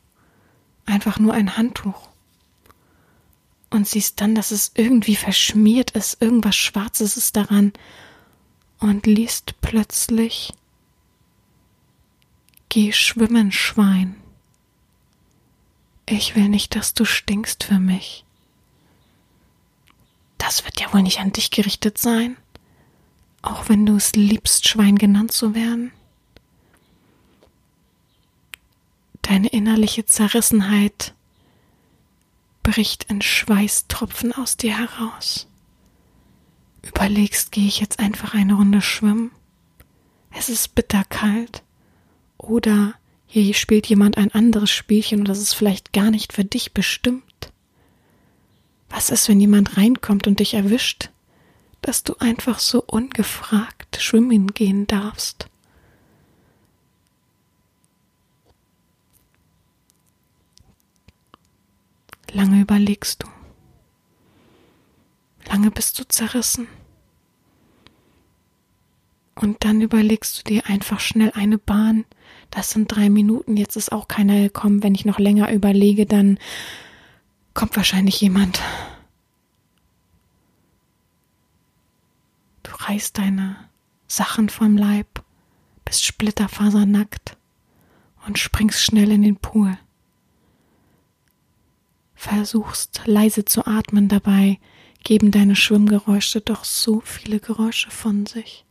Einfach 0.85 1.18
nur 1.18 1.33
ein 1.33 1.57
Handtuch. 1.57 2.11
Und 3.70 3.88
siehst 3.88 4.20
dann, 4.20 4.35
dass 4.35 4.51
es 4.51 4.72
irgendwie 4.74 5.16
verschmiert 5.16 5.92
ist, 5.92 6.20
irgendwas 6.20 6.57
Schwarzes 6.57 7.16
ist 7.16 7.37
daran. 7.37 7.72
Und 8.81 9.07
liest 9.07 9.62
plötzlich, 9.62 10.53
Geh 12.68 12.92
schwimmen, 12.92 13.51
Schwein. 13.51 14.16
Ich 16.11 16.35
will 16.35 16.49
nicht, 16.49 16.75
dass 16.75 16.94
du 16.94 17.05
stinkst 17.05 17.64
für 17.64 17.79
mich. 17.79 18.25
Das 20.38 20.64
wird 20.64 20.81
ja 20.81 20.90
wohl 20.94 21.03
nicht 21.03 21.21
an 21.21 21.33
dich 21.33 21.51
gerichtet 21.51 21.99
sein, 21.99 22.37
auch 23.42 23.68
wenn 23.68 23.85
du 23.85 23.97
es 23.97 24.12
liebst, 24.12 24.66
Schwein 24.66 24.97
genannt 24.97 25.33
zu 25.33 25.55
werden. 25.55 25.92
Deine 29.21 29.49
innerliche 29.49 30.07
Zerrissenheit 30.07 31.12
bricht 32.62 33.05
in 33.05 33.21
Schweißtropfen 33.21 34.33
aus 34.33 34.57
dir 34.57 34.79
heraus. 34.79 35.47
Überlegst, 36.81 37.53
gehe 37.53 37.66
ich 37.66 37.81
jetzt 37.81 37.99
einfach 37.99 38.33
eine 38.33 38.55
Runde 38.55 38.81
schwimmen? 38.81 39.31
Es 40.31 40.49
ist 40.49 40.75
bitterkalt. 40.75 41.62
Oder 42.38 42.94
hier 43.30 43.52
spielt 43.54 43.86
jemand 43.86 44.16
ein 44.16 44.32
anderes 44.32 44.70
Spielchen 44.70 45.20
und 45.20 45.28
das 45.28 45.38
ist 45.38 45.52
vielleicht 45.52 45.92
gar 45.92 46.10
nicht 46.10 46.32
für 46.32 46.44
dich 46.44 46.72
bestimmt. 46.72 47.52
Was 48.88 49.10
ist, 49.10 49.28
wenn 49.28 49.38
jemand 49.38 49.76
reinkommt 49.76 50.26
und 50.26 50.40
dich 50.40 50.54
erwischt, 50.54 51.10
dass 51.82 52.02
du 52.02 52.16
einfach 52.18 52.58
so 52.58 52.82
ungefragt 52.82 53.98
schwimmen 54.00 54.54
gehen 54.54 54.86
darfst? 54.86 55.46
Lange 62.32 62.62
überlegst 62.62 63.22
du. 63.22 63.28
Lange 65.50 65.70
bist 65.70 65.98
du 65.98 66.08
zerrissen. 66.08 66.66
Und 69.34 69.64
dann 69.64 69.80
überlegst 69.82 70.38
du 70.38 70.44
dir 70.44 70.66
einfach 70.66 71.00
schnell 71.00 71.32
eine 71.34 71.58
Bahn. 71.58 72.04
Das 72.50 72.70
sind 72.70 72.88
drei 72.88 73.11
Minuten. 73.11 73.56
Jetzt 73.56 73.76
ist 73.76 73.92
auch 73.92 74.08
keiner 74.08 74.40
gekommen. 74.40 74.82
Wenn 74.82 74.94
ich 74.94 75.04
noch 75.04 75.18
länger 75.18 75.52
überlege, 75.52 76.06
dann 76.06 76.38
kommt 77.54 77.76
wahrscheinlich 77.76 78.20
jemand. 78.20 78.61
Du 82.62 82.70
reißt 82.72 83.18
deine 83.18 83.56
Sachen 84.06 84.48
vom 84.48 84.76
Leib, 84.76 85.22
bist 85.84 86.04
splitterfasernackt 86.04 87.37
und 88.26 88.38
springst 88.38 88.82
schnell 88.82 89.11
in 89.11 89.22
den 89.22 89.37
Pool 89.37 89.76
versuchst 92.18 93.02
leise 93.06 93.44
zu 93.44 93.64
atmen, 93.64 94.08
dabei 94.08 94.58
geben 95.04 95.30
deine 95.30 95.54
Schwimmgeräusche 95.54 96.40
doch 96.40 96.64
so 96.64 97.00
viele 97.00 97.38
Geräusche 97.38 97.92
von 97.92 98.26
sich. 98.26 98.66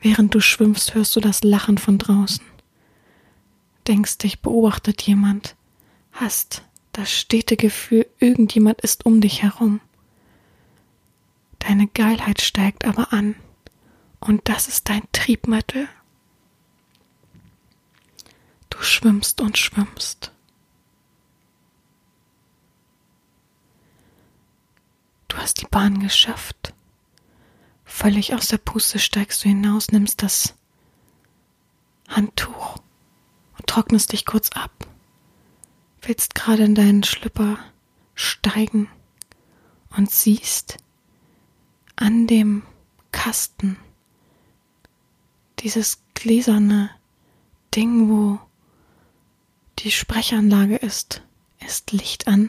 Während 0.00 0.34
du 0.34 0.40
schwimmst, 0.40 0.94
hörst 0.94 1.16
du 1.16 1.20
das 1.20 1.42
Lachen 1.42 1.78
von 1.78 1.98
draußen. 1.98 2.44
Denkst 3.86 4.18
dich 4.18 4.40
beobachtet 4.40 5.02
jemand, 5.02 5.56
hast 6.12 6.62
das 6.92 7.10
stete 7.10 7.56
Gefühl, 7.56 8.06
irgendjemand 8.18 8.80
ist 8.80 9.06
um 9.06 9.20
dich 9.20 9.42
herum. 9.42 9.80
Deine 11.58 11.86
Geilheit 11.88 12.40
steigt 12.40 12.84
aber 12.84 13.12
an, 13.12 13.34
und 14.20 14.48
das 14.48 14.68
ist 14.68 14.88
dein 14.88 15.02
Triebmittel. 15.12 15.88
Du 18.70 18.82
schwimmst 18.82 19.40
und 19.40 19.58
schwimmst. 19.58 20.32
Du 25.28 25.36
hast 25.36 25.60
die 25.60 25.66
Bahn 25.66 26.00
geschafft. 26.00 26.74
Völlig 27.98 28.32
aus 28.32 28.46
der 28.46 28.58
Puste 28.58 29.00
steigst 29.00 29.42
du 29.44 29.48
hinaus, 29.48 29.88
nimmst 29.88 30.22
das 30.22 30.54
Handtuch 32.06 32.76
und 33.56 33.66
trocknest 33.66 34.12
dich 34.12 34.24
kurz 34.24 34.50
ab. 34.50 34.70
Willst 36.02 36.36
gerade 36.36 36.62
in 36.62 36.76
deinen 36.76 37.02
Schlüpper 37.02 37.58
steigen 38.14 38.88
und 39.96 40.12
siehst 40.12 40.76
an 41.96 42.28
dem 42.28 42.62
Kasten 43.10 43.76
dieses 45.58 46.00
gläserne 46.14 46.90
Ding, 47.74 48.08
wo 48.08 48.38
die 49.80 49.90
Sprechanlage 49.90 50.76
ist, 50.76 51.22
ist 51.66 51.90
Licht 51.90 52.28
an 52.28 52.48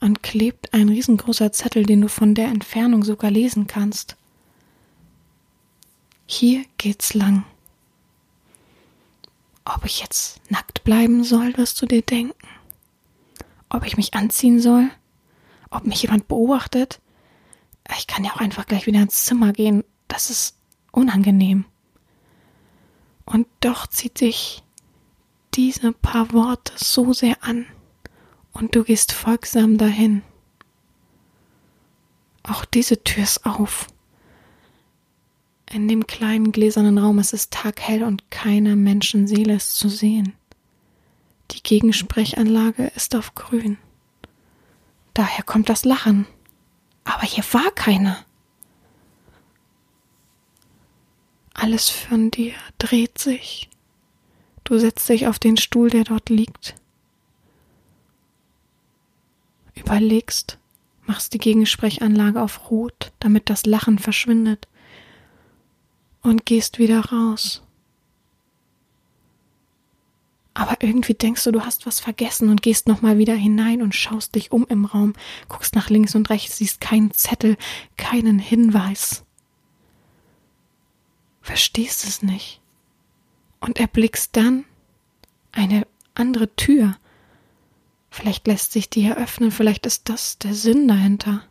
und 0.00 0.24
klebt 0.24 0.74
ein 0.74 0.88
riesengroßer 0.88 1.52
Zettel, 1.52 1.86
den 1.86 2.00
du 2.00 2.08
von 2.08 2.34
der 2.34 2.48
Entfernung 2.48 3.04
sogar 3.04 3.30
lesen 3.30 3.68
kannst. 3.68 4.16
Hier 6.32 6.64
geht's 6.78 7.12
lang. 7.14 7.44
Ob 9.64 9.84
ich 9.84 10.00
jetzt 10.00 10.40
nackt 10.48 10.84
bleiben 10.84 11.24
soll, 11.24 11.56
wirst 11.56 11.82
du 11.82 11.86
dir 11.86 12.02
denken. 12.02 12.46
Ob 13.68 13.84
ich 13.84 13.96
mich 13.96 14.14
anziehen 14.14 14.60
soll? 14.60 14.90
Ob 15.70 15.86
mich 15.86 16.02
jemand 16.02 16.28
beobachtet? 16.28 17.00
Ich 17.98 18.06
kann 18.06 18.22
ja 18.22 18.30
auch 18.30 18.40
einfach 18.40 18.66
gleich 18.66 18.86
wieder 18.86 19.00
ins 19.00 19.24
Zimmer 19.24 19.52
gehen. 19.52 19.82
Das 20.06 20.30
ist 20.30 20.54
unangenehm. 20.92 21.64
Und 23.24 23.48
doch 23.58 23.88
zieht 23.88 24.20
dich 24.20 24.62
diese 25.54 25.90
paar 25.90 26.32
Worte 26.32 26.72
so 26.76 27.12
sehr 27.12 27.42
an 27.42 27.66
und 28.52 28.76
du 28.76 28.84
gehst 28.84 29.10
folgsam 29.10 29.78
dahin. 29.78 30.22
Auch 32.44 32.64
diese 32.64 33.02
Tür 33.02 33.24
ist 33.24 33.44
auf. 33.44 33.88
In 35.72 35.86
dem 35.86 36.08
kleinen 36.08 36.50
gläsernen 36.50 36.98
Raum 36.98 37.20
ist 37.20 37.32
es 37.32 37.48
taghell 37.48 38.02
und 38.02 38.28
keine 38.30 38.74
Menschenseele 38.74 39.54
ist 39.54 39.76
zu 39.76 39.88
sehen. 39.88 40.34
Die 41.52 41.62
Gegensprechanlage 41.62 42.90
ist 42.96 43.14
auf 43.14 43.36
grün. 43.36 43.78
Daher 45.14 45.44
kommt 45.44 45.68
das 45.68 45.84
Lachen. 45.84 46.26
Aber 47.04 47.22
hier 47.22 47.44
war 47.52 47.70
keiner. 47.70 48.24
Alles 51.54 51.88
von 51.88 52.32
dir 52.32 52.54
dreht 52.78 53.18
sich. 53.18 53.70
Du 54.64 54.78
setzt 54.78 55.08
dich 55.08 55.28
auf 55.28 55.38
den 55.38 55.56
Stuhl, 55.56 55.90
der 55.90 56.04
dort 56.04 56.30
liegt. 56.30 56.74
Überlegst, 59.74 60.58
machst 61.06 61.32
die 61.32 61.38
Gegensprechanlage 61.38 62.40
auf 62.42 62.70
Rot, 62.70 63.12
damit 63.20 63.50
das 63.50 63.66
Lachen 63.66 63.98
verschwindet, 63.98 64.68
und 66.22 66.46
gehst 66.46 66.78
wieder 66.78 67.00
raus. 67.06 67.62
Aber 70.52 70.76
irgendwie 70.80 71.14
denkst 71.14 71.44
du, 71.44 71.52
du 71.52 71.64
hast 71.64 71.86
was 71.86 72.00
vergessen 72.00 72.50
und 72.50 72.60
gehst 72.62 72.88
nochmal 72.88 73.18
wieder 73.18 73.34
hinein 73.34 73.82
und 73.82 73.94
schaust 73.94 74.34
dich 74.34 74.52
um 74.52 74.66
im 74.68 74.84
Raum, 74.84 75.14
guckst 75.48 75.74
nach 75.74 75.88
links 75.88 76.14
und 76.14 76.28
rechts, 76.28 76.58
siehst 76.58 76.80
keinen 76.80 77.12
Zettel, 77.12 77.56
keinen 77.96 78.38
Hinweis. 78.38 79.24
Verstehst 81.40 82.04
es 82.04 82.22
nicht. 82.22 82.60
Und 83.60 83.78
erblickst 83.78 84.36
dann 84.36 84.64
eine 85.52 85.86
andere 86.14 86.54
Tür. 86.56 86.96
Vielleicht 88.10 88.46
lässt 88.46 88.72
sich 88.72 88.90
die 88.90 89.04
eröffnen, 89.04 89.52
vielleicht 89.52 89.86
ist 89.86 90.08
das 90.08 90.38
der 90.38 90.54
Sinn 90.54 90.88
dahinter. 90.88 91.44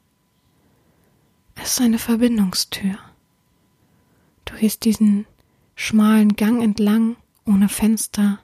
Es 1.55 1.73
ist 1.73 1.81
eine 1.81 1.99
Verbindungstür. 1.99 2.97
Du 4.49 4.55
gehst 4.55 4.83
diesen 4.83 5.27
schmalen 5.75 6.35
Gang 6.35 6.63
entlang, 6.63 7.17
ohne 7.45 7.69
Fenster, 7.69 8.39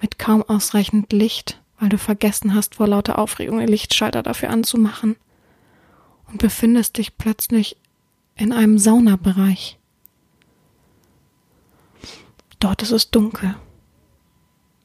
mit 0.00 0.18
kaum 0.18 0.42
ausreichend 0.42 1.12
Licht, 1.12 1.60
weil 1.78 1.90
du 1.90 1.98
vergessen 1.98 2.54
hast, 2.54 2.76
vor 2.76 2.86
lauter 2.88 3.18
Aufregung 3.18 3.58
den 3.58 3.68
Lichtschalter 3.68 4.22
dafür 4.22 4.48
anzumachen, 4.50 5.16
und 6.26 6.38
befindest 6.38 6.96
dich 6.96 7.18
plötzlich 7.18 7.76
in 8.36 8.52
einem 8.52 8.78
Saunabereich. 8.78 9.78
Dort 12.58 12.82
ist 12.82 12.92
es 12.92 13.10
dunkel. 13.10 13.56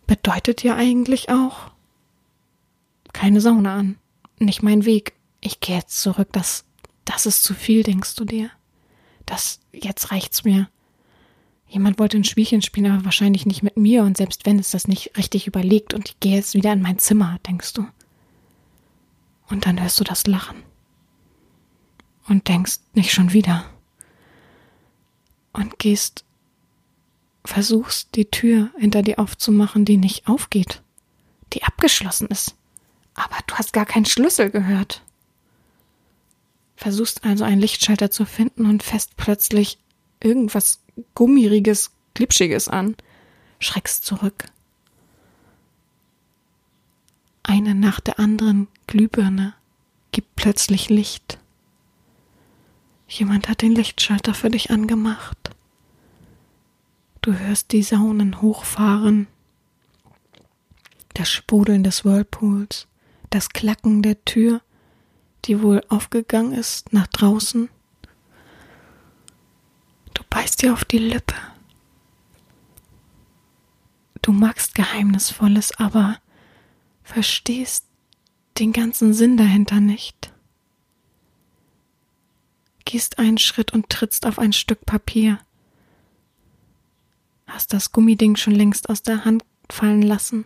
Bedeutet 0.07 0.63
ja 0.63 0.75
eigentlich 0.75 1.29
auch 1.29 1.71
keine 3.13 3.41
Sauna 3.41 3.75
an. 3.75 3.97
Nicht 4.39 4.63
mein 4.63 4.85
Weg. 4.85 5.13
Ich 5.39 5.59
gehe 5.59 5.77
jetzt 5.77 6.01
zurück. 6.01 6.29
Das, 6.31 6.65
das 7.05 7.25
ist 7.25 7.43
zu 7.43 7.53
viel, 7.53 7.83
denkst 7.83 8.15
du 8.15 8.25
dir? 8.25 8.49
Das, 9.25 9.59
jetzt 9.71 10.11
reicht's 10.11 10.43
mir. 10.43 10.69
Jemand 11.67 11.99
wollte 11.99 12.17
ein 12.17 12.23
Spielchen 12.23 12.61
spielen, 12.61 12.91
aber 12.91 13.05
wahrscheinlich 13.05 13.45
nicht 13.45 13.63
mit 13.63 13.75
mir 13.75 14.03
und 14.03 14.17
selbst 14.17 14.45
wenn, 14.45 14.59
ist 14.59 14.73
das 14.73 14.87
nicht 14.87 15.17
richtig 15.17 15.47
überlegt 15.47 15.93
und 15.93 16.09
ich 16.09 16.19
gehe 16.19 16.35
jetzt 16.35 16.53
wieder 16.53 16.73
in 16.73 16.81
mein 16.81 16.99
Zimmer, 16.99 17.39
denkst 17.47 17.73
du. 17.73 17.87
Und 19.47 19.65
dann 19.65 19.81
hörst 19.81 19.99
du 19.99 20.03
das 20.03 20.27
Lachen. 20.27 20.63
Und 22.27 22.47
denkst 22.47 22.79
nicht 22.93 23.11
schon 23.11 23.33
wieder. 23.33 23.65
Und 25.53 25.77
gehst, 25.79 26.25
versuchst 27.43 28.15
die 28.15 28.25
Tür 28.25 28.71
hinter 28.77 29.03
dir 29.03 29.19
aufzumachen, 29.19 29.85
die 29.85 29.97
nicht 29.97 30.27
aufgeht, 30.27 30.81
die 31.53 31.63
abgeschlossen 31.63 32.27
ist. 32.27 32.55
Aber 33.13 33.37
du 33.47 33.55
hast 33.55 33.73
gar 33.73 33.85
keinen 33.85 34.05
Schlüssel 34.05 34.49
gehört. 34.49 35.03
Versuchst 36.75 37.23
also 37.23 37.43
einen 37.43 37.61
Lichtschalter 37.61 38.11
zu 38.11 38.25
finden 38.25 38.65
und 38.65 38.83
fest 38.83 39.11
plötzlich 39.17 39.79
irgendwas 40.19 40.81
Gummiriges, 41.13 41.91
Glitschiges 42.13 42.67
an, 42.67 42.95
schreckst 43.59 44.05
zurück. 44.05 44.45
Eine 47.43 47.75
nach 47.75 47.99
der 47.99 48.19
anderen 48.19 48.67
Glühbirne 48.87 49.53
gibt 50.11 50.35
plötzlich 50.35 50.89
Licht. 50.89 51.37
Jemand 53.07 53.49
hat 53.49 53.61
den 53.61 53.73
Lichtschalter 53.73 54.33
für 54.33 54.49
dich 54.49 54.71
angemacht. 54.71 55.51
Du 57.21 57.33
hörst 57.33 57.71
die 57.71 57.83
Saunen 57.83 58.41
hochfahren, 58.41 59.27
das 61.13 61.29
Sprudeln 61.31 61.83
des 61.83 62.03
Whirlpools, 62.05 62.87
das 63.29 63.49
Klacken 63.49 64.01
der 64.01 64.23
Tür, 64.25 64.61
die 65.45 65.61
wohl 65.61 65.81
aufgegangen 65.89 66.53
ist 66.53 66.93
nach 66.93 67.07
draußen 67.07 67.69
beißt 70.35 70.61
dir 70.61 70.73
auf 70.73 70.83
die 70.83 70.97
Lippe. 70.97 71.35
Du 74.21 74.33
magst 74.33 74.75
Geheimnisvolles, 74.75 75.77
aber 75.77 76.17
verstehst 77.03 77.85
den 78.59 78.73
ganzen 78.73 79.13
Sinn 79.13 79.37
dahinter 79.37 79.79
nicht. 79.79 80.33
Gehst 82.83 83.17
einen 83.17 83.37
Schritt 83.37 83.71
und 83.71 83.89
trittst 83.89 84.25
auf 84.25 84.37
ein 84.37 84.51
Stück 84.51 84.85
Papier. 84.85 85.39
Hast 87.47 87.71
das 87.71 87.93
Gummiding 87.93 88.35
schon 88.35 88.55
längst 88.55 88.89
aus 88.89 89.03
der 89.03 89.23
Hand 89.23 89.45
fallen 89.69 90.01
lassen. 90.01 90.43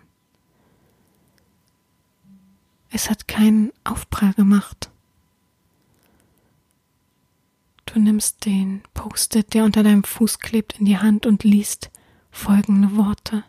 Es 2.92 3.10
hat 3.10 3.28
keinen 3.28 3.72
Aufprall 3.84 4.34
gemacht. 4.34 4.90
Du 7.86 8.00
nimmst 8.00 8.46
den 8.46 8.84
Post-it, 8.94 9.54
der 9.54 9.64
unter 9.64 9.84
deinem 9.84 10.04
Fuß 10.04 10.40
klebt, 10.40 10.80
in 10.80 10.86
die 10.86 10.98
Hand 10.98 11.26
und 11.26 11.44
liest 11.44 11.90
folgende 12.32 12.96
Worte. 12.96 13.44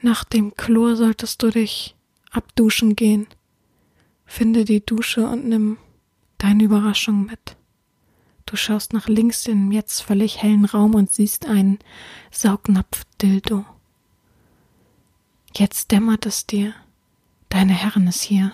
Nach 0.00 0.24
dem 0.24 0.54
Chlor 0.54 0.96
solltest 0.96 1.42
du 1.42 1.50
dich 1.50 1.94
abduschen 2.30 2.96
gehen. 2.96 3.26
Finde 4.26 4.64
die 4.64 4.84
Dusche 4.84 5.26
und 5.26 5.46
nimm 5.46 5.78
deine 6.38 6.64
Überraschung 6.64 7.26
mit. 7.26 7.56
Du 8.46 8.56
schaust 8.56 8.92
nach 8.92 9.08
links 9.08 9.46
in 9.46 9.70
den 9.70 9.72
jetzt 9.72 10.02
völlig 10.02 10.42
hellen 10.42 10.64
Raum 10.64 10.94
und 10.94 11.10
siehst 11.10 11.46
einen 11.46 11.78
Saugnapf-Dildo. 12.30 13.64
Jetzt 15.56 15.92
dämmert 15.92 16.26
es 16.26 16.46
dir. 16.46 16.74
Deine 17.48 17.74
Herren 17.74 18.08
ist 18.08 18.22
hier. 18.22 18.52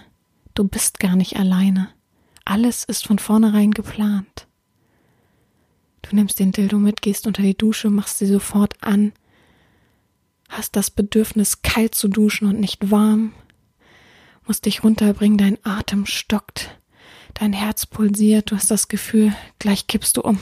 Du 0.55 0.65
bist 0.65 1.01
gar 1.01 1.17
nicht 1.17 1.37
alleine. 1.37 1.89
Alles 2.45 2.85
ist 2.85 3.07
von 3.07 3.19
vornherein 3.19 3.71
geplant. 3.71 4.47
Du 6.03 6.15
nimmst 6.15 6.39
den 6.39 6.53
Dildo 6.53 6.79
mit, 6.79 7.01
gehst 7.01 7.27
unter 7.27 7.43
die 7.43 7.57
Dusche, 7.57 7.89
machst 7.89 8.19
sie 8.19 8.27
sofort 8.27 8.83
an, 8.83 9.13
hast 10.49 10.77
das 10.77 10.91
Bedürfnis, 10.91 11.63
kalt 11.63 11.95
zu 11.95 12.09
duschen 12.09 12.49
und 12.49 12.59
nicht 12.59 12.91
warm, 12.91 13.33
musst 14.47 14.67
dich 14.67 14.83
runterbringen, 14.83 15.39
dein 15.39 15.59
Atem 15.65 16.07
stockt, 16.07 16.77
dein 17.35 17.53
Herz 17.53 17.87
pulsiert, 17.87 18.51
du 18.51 18.57
hast 18.57 18.71
das 18.71 18.89
Gefühl, 18.89 19.35
gleich 19.59 19.87
kippst 19.87 20.17
du 20.17 20.23
um. 20.23 20.41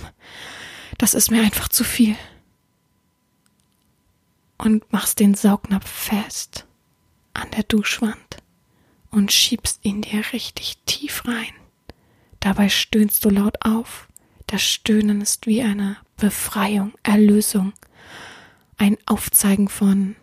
Das 0.97 1.15
ist 1.15 1.31
mir 1.31 1.43
einfach 1.43 1.69
zu 1.69 1.85
viel. 1.85 2.17
Und 4.59 4.93
machst 4.93 5.21
den 5.21 5.35
Saugnapf 5.35 5.89
fest 5.89 6.67
an 7.33 7.51
der 7.53 7.63
Duschwand 7.63 8.43
und 9.11 9.33
schiebst 9.33 9.81
ihn 9.85 10.03
dir 10.03 10.25
richtig 10.33 10.79
tief 10.85 11.25
rein. 11.27 11.53
Dabei 12.41 12.69
stöhnst 12.69 13.25
du 13.25 13.31
laut 13.31 13.65
auf. 13.65 14.09
Das 14.47 14.63
Stöhnen 14.63 15.21
ist 15.21 15.47
wie 15.47 15.63
eine 15.63 15.97
Befreiung, 16.17 16.93
Erlösung, 17.05 17.73
ein 18.77 18.97
Aufzeigen 19.07 19.69
von 19.69 20.17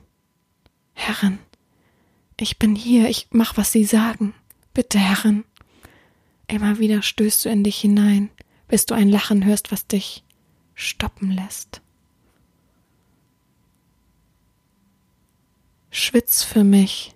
Herren, 0.93 1.39
ich 2.39 2.59
bin 2.59 2.75
hier, 2.75 3.09
ich 3.09 3.27
mach, 3.31 3.55
was 3.57 3.71
Sie 3.71 3.85
sagen. 3.85 4.33
Bitte, 4.73 4.99
Herren. 4.99 5.45
Immer 6.47 6.79
wieder 6.79 7.01
stößt 7.01 7.45
du 7.45 7.49
in 7.49 7.63
dich 7.63 7.77
hinein, 7.77 8.29
bis 8.67 8.85
du 8.85 8.93
ein 8.93 9.09
Lachen 9.09 9.45
hörst, 9.45 9.71
was 9.71 9.87
dich 9.87 10.23
stoppen 10.73 11.31
lässt. 11.31 11.81
Schwitz 15.97 16.43
für 16.43 16.65
mich, 16.65 17.15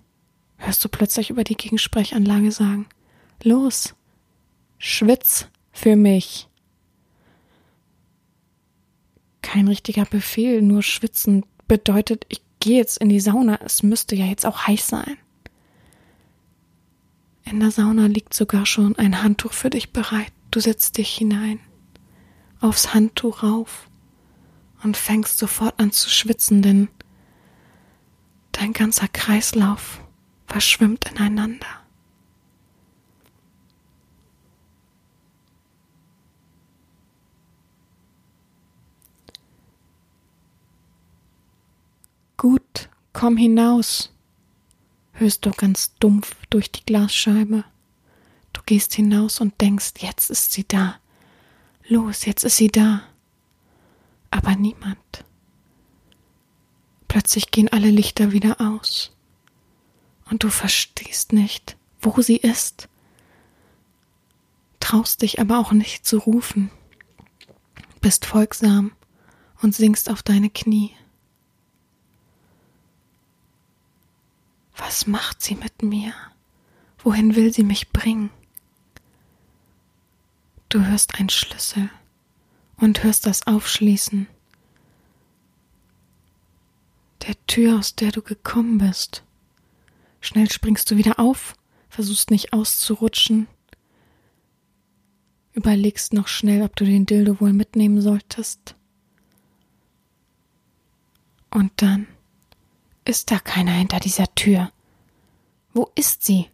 hörst 0.56 0.82
du 0.82 0.88
plötzlich 0.88 1.28
über 1.28 1.44
die 1.44 1.54
Gegensprechanlage 1.54 2.50
sagen, 2.50 2.86
los, 3.42 3.94
schwitz 4.78 5.48
für 5.70 5.96
mich. 5.96 6.48
Kein 9.42 9.68
richtiger 9.68 10.06
Befehl, 10.06 10.62
nur 10.62 10.82
schwitzen 10.82 11.44
bedeutet, 11.68 12.24
ich 12.30 12.40
gehe 12.58 12.78
jetzt 12.78 12.96
in 12.96 13.10
die 13.10 13.20
Sauna, 13.20 13.60
es 13.62 13.82
müsste 13.82 14.16
ja 14.16 14.24
jetzt 14.24 14.46
auch 14.46 14.66
heiß 14.66 14.88
sein. 14.88 15.18
In 17.44 17.60
der 17.60 17.72
Sauna 17.72 18.06
liegt 18.06 18.32
sogar 18.32 18.64
schon 18.64 18.96
ein 18.96 19.22
Handtuch 19.22 19.52
für 19.52 19.68
dich 19.68 19.92
bereit. 19.92 20.32
Du 20.50 20.58
setzt 20.58 20.96
dich 20.96 21.14
hinein, 21.14 21.60
aufs 22.60 22.94
Handtuch 22.94 23.42
rauf 23.42 23.90
und 24.82 24.96
fängst 24.96 25.36
sofort 25.36 25.78
an 25.78 25.92
zu 25.92 26.08
schwitzen, 26.08 26.62
denn 26.62 26.88
dein 28.52 28.72
ganzer 28.72 29.08
Kreislauf 29.08 30.00
verschwimmt 30.46 31.10
ineinander. 31.10 31.66
Gut, 42.36 42.88
komm 43.12 43.36
hinaus, 43.36 44.14
hörst 45.12 45.44
du 45.44 45.50
ganz 45.50 45.94
dumpf 45.96 46.34
durch 46.48 46.72
die 46.72 46.84
Glasscheibe. 46.86 47.64
Du 48.54 48.62
gehst 48.64 48.94
hinaus 48.94 49.40
und 49.40 49.60
denkst, 49.60 49.92
jetzt 49.98 50.30
ist 50.30 50.52
sie 50.52 50.66
da. 50.66 50.96
Los, 51.86 52.24
jetzt 52.24 52.44
ist 52.44 52.56
sie 52.56 52.68
da. 52.68 53.02
Aber 54.30 54.56
niemand. 54.56 55.24
Plötzlich 57.10 57.50
gehen 57.50 57.68
alle 57.68 57.90
Lichter 57.90 58.30
wieder 58.30 58.60
aus. 58.60 59.10
Und 60.30 60.44
du 60.44 60.48
verstehst 60.48 61.32
nicht, 61.32 61.76
wo 62.00 62.22
sie 62.22 62.36
ist. 62.36 62.88
Traust 64.78 65.20
dich 65.22 65.40
aber 65.40 65.58
auch 65.58 65.72
nicht 65.72 66.06
zu 66.06 66.18
rufen. 66.18 66.70
Bist 68.00 68.26
folgsam 68.26 68.92
und 69.60 69.74
sinkst 69.74 70.08
auf 70.08 70.22
deine 70.22 70.50
Knie. 70.50 70.92
Was 74.76 75.08
macht 75.08 75.42
sie 75.42 75.56
mit 75.56 75.82
mir? 75.82 76.14
Wohin 76.98 77.34
will 77.34 77.52
sie 77.52 77.64
mich 77.64 77.90
bringen? 77.90 78.30
Du 80.68 80.86
hörst 80.86 81.16
einen 81.16 81.28
Schlüssel 81.28 81.90
und 82.76 83.02
hörst 83.02 83.26
das 83.26 83.48
Aufschließen 83.48 84.28
der 87.26 87.34
Tür, 87.46 87.78
aus 87.78 87.94
der 87.94 88.12
du 88.12 88.22
gekommen 88.22 88.78
bist. 88.78 89.24
Schnell 90.20 90.50
springst 90.50 90.90
du 90.90 90.96
wieder 90.96 91.18
auf, 91.18 91.54
versuchst 91.88 92.30
nicht 92.30 92.52
auszurutschen, 92.52 93.48
überlegst 95.52 96.12
noch 96.12 96.28
schnell, 96.28 96.62
ob 96.62 96.76
du 96.76 96.84
den 96.84 97.06
Dildo 97.06 97.40
wohl 97.40 97.52
mitnehmen 97.52 98.00
solltest. 98.00 98.74
Und 101.50 101.72
dann 101.76 102.06
ist 103.04 103.30
da 103.30 103.38
keiner 103.38 103.72
hinter 103.72 103.98
dieser 103.98 104.32
Tür. 104.34 104.70
Wo 105.72 105.90
ist 105.94 106.24
sie? 106.24 106.46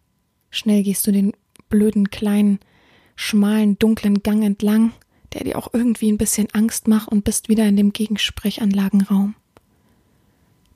Schnell 0.50 0.82
gehst 0.82 1.06
du 1.06 1.12
den 1.12 1.32
blöden, 1.68 2.10
kleinen, 2.10 2.60
schmalen, 3.14 3.78
dunklen 3.78 4.22
Gang 4.22 4.42
entlang, 4.42 4.92
der 5.32 5.44
dir 5.44 5.58
auch 5.58 5.74
irgendwie 5.74 6.10
ein 6.10 6.18
bisschen 6.18 6.48
Angst 6.52 6.88
macht 6.88 7.08
und 7.08 7.24
bist 7.24 7.48
wieder 7.48 7.66
in 7.66 7.76
dem 7.76 7.92
Gegensprechanlagenraum. 7.92 9.34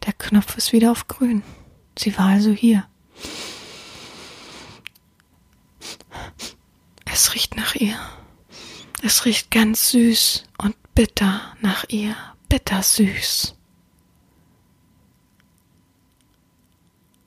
Der 0.04 0.12
Knopf 0.14 0.56
ist 0.56 0.72
wieder 0.72 0.90
auf 0.90 1.08
grün. 1.08 1.42
Sie 1.98 2.16
war 2.16 2.26
also 2.26 2.52
hier. 2.52 2.86
Es 7.04 7.34
riecht 7.34 7.56
nach 7.56 7.74
ihr. 7.74 7.98
Es 9.02 9.24
riecht 9.24 9.50
ganz 9.50 9.90
süß 9.90 10.44
und 10.58 10.76
bitter 10.94 11.40
nach 11.60 11.84
ihr, 11.88 12.14
bittersüß. 12.48 13.54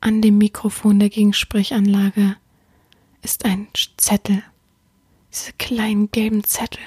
An 0.02 0.22
dem 0.22 0.38
Mikrofon 0.38 1.00
der 1.00 1.10
Gegensprechanlage 1.10 2.36
ist 3.22 3.46
ein 3.46 3.68
Zettel. 3.98 4.44
Diese 5.32 5.54
kleinen 5.54 6.12
gelben 6.12 6.44
Zettel. 6.44 6.84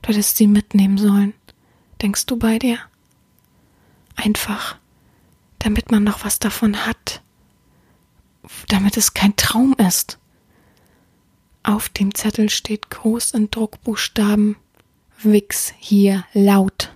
Du 0.00 0.10
hättest 0.10 0.36
sie 0.36 0.46
mitnehmen 0.46 0.96
sollen. 0.96 1.34
Denkst 2.00 2.26
du 2.26 2.36
bei 2.38 2.58
dir? 2.58 2.78
Einfach, 4.14 4.78
damit 5.62 5.90
man 5.90 6.02
noch 6.02 6.24
was 6.24 6.38
davon 6.38 6.86
hat. 6.86 7.22
Damit 8.68 8.96
es 8.96 9.14
kein 9.14 9.36
Traum 9.36 9.74
ist. 9.74 10.18
Auf 11.62 11.88
dem 11.88 12.14
Zettel 12.14 12.50
steht 12.50 12.90
groß 12.90 13.32
in 13.32 13.50
Druckbuchstaben 13.50 14.56
Wix 15.22 15.72
hier 15.78 16.24
laut. 16.32 16.92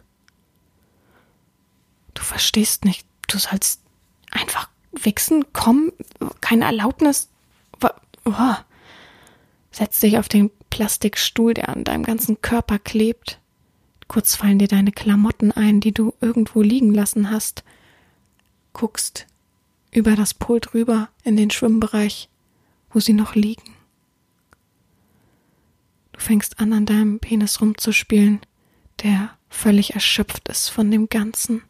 Du 2.14 2.22
verstehst 2.22 2.84
nicht, 2.84 3.06
du 3.28 3.38
sollst 3.38 3.82
einfach 4.32 4.68
wichsen, 4.90 5.44
komm, 5.52 5.92
keine 6.40 6.64
Erlaubnis. 6.64 7.28
Oh. 8.24 8.54
Setz 9.70 10.00
dich 10.00 10.18
auf 10.18 10.28
den 10.28 10.50
Plastikstuhl, 10.70 11.54
der 11.54 11.68
an 11.68 11.84
deinem 11.84 12.02
ganzen 12.02 12.40
Körper 12.40 12.80
klebt. 12.80 13.38
Kurz 14.08 14.34
fallen 14.34 14.58
dir 14.58 14.68
deine 14.68 14.90
Klamotten 14.90 15.52
ein, 15.52 15.80
die 15.80 15.92
du 15.92 16.14
irgendwo 16.20 16.62
liegen 16.62 16.92
lassen 16.92 17.30
hast. 17.30 17.62
Guckst 18.76 19.26
über 19.90 20.16
das 20.16 20.34
Pult 20.34 20.74
rüber 20.74 21.08
in 21.24 21.36
den 21.36 21.50
Schwimmbereich, 21.50 22.28
wo 22.90 23.00
sie 23.00 23.14
noch 23.14 23.34
liegen. 23.34 23.74
Du 26.12 26.20
fängst 26.20 26.60
an, 26.60 26.72
an 26.72 26.84
deinem 26.84 27.18
Penis 27.18 27.60
rumzuspielen, 27.60 28.40
der 29.02 29.30
völlig 29.48 29.94
erschöpft 29.94 30.48
ist 30.48 30.68
von 30.68 30.90
dem 30.90 31.08
Ganzen 31.08 31.62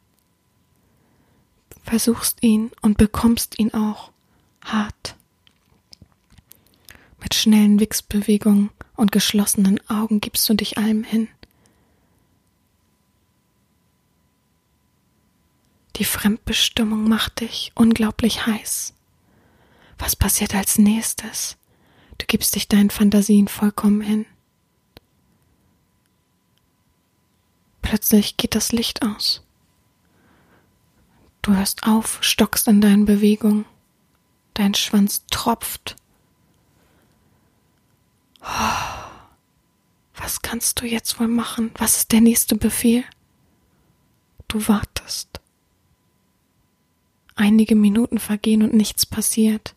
versuchst 1.87 2.43
ihn 2.43 2.71
und 2.83 2.99
bekommst 2.99 3.59
ihn 3.59 3.73
auch 3.73 4.11
hart. 4.63 5.15
Mit 7.23 7.35
schnellen 7.35 7.81
Wichsbewegungen 7.81 8.71
und 8.97 9.13
geschlossenen 9.13 9.81
Augen 9.89 10.21
gibst 10.21 10.49
du 10.49 10.55
dich 10.55 10.79
allem 10.79 11.05
hin. 11.05 11.29
Die 15.97 16.05
Fremdbestimmung 16.05 17.09
macht 17.09 17.41
dich 17.41 17.73
unglaublich 17.75 18.47
heiß. 18.47 18.93
Was 19.99 20.15
passiert 20.15 20.55
als 20.55 20.77
nächstes? 20.77 21.57
Du 22.19 22.27
gibst 22.27 22.55
dich 22.55 22.69
deinen 22.69 22.91
Fantasien 22.91 23.49
vollkommen 23.49 24.03
hin. 24.03 24.27
Plötzlich 27.81 28.37
geht 28.37 28.55
das 28.55 28.73
Licht 28.73 29.03
aus. 29.03 29.43
Du 31.41 31.55
hörst 31.55 31.85
auf, 31.85 32.19
stockst 32.21 32.69
in 32.69 32.83
deinen 32.83 33.07
Bewegungen. 33.07 33.65
Dein 34.53 34.75
Schwanz 34.75 35.25
tropft. 35.31 35.97
Was 40.15 40.43
kannst 40.43 40.81
du 40.81 40.87
jetzt 40.87 41.19
wohl 41.21 41.29
machen? 41.29 41.71
Was 41.79 41.97
ist 41.99 42.13
der 42.13 42.21
nächste 42.21 42.57
Befehl? 42.57 43.05
Du 44.49 44.69
wartest. 44.69 45.41
Einige 47.37 47.77
Minuten 47.77 48.19
vergehen 48.19 48.63
und 48.63 48.73
nichts 48.73 49.05
passiert. 49.05 49.75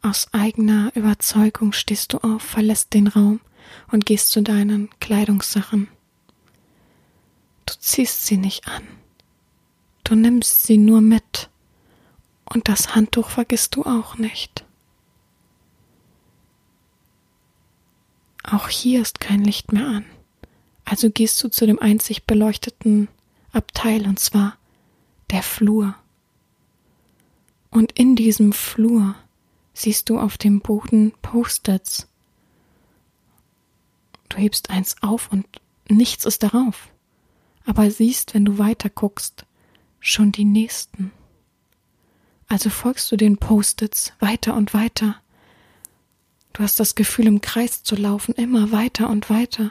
Aus 0.00 0.32
eigener 0.32 0.92
Überzeugung 0.94 1.72
stehst 1.72 2.12
du 2.12 2.18
auf, 2.18 2.40
verlässt 2.40 2.94
den 2.94 3.08
Raum 3.08 3.40
und 3.90 4.06
gehst 4.06 4.30
zu 4.30 4.42
deinen 4.42 4.88
Kleidungssachen. 5.00 5.88
Du 7.66 7.74
ziehst 7.78 8.26
sie 8.26 8.38
nicht 8.38 8.66
an. 8.66 8.86
Du 10.04 10.14
nimmst 10.14 10.62
sie 10.62 10.78
nur 10.78 11.00
mit. 11.00 11.50
Und 12.44 12.68
das 12.68 12.94
Handtuch 12.94 13.28
vergisst 13.28 13.76
du 13.76 13.84
auch 13.84 14.16
nicht. 14.16 14.64
Auch 18.42 18.68
hier 18.68 19.02
ist 19.02 19.20
kein 19.20 19.44
Licht 19.44 19.72
mehr 19.72 19.86
an. 19.86 20.04
Also 20.84 21.10
gehst 21.10 21.42
du 21.44 21.48
zu 21.48 21.66
dem 21.66 21.78
einzig 21.78 22.24
beleuchteten 22.24 23.08
Abteil, 23.52 24.06
und 24.06 24.18
zwar 24.18 24.56
der 25.30 25.42
Flur. 25.42 25.94
Und 27.70 27.92
in 27.92 28.16
diesem 28.16 28.52
Flur 28.52 29.14
siehst 29.74 30.08
du 30.08 30.18
auf 30.18 30.38
dem 30.38 30.60
Boden 30.60 31.12
Post-its. 31.22 32.08
Du 34.28 34.38
hebst 34.38 34.70
eins 34.70 34.96
auf 35.02 35.30
und 35.32 35.46
nichts 35.88 36.24
ist 36.24 36.42
darauf 36.42 36.90
aber 37.70 37.90
siehst, 37.90 38.34
wenn 38.34 38.44
du 38.44 38.58
weiter 38.58 38.88
guckst, 38.88 39.44
schon 40.00 40.32
die 40.32 40.44
nächsten. 40.44 41.12
Also 42.48 42.70
folgst 42.70 43.12
du 43.12 43.16
den 43.16 43.36
Post-its 43.36 44.12
weiter 44.18 44.54
und 44.54 44.74
weiter. 44.74 45.16
Du 46.52 46.62
hast 46.62 46.80
das 46.80 46.94
Gefühl, 46.96 47.28
im 47.28 47.40
Kreis 47.40 47.82
zu 47.84 47.94
laufen, 47.94 48.34
immer 48.34 48.72
weiter 48.72 49.08
und 49.08 49.30
weiter. 49.30 49.70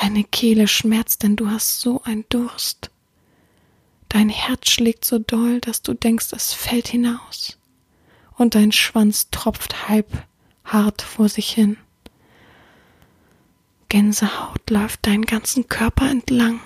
Deine 0.00 0.22
Kehle 0.22 0.68
schmerzt, 0.68 1.24
denn 1.24 1.34
du 1.34 1.50
hast 1.50 1.80
so 1.80 2.02
einen 2.04 2.24
Durst. 2.28 2.90
Dein 4.08 4.28
Herz 4.28 4.70
schlägt 4.70 5.04
so 5.04 5.18
doll, 5.18 5.60
dass 5.60 5.82
du 5.82 5.92
denkst, 5.92 6.28
es 6.32 6.52
fällt 6.52 6.88
hinaus. 6.88 7.58
Und 8.36 8.54
dein 8.54 8.70
Schwanz 8.70 9.28
tropft 9.30 9.88
halb 9.88 10.24
hart 10.64 11.02
vor 11.02 11.28
sich 11.28 11.50
hin. 11.50 11.76
Gänsehaut 13.88 14.70
läuft 14.70 15.06
deinen 15.06 15.24
ganzen 15.24 15.68
Körper 15.68 16.08
entlang. 16.08 16.60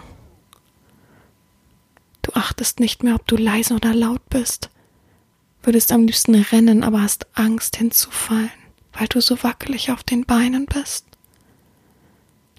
Du 2.20 2.32
achtest 2.34 2.80
nicht 2.80 3.02
mehr, 3.02 3.14
ob 3.14 3.26
du 3.26 3.36
leise 3.36 3.74
oder 3.74 3.94
laut 3.94 4.28
bist. 4.28 4.70
Würdest 5.62 5.90
am 5.90 6.02
liebsten 6.02 6.34
rennen, 6.34 6.84
aber 6.84 7.00
hast 7.00 7.26
Angst 7.36 7.76
hinzufallen, 7.76 8.50
weil 8.92 9.08
du 9.08 9.20
so 9.20 9.42
wackelig 9.42 9.90
auf 9.90 10.02
den 10.02 10.26
Beinen 10.26 10.66
bist. 10.66 11.06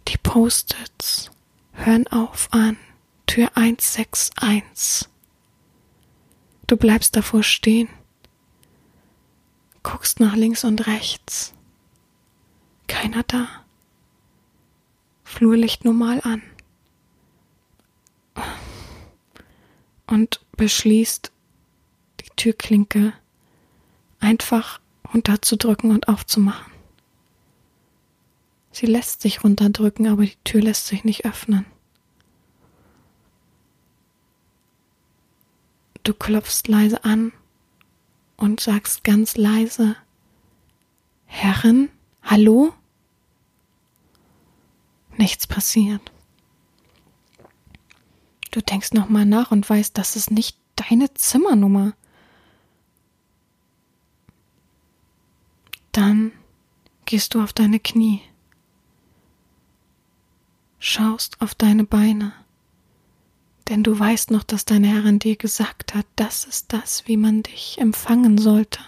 Die 0.08 0.18
Post-its 0.18 1.32
hören 1.74 2.08
auf 2.08 2.50
an 2.52 2.78
Tür 3.26 3.52
161. 3.56 5.08
Du 6.68 6.78
bleibst 6.78 7.16
davor 7.16 7.44
stehen, 7.44 7.90
guckst 9.82 10.20
nach 10.20 10.36
links 10.36 10.64
und 10.64 10.88
rechts. 10.88 11.54
Keiner 12.88 13.24
da. 13.24 13.48
Flurlicht 15.24 15.86
normal 15.86 16.22
an. 16.24 16.42
Und 20.06 20.42
beschließt, 20.58 21.32
die 22.22 22.30
Türklinke 22.36 23.14
einfach 24.20 24.80
runterzudrücken 25.14 25.92
und 25.92 26.08
aufzumachen. 26.08 26.73
Sie 28.74 28.88
lässt 28.88 29.22
sich 29.22 29.44
runterdrücken, 29.44 30.08
aber 30.08 30.24
die 30.24 30.36
Tür 30.44 30.62
lässt 30.62 30.88
sich 30.88 31.04
nicht 31.04 31.26
öffnen. 31.26 31.66
Du 36.02 36.14
klopfst 36.14 36.68
leise 36.68 37.06
an 37.06 37.32
und 38.36 38.60
sagst 38.60 39.04
ganz 39.04 39.38
leise 39.38 39.96
Herrin, 41.26 41.90
hallo? 42.24 42.74
Nichts 45.18 45.48
passiert. 45.48 46.12
Du 48.52 48.62
denkst 48.62 48.92
nochmal 48.94 49.26
nach 49.26 49.52
und 49.52 49.70
weißt, 49.70 49.98
das 49.98 50.16
ist 50.16 50.32
nicht 50.32 50.58
deine 50.76 51.14
Zimmernummer. 51.14 51.94
Dann 55.92 56.32
gehst 57.06 57.34
du 57.34 57.42
auf 57.42 57.54
deine 57.54 57.80
Knie, 57.80 58.22
schaust 60.84 61.40
auf 61.40 61.56
deine 61.56 61.86
Beine, 61.86 62.34
denn 63.70 63.84
du 63.84 63.98
weißt 63.98 64.32
noch, 64.32 64.44
dass 64.44 64.66
deine 64.66 64.88
Herrin 64.88 65.18
dir 65.18 65.38
gesagt 65.38 65.96
hat, 65.96 66.06
das 66.18 66.44
ist 66.44 66.74
das, 66.74 67.08
wie 67.08 67.16
man 67.16 67.42
dich 67.42 67.78
empfangen 67.80 68.38
sollte. 68.38 68.82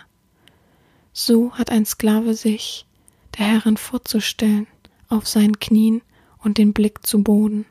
So 1.14 1.54
hat 1.54 1.70
ein 1.70 1.86
Sklave 1.86 2.34
sich 2.34 2.86
der 3.38 3.46
Herrin 3.46 3.78
vorzustellen, 3.78 4.68
auf 5.08 5.26
seinen 5.26 5.58
Knien 5.60 6.02
und 6.40 6.58
den 6.58 6.74
Blick 6.74 7.08
zu 7.08 7.24
Boden, 7.24 7.66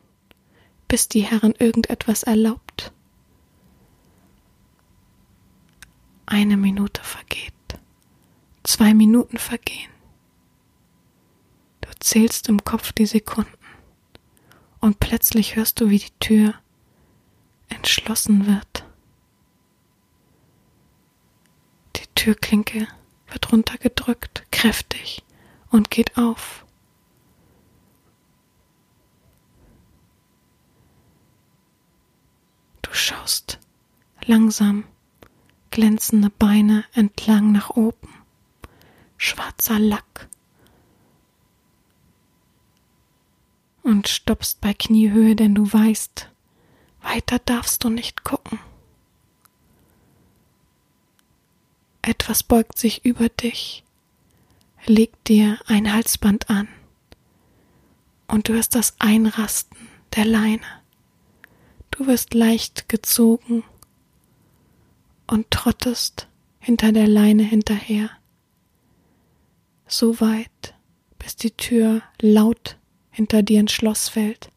bis 0.88 1.06
die 1.08 1.20
Herrin 1.20 1.54
irgendetwas 1.58 2.22
erlaubt. 2.22 2.92
Eine 6.24 6.56
Minute 6.56 7.02
vergeht, 7.04 7.52
zwei 8.62 8.94
Minuten 8.94 9.36
vergehen. 9.36 9.90
Du 11.82 11.90
zählst 12.00 12.48
im 12.48 12.64
Kopf 12.64 12.92
die 12.92 13.04
Sekunden 13.04 13.63
und 14.84 15.00
plötzlich 15.00 15.56
hörst 15.56 15.80
du, 15.80 15.88
wie 15.88 15.98
die 15.98 16.18
Tür 16.20 16.52
entschlossen 17.70 18.46
wird. 18.46 18.84
Die 21.96 22.06
Türklinke 22.14 22.86
wird 23.28 23.50
runtergedrückt, 23.50 24.44
kräftig 24.52 25.24
und 25.70 25.90
geht 25.90 26.18
auf. 26.18 26.66
Du 32.82 32.92
schaust 32.92 33.60
langsam 34.26 34.84
glänzende 35.70 36.28
Beine 36.28 36.84
entlang 36.92 37.52
nach 37.52 37.70
oben, 37.70 38.12
schwarzer 39.16 39.78
Lack 39.78 40.28
und 43.84 44.08
stoppst 44.08 44.60
bei 44.60 44.74
Kniehöhe, 44.74 45.36
denn 45.36 45.54
du 45.54 45.70
weißt, 45.70 46.30
weiter 47.02 47.38
darfst 47.38 47.84
du 47.84 47.90
nicht 47.90 48.24
gucken. 48.24 48.58
Etwas 52.02 52.42
beugt 52.42 52.78
sich 52.78 53.04
über 53.04 53.28
dich, 53.28 53.84
legt 54.86 55.28
dir 55.28 55.58
ein 55.66 55.92
Halsband 55.92 56.50
an 56.50 56.68
und 58.26 58.48
du 58.48 58.54
hörst 58.54 58.74
das 58.74 58.96
Einrasten 58.98 59.88
der 60.16 60.24
Leine. 60.24 60.66
Du 61.90 62.06
wirst 62.06 62.34
leicht 62.34 62.88
gezogen 62.88 63.64
und 65.26 65.50
trottest 65.50 66.28
hinter 66.58 66.92
der 66.92 67.06
Leine 67.06 67.42
hinterher, 67.42 68.10
so 69.86 70.20
weit, 70.20 70.74
bis 71.18 71.36
die 71.36 71.50
Tür 71.50 72.02
laut 72.20 72.78
hinter 73.14 73.44
dir 73.44 73.60
ins 73.60 73.70
Schloss 73.72 74.08
fällt. 74.08 74.50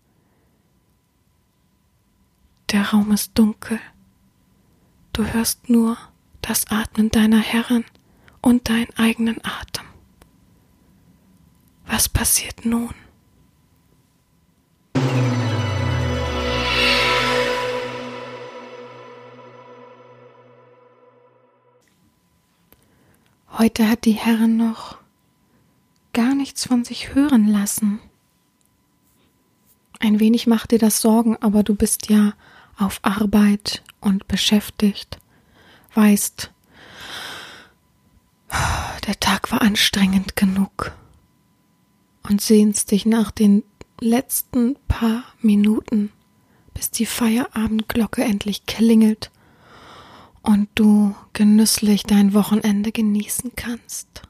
Der 2.71 2.89
Raum 2.89 3.11
ist 3.11 3.37
dunkel. 3.37 3.79
Du 5.13 5.23
hörst 5.25 5.69
nur 5.69 5.95
das 6.41 6.65
Atmen 6.71 7.09
deiner 7.11 7.39
Herrin 7.39 7.85
und 8.41 8.67
deinen 8.67 8.91
eigenen 8.97 9.37
Atem. 9.45 9.85
Was 11.85 12.09
passiert 12.09 12.65
nun? 12.65 12.93
Heute 23.51 23.87
hat 23.87 24.05
die 24.05 24.11
Herrin 24.13 24.57
noch 24.57 24.97
gar 26.13 26.33
nichts 26.33 26.65
von 26.65 26.83
sich 26.83 27.13
hören 27.13 27.47
lassen. 27.47 27.99
Ein 29.99 30.19
wenig 30.19 30.47
macht 30.47 30.71
dir 30.71 30.79
das 30.79 31.01
Sorgen, 31.01 31.37
aber 31.37 31.63
du 31.63 31.75
bist 31.75 32.09
ja 32.09 32.33
auf 32.77 32.99
Arbeit 33.01 33.83
und 33.99 34.27
beschäftigt, 34.27 35.17
weißt, 35.95 36.51
der 39.07 39.19
Tag 39.19 39.51
war 39.51 39.61
anstrengend 39.61 40.35
genug 40.35 40.91
und 42.23 42.41
sehnst 42.41 42.91
dich 42.91 43.05
nach 43.05 43.31
den 43.31 43.63
letzten 43.99 44.75
paar 44.87 45.23
Minuten, 45.41 46.11
bis 46.73 46.91
die 46.91 47.05
Feierabendglocke 47.05 48.23
endlich 48.23 48.65
klingelt 48.65 49.31
und 50.43 50.69
du 50.75 51.15
genüsslich 51.33 52.03
dein 52.03 52.33
Wochenende 52.33 52.91
genießen 52.91 53.53
kannst. 53.55 54.26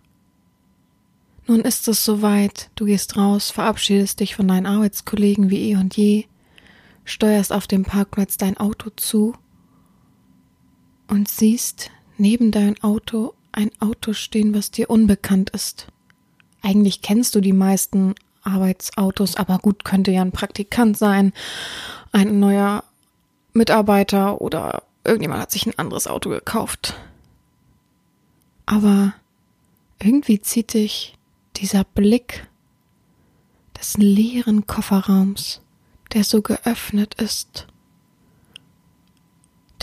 Nun 1.48 1.62
ist 1.62 1.88
es 1.88 2.04
soweit, 2.04 2.70
du 2.76 2.86
gehst 2.86 3.16
raus, 3.16 3.52
verabschiedest 3.52 4.20
dich 4.20 4.36
von 4.36 4.50
deinen 4.50 4.66
Arbeitskollegen 4.66 5.50
wie 5.50 5.72
eh 5.72 5.76
und 5.78 5.96
je, 5.96 6.26
steuerst 7.06 7.54
auf 7.54 7.68
dem 7.68 7.84
Parkplatz 7.84 8.36
dein 8.36 8.58
Auto 8.58 8.90
zu 8.98 9.34
und 11.08 11.30
siehst 11.30 11.90
neben 12.18 12.52
dein 12.52 12.82
Auto 12.84 13.34
ein 13.54 13.72
Auto 13.80 14.12
stehen, 14.12 14.54
was 14.54 14.72
dir 14.72 14.90
unbekannt 14.90 15.52
ist. 15.52 15.88
Eigentlich 16.62 17.02
kennst 17.02 17.34
du 17.34 17.40
die 17.40 17.54
meisten 17.54 18.14
Arbeitsautos, 18.44 19.38
aber 19.38 19.60
gut, 19.60 19.86
könnte 19.86 20.12
ja 20.12 20.22
ein 20.22 20.34
Praktikant 20.34 20.98
sein, 20.98 21.32
ein 22.12 22.40
neuer 22.42 22.84
Mitarbeiter 23.54 24.42
oder 24.42 24.84
irgendjemand 25.06 25.42
hat 25.42 25.52
sich 25.52 25.66
ein 25.66 25.80
anderes 25.80 26.08
Auto 26.08 26.30
gekauft. 26.30 26.96
Aber 28.66 29.14
irgendwie 30.00 30.42
zieht 30.42 30.74
dich 30.74 31.17
dieser 31.58 31.84
Blick 31.84 32.48
des 33.78 33.98
leeren 33.98 34.66
Kofferraums 34.66 35.62
der 36.14 36.24
so 36.24 36.42
geöffnet 36.42 37.16
ist, 37.16 37.68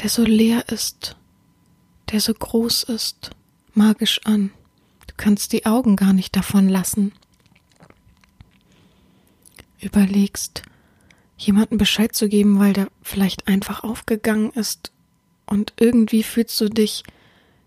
der 0.02 0.08
so 0.08 0.24
leer 0.24 0.68
ist, 0.68 1.16
der 2.10 2.20
so 2.20 2.34
groß 2.34 2.84
ist, 2.84 3.30
magisch 3.74 4.20
an. 4.24 4.50
Du 5.06 5.14
kannst 5.16 5.52
die 5.52 5.66
Augen 5.66 5.96
gar 5.96 6.12
nicht 6.12 6.34
davon 6.34 6.68
lassen. 6.68 7.12
Überlegst, 9.80 10.62
jemanden 11.36 11.78
Bescheid 11.78 12.14
zu 12.14 12.28
geben, 12.28 12.58
weil 12.58 12.72
der 12.72 12.88
vielleicht 13.02 13.46
einfach 13.46 13.84
aufgegangen 13.84 14.50
ist 14.52 14.92
und 15.46 15.74
irgendwie 15.78 16.22
fühlst 16.22 16.58
du 16.60 16.68
dich 16.68 17.02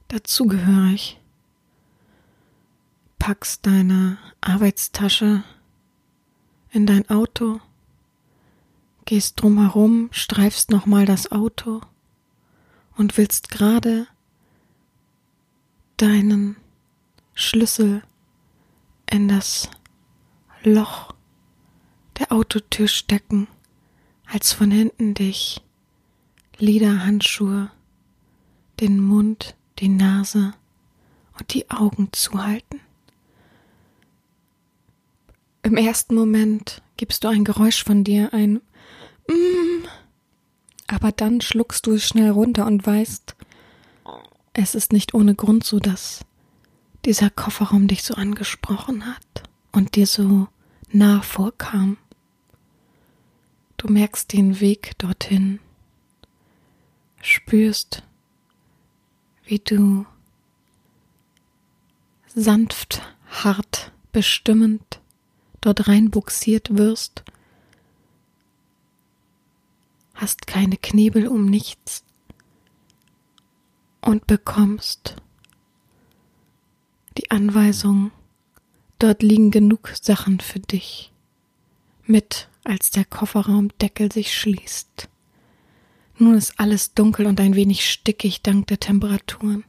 dazugehörig. 0.08 1.20
Packst 3.20 3.65
deine 3.65 4.18
Arbeitstasche 4.41 5.43
in 6.72 6.86
dein 6.86 7.09
Auto 7.09 7.59
gehst 9.05 9.41
drumherum, 9.41 10.09
streifst 10.11 10.70
nochmal 10.70 11.05
das 11.05 11.32
Auto 11.32 11.82
und 12.97 13.18
willst 13.18 13.49
gerade 13.49 14.07
deinen 15.95 16.57
Schlüssel 17.34 18.03
in 19.09 19.28
das 19.28 19.70
Loch 20.63 21.13
der 22.20 22.32
Autotür 22.32 22.88
stecken, 22.88 23.47
als 24.26 24.51
von 24.51 24.72
hinten 24.72 25.13
dich 25.13 25.61
Lederhandschuhe 26.57 27.72
den 28.80 28.99
Mund, 28.99 29.55
die 29.80 29.89
Nase 29.89 30.53
und 31.39 31.53
die 31.53 31.70
Augen 31.70 32.09
zuhalten. 32.11 32.82
Im 35.68 35.76
ersten 35.76 36.15
Moment 36.15 36.82
gibst 36.95 37.26
du 37.26 37.28
ein 37.28 37.43
Geräusch 37.43 37.84
von 37.84 38.05
dir, 38.05 38.34
ein 38.34 38.61
mm, 39.28 39.86
aber 40.88 41.11
dann 41.11 41.41
schluckst 41.41 41.86
du 41.86 41.95
es 41.95 42.07
schnell 42.07 42.30
runter 42.30 42.65
und 42.65 42.88
weißt, 42.88 43.36
es 44.53 44.76
ist 44.76 44.93
nicht 44.93 45.13
ohne 45.13 45.36
Grund 45.36 45.65
so, 45.65 45.80
dass 45.80 46.24
dieser 47.03 47.30
Kofferraum 47.30 47.89
dich 47.89 48.03
so 48.03 48.13
angesprochen 48.13 49.07
hat 49.07 49.43
und 49.74 49.97
dir 49.97 50.07
so 50.07 50.47
nah 50.89 51.22
vorkam. 51.22 51.97
Du 53.76 53.89
merkst 53.89 54.32
den 54.32 54.61
Weg 54.61 54.97
dorthin, 54.99 55.59
spürst, 57.22 58.03
wie 59.43 59.59
du 59.59 60.05
sanft, 62.34 63.01
hart, 63.30 63.91
bestimmend 64.13 65.01
dort 65.62 65.88
reinbuxiert 65.88 66.78
wirst, 66.78 67.24
hast 70.14 70.47
keine 70.47 70.78
Knebel 70.78 71.28
um 71.28 71.45
nichts 71.45 72.03
und 74.01 74.28
bekommst 74.28 75.16
die 77.18 77.32
Anweisung, 77.32 78.12
dort 78.99 79.22
liegen 79.24 79.51
genug 79.51 79.91
Sachen 80.01 80.39
für 80.39 80.60
dich 80.60 81.12
mit, 82.05 82.49
als 82.64 82.91
der 82.91 83.05
Kofferraumdeckel 83.05 84.12
sich 84.12 84.36
schließt. 84.36 85.10
Nun 86.18 86.36
ist 86.36 86.60
alles 86.60 86.93
dunkel 86.93 87.26
und 87.28 87.39
ein 87.39 87.55
wenig 87.55 87.89
stickig 87.89 88.41
dank 88.41 88.68
der 88.68 88.80
Temperaturen. 88.80 89.64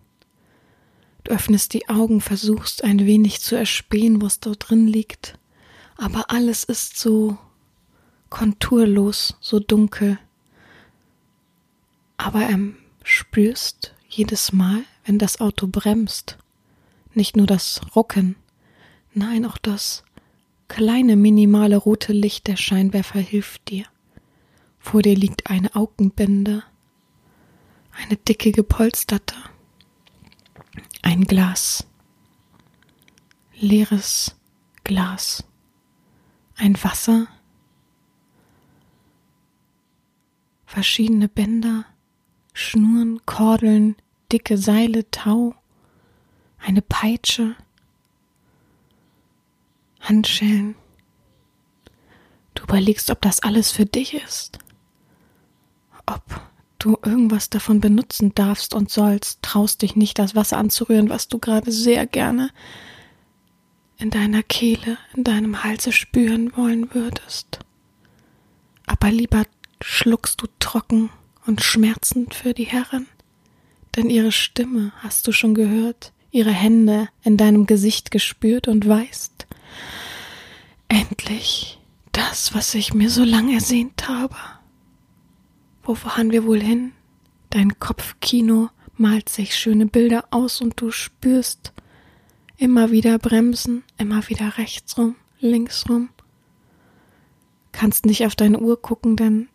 Du 1.24 1.32
öffnest 1.32 1.74
die 1.74 1.88
Augen, 1.88 2.20
versuchst 2.20 2.84
ein 2.84 3.04
wenig 3.04 3.40
zu 3.40 3.54
erspähen, 3.54 4.22
was 4.22 4.40
dort 4.40 4.70
drin 4.70 4.86
liegt, 4.86 5.38
aber 5.98 6.30
alles 6.30 6.64
ist 6.64 6.96
so 6.96 7.36
konturlos, 8.30 9.36
so 9.40 9.58
dunkel. 9.58 10.18
Aber 12.16 12.48
ähm, 12.48 12.76
spürst 13.02 13.94
jedes 14.08 14.52
Mal, 14.52 14.84
wenn 15.04 15.18
das 15.18 15.40
Auto 15.40 15.66
bremst, 15.66 16.38
nicht 17.14 17.36
nur 17.36 17.46
das 17.46 17.80
Rucken, 17.94 18.36
nein, 19.12 19.44
auch 19.44 19.58
das 19.58 20.04
kleine 20.68 21.16
minimale 21.16 21.76
rote 21.76 22.12
Licht 22.12 22.46
der 22.46 22.56
Scheinwerfer 22.56 23.20
hilft 23.20 23.68
dir. 23.68 23.84
Vor 24.78 25.02
dir 25.02 25.16
liegt 25.16 25.50
eine 25.50 25.74
Augenbinde, 25.74 26.62
eine 27.92 28.16
dicke 28.16 28.52
gepolsterte, 28.52 29.34
ein 31.02 31.24
Glas, 31.24 31.86
leeres 33.58 34.36
Glas, 34.84 35.44
ein 36.58 36.82
Wasser, 36.82 37.28
verschiedene 40.66 41.28
Bänder, 41.28 41.86
Schnuren, 42.52 43.24
Kordeln, 43.24 43.96
dicke 44.32 44.58
Seile, 44.58 45.10
Tau, 45.10 45.54
eine 46.58 46.82
Peitsche, 46.82 47.54
Handschellen. 50.00 50.74
Du 52.54 52.64
überlegst, 52.64 53.10
ob 53.10 53.22
das 53.22 53.40
alles 53.40 53.70
für 53.70 53.86
dich 53.86 54.14
ist. 54.14 54.58
Ob 56.06 56.40
du 56.78 56.98
irgendwas 57.04 57.50
davon 57.50 57.80
benutzen 57.80 58.34
darfst 58.34 58.74
und 58.74 58.90
sollst, 58.90 59.42
traust 59.42 59.82
dich 59.82 59.94
nicht, 59.94 60.18
das 60.18 60.34
Wasser 60.34 60.58
anzurühren, 60.58 61.08
was 61.08 61.28
du 61.28 61.38
gerade 61.38 61.70
sehr 61.70 62.06
gerne 62.06 62.50
in 63.98 64.10
deiner 64.10 64.42
Kehle, 64.42 64.96
in 65.14 65.24
deinem 65.24 65.64
Halse 65.64 65.92
spüren 65.92 66.56
wollen 66.56 66.94
würdest. 66.94 67.58
Aber 68.86 69.10
lieber 69.10 69.44
schluckst 69.82 70.40
du 70.40 70.46
trocken 70.58 71.10
und 71.46 71.62
schmerzend 71.62 72.34
für 72.34 72.54
die 72.54 72.64
Herren, 72.64 73.06
denn 73.96 74.08
ihre 74.08 74.32
Stimme 74.32 74.92
hast 74.98 75.26
du 75.26 75.32
schon 75.32 75.54
gehört, 75.54 76.12
ihre 76.30 76.52
Hände 76.52 77.08
in 77.22 77.36
deinem 77.36 77.66
Gesicht 77.66 78.10
gespürt 78.10 78.68
und 78.68 78.86
weißt, 78.86 79.46
endlich 80.88 81.78
das, 82.12 82.54
was 82.54 82.74
ich 82.74 82.94
mir 82.94 83.10
so 83.10 83.24
lange 83.24 83.54
ersehnt 83.54 84.08
habe. 84.08 84.36
Wo 85.82 85.94
fahren 85.94 86.30
wir 86.30 86.44
wohl 86.44 86.60
hin? 86.60 86.92
Dein 87.50 87.78
Kopfkino 87.78 88.70
malt 88.96 89.28
sich 89.28 89.56
schöne 89.56 89.86
Bilder 89.86 90.24
aus 90.30 90.60
und 90.60 90.80
du 90.80 90.90
spürst 90.90 91.72
immer 92.58 92.90
wieder 92.90 93.18
bremsen, 93.18 93.82
immer 93.96 94.28
wieder 94.28 94.58
rechts 94.58 94.98
rum, 94.98 95.16
links 95.40 95.88
rum. 95.88 96.10
Kannst 97.72 98.04
nicht 98.04 98.26
auf 98.26 98.36
deine 98.36 98.58
Uhr 98.58 98.80
gucken, 98.82 99.16
denn 99.16 99.48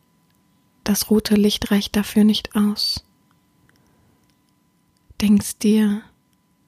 das 0.83 1.11
rote 1.11 1.35
Licht 1.35 1.69
reicht 1.69 1.95
dafür 1.95 2.23
nicht 2.23 2.55
aus. 2.55 3.05
Denkst 5.21 5.59
dir, 5.59 6.01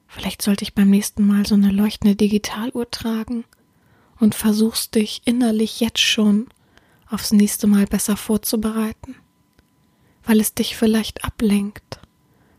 vielleicht 0.06 0.42
sollte 0.42 0.62
ich 0.62 0.74
beim 0.74 0.90
nächsten 0.90 1.26
Mal 1.26 1.44
so 1.46 1.56
eine 1.56 1.72
leuchtende 1.72 2.14
Digitaluhr 2.14 2.88
tragen 2.90 3.44
und 4.20 4.34
versuchst 4.34 4.94
dich 4.94 5.22
innerlich 5.24 5.80
jetzt 5.80 6.00
schon 6.00 6.46
aufs 7.10 7.32
nächste 7.32 7.66
Mal 7.66 7.86
besser 7.86 8.16
vorzubereiten 8.16 9.16
weil 10.26 10.40
es 10.40 10.52
dich 10.54 10.76
vielleicht 10.76 11.24
ablenkt, 11.24 12.00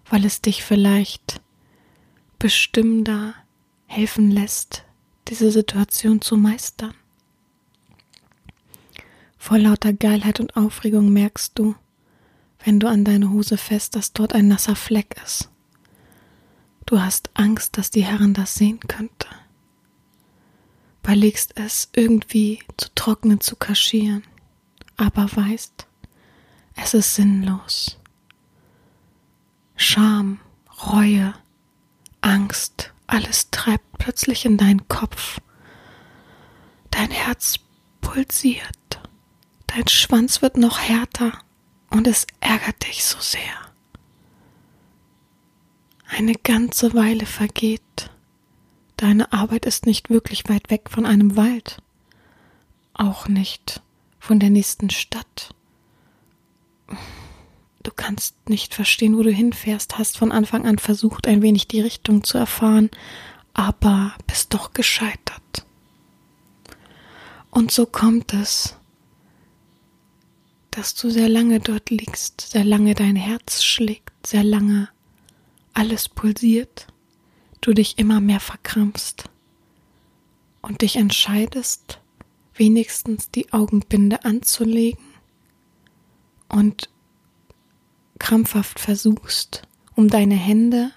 weil 0.09 0.25
es 0.25 0.41
dich 0.41 0.63
vielleicht 0.63 1.41
bestimmter 2.39 3.35
helfen 3.87 4.29
lässt, 4.29 4.83
diese 5.27 5.51
Situation 5.51 6.21
zu 6.21 6.37
meistern. 6.37 6.93
Vor 9.37 9.57
lauter 9.57 9.93
Geilheit 9.93 10.39
und 10.39 10.55
Aufregung 10.55 11.11
merkst 11.11 11.57
du, 11.57 11.75
wenn 12.63 12.79
du 12.79 12.87
an 12.87 13.05
deine 13.05 13.31
Hose 13.31 13.57
fest, 13.57 13.95
dass 13.95 14.13
dort 14.13 14.33
ein 14.33 14.47
nasser 14.47 14.75
Fleck 14.75 15.15
ist. 15.23 15.49
Du 16.85 17.01
hast 17.01 17.29
Angst, 17.33 17.77
dass 17.77 17.89
die 17.89 18.03
Herren 18.03 18.33
das 18.33 18.55
sehen 18.55 18.79
könnte. 18.79 19.27
Überlegst 21.03 21.57
es 21.57 21.89
irgendwie 21.95 22.59
zu 22.75 22.89
trocknen, 22.93 23.39
zu 23.39 23.55
kaschieren, 23.55 24.23
aber 24.97 25.33
weißt, 25.33 25.87
es 26.75 26.93
ist 26.93 27.15
sinnlos. 27.15 27.97
Scham, 29.77 30.39
Reue, 30.85 31.33
Angst, 32.19 32.91
alles 33.07 33.49
treibt 33.51 33.97
plötzlich 33.97 34.45
in 34.45 34.57
deinen 34.57 34.87
Kopf. 34.87 35.39
Dein 36.91 37.11
Herz 37.11 37.55
pulsiert, 38.01 38.99
dein 39.67 39.87
Schwanz 39.87 40.41
wird 40.41 40.57
noch 40.57 40.79
härter 40.79 41.39
und 41.89 42.07
es 42.07 42.27
ärgert 42.39 42.85
dich 42.87 43.03
so 43.05 43.19
sehr. 43.19 43.39
Eine 46.09 46.33
ganze 46.35 46.93
Weile 46.93 47.25
vergeht. 47.25 48.11
Deine 48.95 49.31
Arbeit 49.33 49.65
ist 49.65 49.85
nicht 49.85 50.09
wirklich 50.09 50.47
weit 50.49 50.69
weg 50.69 50.89
von 50.89 51.05
einem 51.05 51.35
Wald, 51.35 51.77
auch 52.93 53.27
nicht 53.27 53.81
von 54.19 54.39
der 54.39 54.49
nächsten 54.49 54.89
Stadt. 54.89 55.53
Du 57.87 57.93
kannst 57.95 58.49
nicht 58.49 58.75
verstehen, 58.75 59.17
wo 59.17 59.23
du 59.23 59.31
hinfährst, 59.31 59.97
hast 59.97 60.17
von 60.17 60.33
Anfang 60.33 60.67
an 60.67 60.77
versucht, 60.77 61.25
ein 61.25 61.41
wenig 61.41 61.69
die 61.69 61.79
Richtung 61.79 62.21
zu 62.25 62.37
erfahren, 62.37 62.89
aber 63.53 64.13
bist 64.27 64.53
doch 64.53 64.73
gescheitert. 64.73 65.65
Und 67.49 67.71
so 67.71 67.85
kommt 67.85 68.33
es, 68.33 68.75
dass 70.69 70.95
du 70.95 71.09
sehr 71.09 71.29
lange 71.29 71.61
dort 71.61 71.89
liegst, 71.89 72.41
sehr 72.41 72.65
lange 72.65 72.93
dein 72.93 73.15
Herz 73.15 73.63
schlägt, 73.63 74.27
sehr 74.27 74.43
lange 74.43 74.89
alles 75.73 76.09
pulsiert, 76.09 76.87
du 77.61 77.71
dich 77.71 77.97
immer 77.97 78.19
mehr 78.19 78.41
verkrampfst 78.41 79.29
und 80.61 80.81
dich 80.81 80.97
entscheidest, 80.97 82.01
wenigstens 82.53 83.31
die 83.31 83.53
Augenbinde 83.53 84.25
anzulegen 84.25 85.05
und 86.49 86.89
krampfhaft 88.19 88.79
versuchst, 88.79 89.63
um 89.95 90.09
deine 90.09 90.35
Hände 90.35 90.91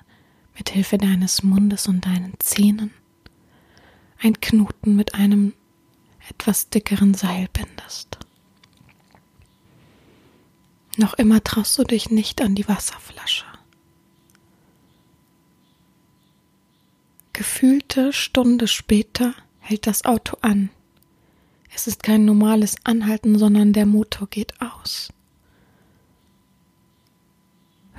mit 0.57 0.71
Hilfe 0.71 0.99
deines 0.99 1.43
Mundes 1.43 1.89
und 1.89 2.05
deinen 2.05 2.35
Zähnen 2.39 2.91
ein 4.23 4.41
Knoten 4.41 4.97
mit 4.97 5.15
einem 5.15 5.55
etwas 6.29 6.69
dickeren 6.69 7.15
Seil 7.15 7.49
bindest. 7.53 8.19
Noch 10.97 11.15
immer 11.15 11.43
traust 11.43 11.79
du 11.79 11.85
dich 11.85 12.11
nicht 12.11 12.43
an 12.43 12.55
die 12.55 12.69
Wasserflasche. 12.69 13.47
Gefühlte 17.33 18.13
Stunde 18.13 18.69
später 18.69 19.35
hält 19.61 19.87
das 19.87 20.05
Auto 20.05 20.37
an. 20.43 20.69
Es 21.75 21.87
ist 21.87 22.03
kein 22.03 22.25
normales 22.25 22.77
Anhalten, 22.85 23.39
sondern 23.39 23.73
der 23.73 23.87
Motor 23.87 24.29
geht 24.29 24.61
aus. 24.61 25.11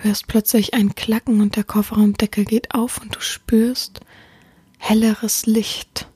Hörst 0.03 0.25
plötzlich 0.25 0.73
ein 0.73 0.95
Klacken 0.95 1.41
und 1.41 1.55
der 1.55 1.63
Kofferraumdeckel 1.63 2.43
geht 2.43 2.73
auf 2.73 2.99
und 2.99 3.15
du 3.15 3.19
spürst 3.19 4.01
helleres 4.79 5.45
Licht. 5.45 6.07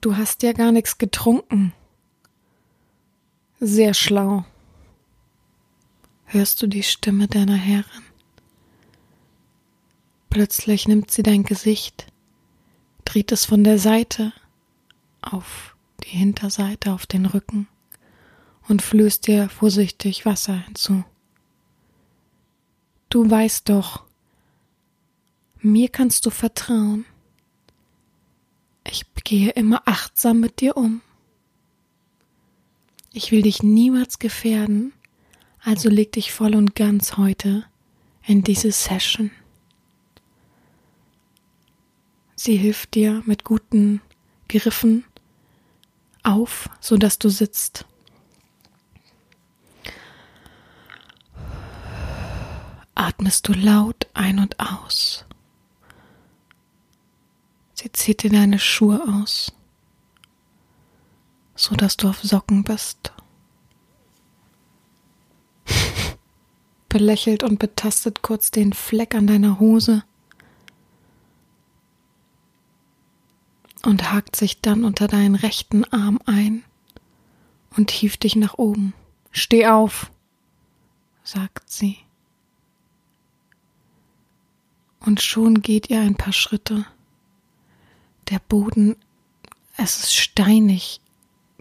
Du 0.00 0.16
hast 0.16 0.42
ja 0.42 0.54
gar 0.54 0.72
nichts 0.72 0.96
getrunken. 0.96 1.74
Sehr 3.60 3.92
schlau. 3.92 4.46
Hörst 6.24 6.62
du 6.62 6.66
die 6.66 6.82
Stimme 6.82 7.28
deiner 7.28 7.56
Herrin? 7.56 8.04
Plötzlich 10.30 10.88
nimmt 10.88 11.10
sie 11.10 11.22
dein 11.22 11.42
Gesicht, 11.42 12.06
dreht 13.04 13.32
es 13.32 13.44
von 13.44 13.64
der 13.64 13.78
Seite 13.78 14.32
auf 15.20 15.76
die 16.04 16.16
Hinterseite, 16.16 16.94
auf 16.94 17.04
den 17.04 17.26
Rücken 17.26 17.68
und 18.66 18.80
flößt 18.80 19.26
dir 19.26 19.50
vorsichtig 19.50 20.24
Wasser 20.24 20.54
hinzu. 20.54 21.04
Du 23.10 23.28
weißt 23.28 23.68
doch, 23.68 24.04
mir 25.60 25.88
kannst 25.88 26.26
du 26.26 26.30
vertrauen. 26.30 27.04
Ich 28.88 29.04
gehe 29.24 29.50
immer 29.50 29.82
achtsam 29.86 30.38
mit 30.38 30.60
dir 30.60 30.76
um. 30.76 31.02
Ich 33.12 33.32
will 33.32 33.42
dich 33.42 33.64
niemals 33.64 34.20
gefährden, 34.20 34.92
also 35.60 35.88
leg 35.88 36.12
dich 36.12 36.32
voll 36.32 36.54
und 36.54 36.76
ganz 36.76 37.16
heute 37.16 37.64
in 38.24 38.42
diese 38.44 38.70
Session. 38.70 39.32
Sie 42.36 42.56
hilft 42.56 42.94
dir 42.94 43.24
mit 43.26 43.42
guten 43.42 44.00
Griffen 44.48 45.04
auf, 46.22 46.70
so 46.80 46.96
dass 46.96 47.18
du 47.18 47.28
sitzt. 47.28 47.86
Atmest 53.00 53.48
du 53.48 53.54
laut 53.54 54.08
ein 54.12 54.38
und 54.38 54.60
aus. 54.60 55.24
Sie 57.72 57.90
zieht 57.90 58.22
dir 58.22 58.28
deine 58.28 58.58
Schuhe 58.58 59.02
aus, 59.08 59.54
so 61.54 61.74
dass 61.76 61.96
du 61.96 62.10
auf 62.10 62.20
Socken 62.22 62.62
bist. 62.62 63.14
Belächelt 66.90 67.42
und 67.42 67.58
betastet 67.58 68.20
kurz 68.20 68.50
den 68.50 68.74
Fleck 68.74 69.14
an 69.14 69.26
deiner 69.26 69.58
Hose 69.60 70.04
und 73.82 74.12
hakt 74.12 74.36
sich 74.36 74.60
dann 74.60 74.84
unter 74.84 75.08
deinen 75.08 75.36
rechten 75.36 75.84
Arm 75.86 76.20
ein 76.26 76.64
und 77.78 77.90
hieft 77.92 78.24
dich 78.24 78.36
nach 78.36 78.58
oben. 78.58 78.92
Steh 79.30 79.68
auf, 79.68 80.10
sagt 81.24 81.70
sie. 81.70 81.96
Und 85.00 85.20
schon 85.20 85.62
geht 85.62 85.90
ihr 85.90 86.00
ein 86.00 86.14
paar 86.14 86.32
Schritte 86.32 86.86
der 88.30 88.38
Boden, 88.38 88.96
es 89.76 89.98
ist 89.98 90.14
steinig, 90.14 91.00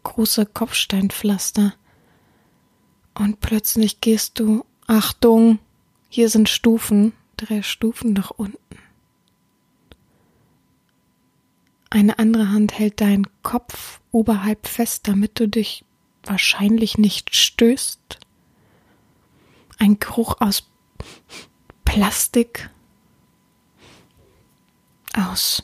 große 0.04 0.46
Kopfsteinpflaster. 0.46 1.74
Und 3.16 3.40
plötzlich 3.40 4.02
gehst 4.02 4.40
du, 4.40 4.66
Achtung, 4.88 5.60
hier 6.10 6.30
sind 6.30 6.50
Stufen, 6.50 7.14
drei 7.38 7.62
Stufen 7.62 8.14
nach 8.14 8.32
unten. 8.32 8.58
Eine 11.90 12.20
andere 12.20 12.50
Hand 12.50 12.78
hält 12.78 13.02
deinen 13.02 13.28
Kopf 13.42 14.00
oberhalb 14.12 14.68
fest, 14.68 15.08
damit 15.08 15.40
du 15.40 15.48
dich 15.48 15.84
wahrscheinlich 16.24 16.98
nicht 16.98 17.36
stößt. 17.36 18.20
Ein 19.80 19.98
Geruch 19.98 20.40
aus 20.40 20.68
Plastik, 21.86 22.70
aus 25.20 25.63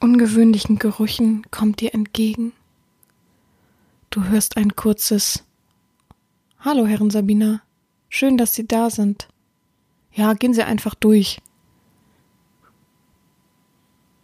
ungewöhnlichen 0.00 0.78
Gerüchen 0.78 1.50
kommt 1.50 1.80
dir 1.80 1.94
entgegen. 1.94 2.52
Du 4.10 4.24
hörst 4.24 4.56
ein 4.56 4.76
kurzes 4.76 5.44
Hallo, 6.58 6.86
Herren 6.86 7.10
Sabina. 7.10 7.62
Schön, 8.08 8.36
dass 8.36 8.54
Sie 8.54 8.66
da 8.66 8.90
sind. 8.90 9.28
Ja, 10.12 10.34
gehen 10.34 10.54
Sie 10.54 10.62
einfach 10.62 10.94
durch. 10.94 11.40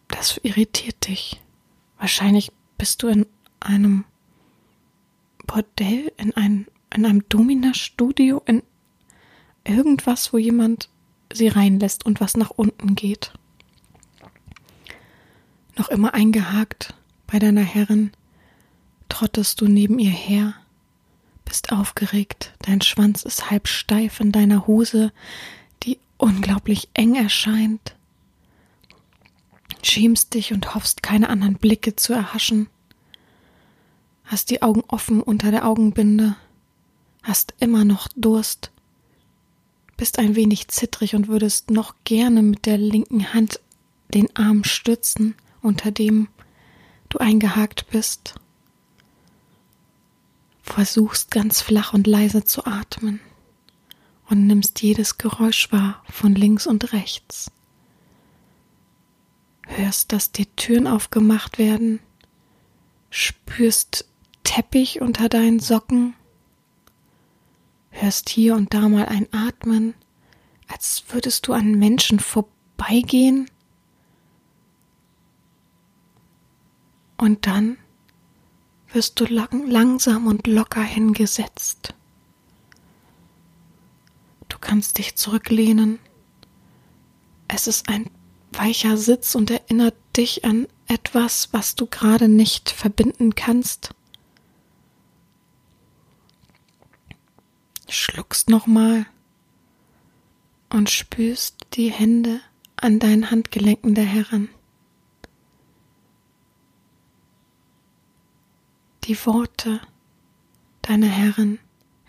Das 0.09 0.39
irritiert 0.43 1.09
dich. 1.09 1.41
Wahrscheinlich 1.99 2.53
bist 2.79 3.03
du 3.03 3.09
in 3.09 3.27
einem 3.59 4.05
Bordell, 5.47 6.13
in, 6.17 6.35
ein, 6.35 6.67
in 6.95 7.07
einem 7.07 7.29
Domina-Studio, 7.29 8.43
in 8.47 8.63
irgendwas, 9.65 10.33
wo 10.33 10.39
jemand 10.39 10.89
sie 11.33 11.49
reinlässt 11.49 12.05
und 12.07 12.21
was 12.21 12.37
nach 12.37 12.51
unten 12.51 12.95
geht 12.95 13.33
noch 15.81 15.89
immer 15.89 16.13
eingehakt 16.13 16.93
bei 17.27 17.39
deiner 17.39 17.63
Herrin, 17.63 18.13
trottest 19.09 19.63
du 19.63 19.67
neben 19.67 19.99
ihr 19.99 20.11
her, 20.11 20.53
bist 21.47 21.73
aufgeregt, 21.73 22.53
dein 22.61 22.83
Schwanz 22.83 23.23
ist 23.23 23.51
halb 23.51 23.67
steif 23.67 24.21
in 24.21 24.31
deiner 24.31 24.67
Hose, 24.67 25.11
die 25.83 25.99
unglaublich 26.19 26.91
eng 26.93 27.15
erscheint, 27.15 27.97
schämst 29.83 30.35
dich 30.35 30.53
und 30.53 30.75
hoffst, 30.75 31.03
keine 31.03 31.31
anderen 31.31 31.55
Blicke 31.55 31.97
zu 31.97 32.13
erhaschen, 32.13 32.69
hast 34.27 34.51
die 34.51 34.61
Augen 34.61 34.85
offen 34.87 35.23
unter 35.23 35.51
der 35.51 35.67
Augenbinde, 35.67 36.37
hast 37.23 37.55
immer 37.59 37.87
noch 37.87 38.07
Durst, 38.17 38.71
bist 39.97 40.19
ein 40.19 40.37
wenig 40.37 40.69
zittrig 40.69 41.15
und 41.15 41.29
würdest 41.29 41.71
noch 41.71 41.95
gerne 42.05 42.43
mit 42.43 42.67
der 42.67 42.77
linken 42.77 43.33
Hand 43.33 43.61
den 44.13 44.29
Arm 44.37 44.63
stützen, 44.65 45.37
unter 45.63 45.91
dem 45.91 46.29
du 47.09 47.19
eingehakt 47.19 47.87
bist. 47.91 48.35
Versuchst 50.63 51.31
ganz 51.31 51.61
flach 51.61 51.93
und 51.93 52.07
leise 52.07 52.45
zu 52.45 52.65
atmen 52.65 53.21
und 54.29 54.47
nimmst 54.47 54.81
jedes 54.83 55.19
Geräusch 55.19 55.73
wahr 55.73 56.03
von 56.09 56.35
links 56.35 56.67
und 56.67 56.93
rechts. 56.93 57.51
Hörst, 59.67 60.13
dass 60.13 60.33
dir 60.33 60.47
Türen 60.57 60.87
aufgemacht 60.87 61.59
werden, 61.59 62.01
spürst 63.11 64.07
Teppich 64.45 65.01
unter 65.01 65.29
deinen 65.29 65.61
Socken, 65.61 66.15
hörst 67.91 68.29
hier 68.29 68.55
und 68.55 68.73
da 68.73 68.89
mal 68.89 69.07
ein 69.07 69.33
Atmen, 69.33 69.95
als 70.69 71.05
würdest 71.09 71.47
du 71.47 71.53
an 71.53 71.75
Menschen 71.75 72.21
vorbeigehen 72.21 73.49
Und 77.21 77.47
dann 77.47 77.77
wirst 78.95 79.21
du 79.21 79.27
lang, 79.27 79.67
langsam 79.67 80.27
und 80.27 80.47
locker 80.47 80.83
hingesetzt. 80.83 81.93
Du 84.49 84.57
kannst 84.59 84.97
dich 84.97 85.17
zurücklehnen. 85.17 85.99
Es 87.47 87.67
ist 87.67 87.91
ein 87.91 88.09
weicher 88.53 88.97
Sitz 88.97 89.35
und 89.35 89.51
erinnert 89.51 89.97
dich 90.17 90.47
an 90.47 90.67
etwas, 90.89 91.53
was 91.53 91.75
du 91.75 91.85
gerade 91.85 92.27
nicht 92.27 92.71
verbinden 92.71 93.35
kannst. 93.35 93.91
Schluckst 97.87 98.49
nochmal 98.49 99.05
und 100.71 100.89
spürst 100.89 101.67
die 101.75 101.93
Hände 101.93 102.41
an 102.77 102.99
deinen 102.99 103.31
Handgelenken 103.31 103.95
der 103.95 104.07
Herren. 104.07 104.49
Die 109.11 109.27
Worte 109.27 109.81
deiner 110.83 111.09
Herren 111.09 111.59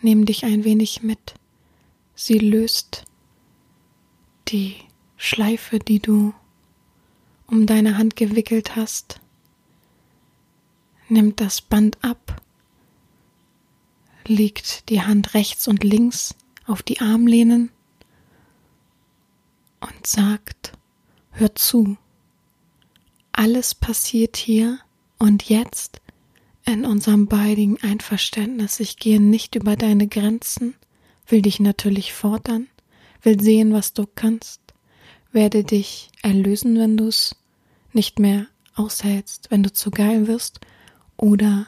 nehmen 0.04 0.24
dich 0.28 0.46
ein 0.46 0.64
wenig 0.66 1.02
mit. 1.02 1.34
Sie 2.14 2.38
löst 2.38 3.06
die 4.50 4.76
Schleife, 5.18 5.80
die 5.80 6.00
du 6.00 6.32
um 7.48 7.66
deine 7.66 7.98
Hand 7.98 8.16
gewickelt 8.16 8.76
hast, 8.76 9.20
nimmt 11.10 11.42
das 11.42 11.60
Band 11.60 11.98
ab, 12.04 12.40
legt 14.28 14.88
die 14.90 15.02
Hand 15.02 15.34
rechts 15.34 15.68
und 15.68 15.84
links 15.84 16.36
auf 16.68 16.84
die 16.84 17.02
Armlehnen 17.02 17.72
und 19.80 20.06
sagt, 20.06 20.74
hör 21.32 21.56
zu, 21.56 21.98
alles 23.32 23.74
passiert 23.74 24.38
hier 24.38 24.78
und 25.18 25.50
jetzt 25.50 26.01
in 26.66 26.86
unserem 26.86 27.28
beidigen 27.28 27.78
Einverständnis. 27.82 28.80
Ich 28.80 28.98
gehe 28.98 29.20
nicht 29.20 29.56
über 29.56 29.76
deine 29.76 30.08
Grenzen, 30.08 30.76
will 31.28 31.42
dich 31.42 31.60
natürlich 31.60 32.14
fordern, 32.14 32.68
will 33.24 33.40
sehen, 33.42 33.74
was 33.74 33.94
du 33.94 34.06
kannst, 34.16 34.62
werde 35.32 35.64
dich 35.64 36.10
erlösen, 36.22 36.78
wenn 36.78 36.98
du 36.98 37.08
es 37.08 37.36
nicht 37.94 38.20
mehr 38.20 38.48
aushältst, 38.76 39.52
wenn 39.52 39.64
du 39.64 39.72
zu 39.72 39.92
geil 39.92 40.28
wirst 40.28 40.60
oder 41.18 41.68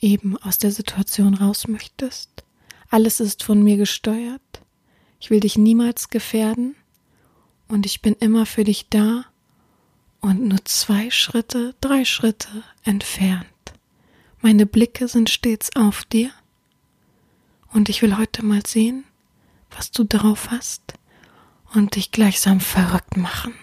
eben 0.00 0.36
aus 0.38 0.58
der 0.58 0.70
Situation 0.70 1.34
raus 1.34 1.68
möchtest. 1.68 2.44
Alles 2.88 3.20
ist 3.20 3.42
von 3.42 3.62
mir 3.62 3.76
gesteuert. 3.76 4.40
Ich 5.20 5.30
will 5.30 5.40
dich 5.40 5.56
niemals 5.56 6.10
gefährden 6.10 6.76
und 7.68 7.86
ich 7.86 8.02
bin 8.02 8.14
immer 8.14 8.46
für 8.46 8.64
dich 8.64 8.88
da 8.88 9.24
und 10.20 10.46
nur 10.46 10.64
zwei 10.64 11.10
Schritte, 11.10 11.74
drei 11.80 12.04
Schritte 12.04 12.48
entfernt. 12.84 13.46
Meine 14.46 14.64
Blicke 14.64 15.08
sind 15.08 15.28
stets 15.28 15.74
auf 15.74 16.04
dir 16.04 16.30
und 17.72 17.88
ich 17.88 18.00
will 18.00 18.16
heute 18.16 18.44
mal 18.44 18.64
sehen, 18.64 19.02
was 19.72 19.90
du 19.90 20.04
drauf 20.04 20.52
hast 20.52 20.94
und 21.74 21.96
dich 21.96 22.12
gleichsam 22.12 22.60
verrückt 22.60 23.16
machen. 23.16 23.54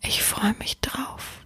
Ich 0.00 0.22
freue 0.22 0.54
mich 0.60 0.78
drauf. 0.78 1.40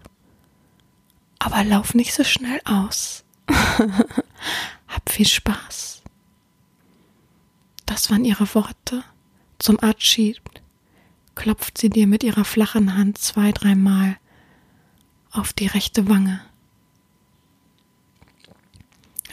Aber 1.39 1.65
lauf 1.65 1.95
nicht 1.95 2.13
so 2.13 2.23
schnell 2.23 2.61
aus. 2.67 3.25
Hab 4.89 5.09
viel 5.09 5.27
Spaß. 5.27 6.03
Das 7.87 8.11
waren 8.11 8.27
ihre 8.27 8.55
Worte. 8.55 9.05
Zum 9.59 9.79
Abschied 9.79 10.43
klopft 11.35 11.79
sie 11.79 11.89
dir 11.89 12.07
mit 12.07 12.23
ihrer 12.23 12.45
flachen 12.45 12.95
Hand 12.95 13.17
zwei, 13.17 13.53
dreimal 13.53 14.19
auf 15.31 15.55
die 15.55 15.69
rechte 15.69 16.11
Wange. 16.11 16.43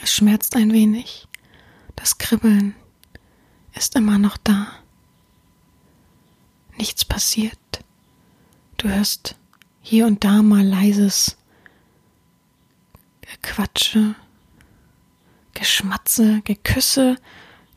Es 0.06 0.14
schmerzt 0.14 0.54
ein 0.54 0.72
wenig. 0.72 1.26
Das 1.96 2.18
Kribbeln 2.18 2.76
ist 3.74 3.96
immer 3.96 4.18
noch 4.18 4.36
da. 4.36 4.68
Nichts 6.76 7.04
passiert. 7.04 7.58
Du 8.76 8.88
hörst 8.88 9.34
hier 9.82 10.06
und 10.06 10.22
da 10.22 10.42
mal 10.42 10.64
leises 10.64 11.36
Gequatsche, 13.20 14.14
Geschmatze, 15.54 16.40
Geküsse. 16.42 17.16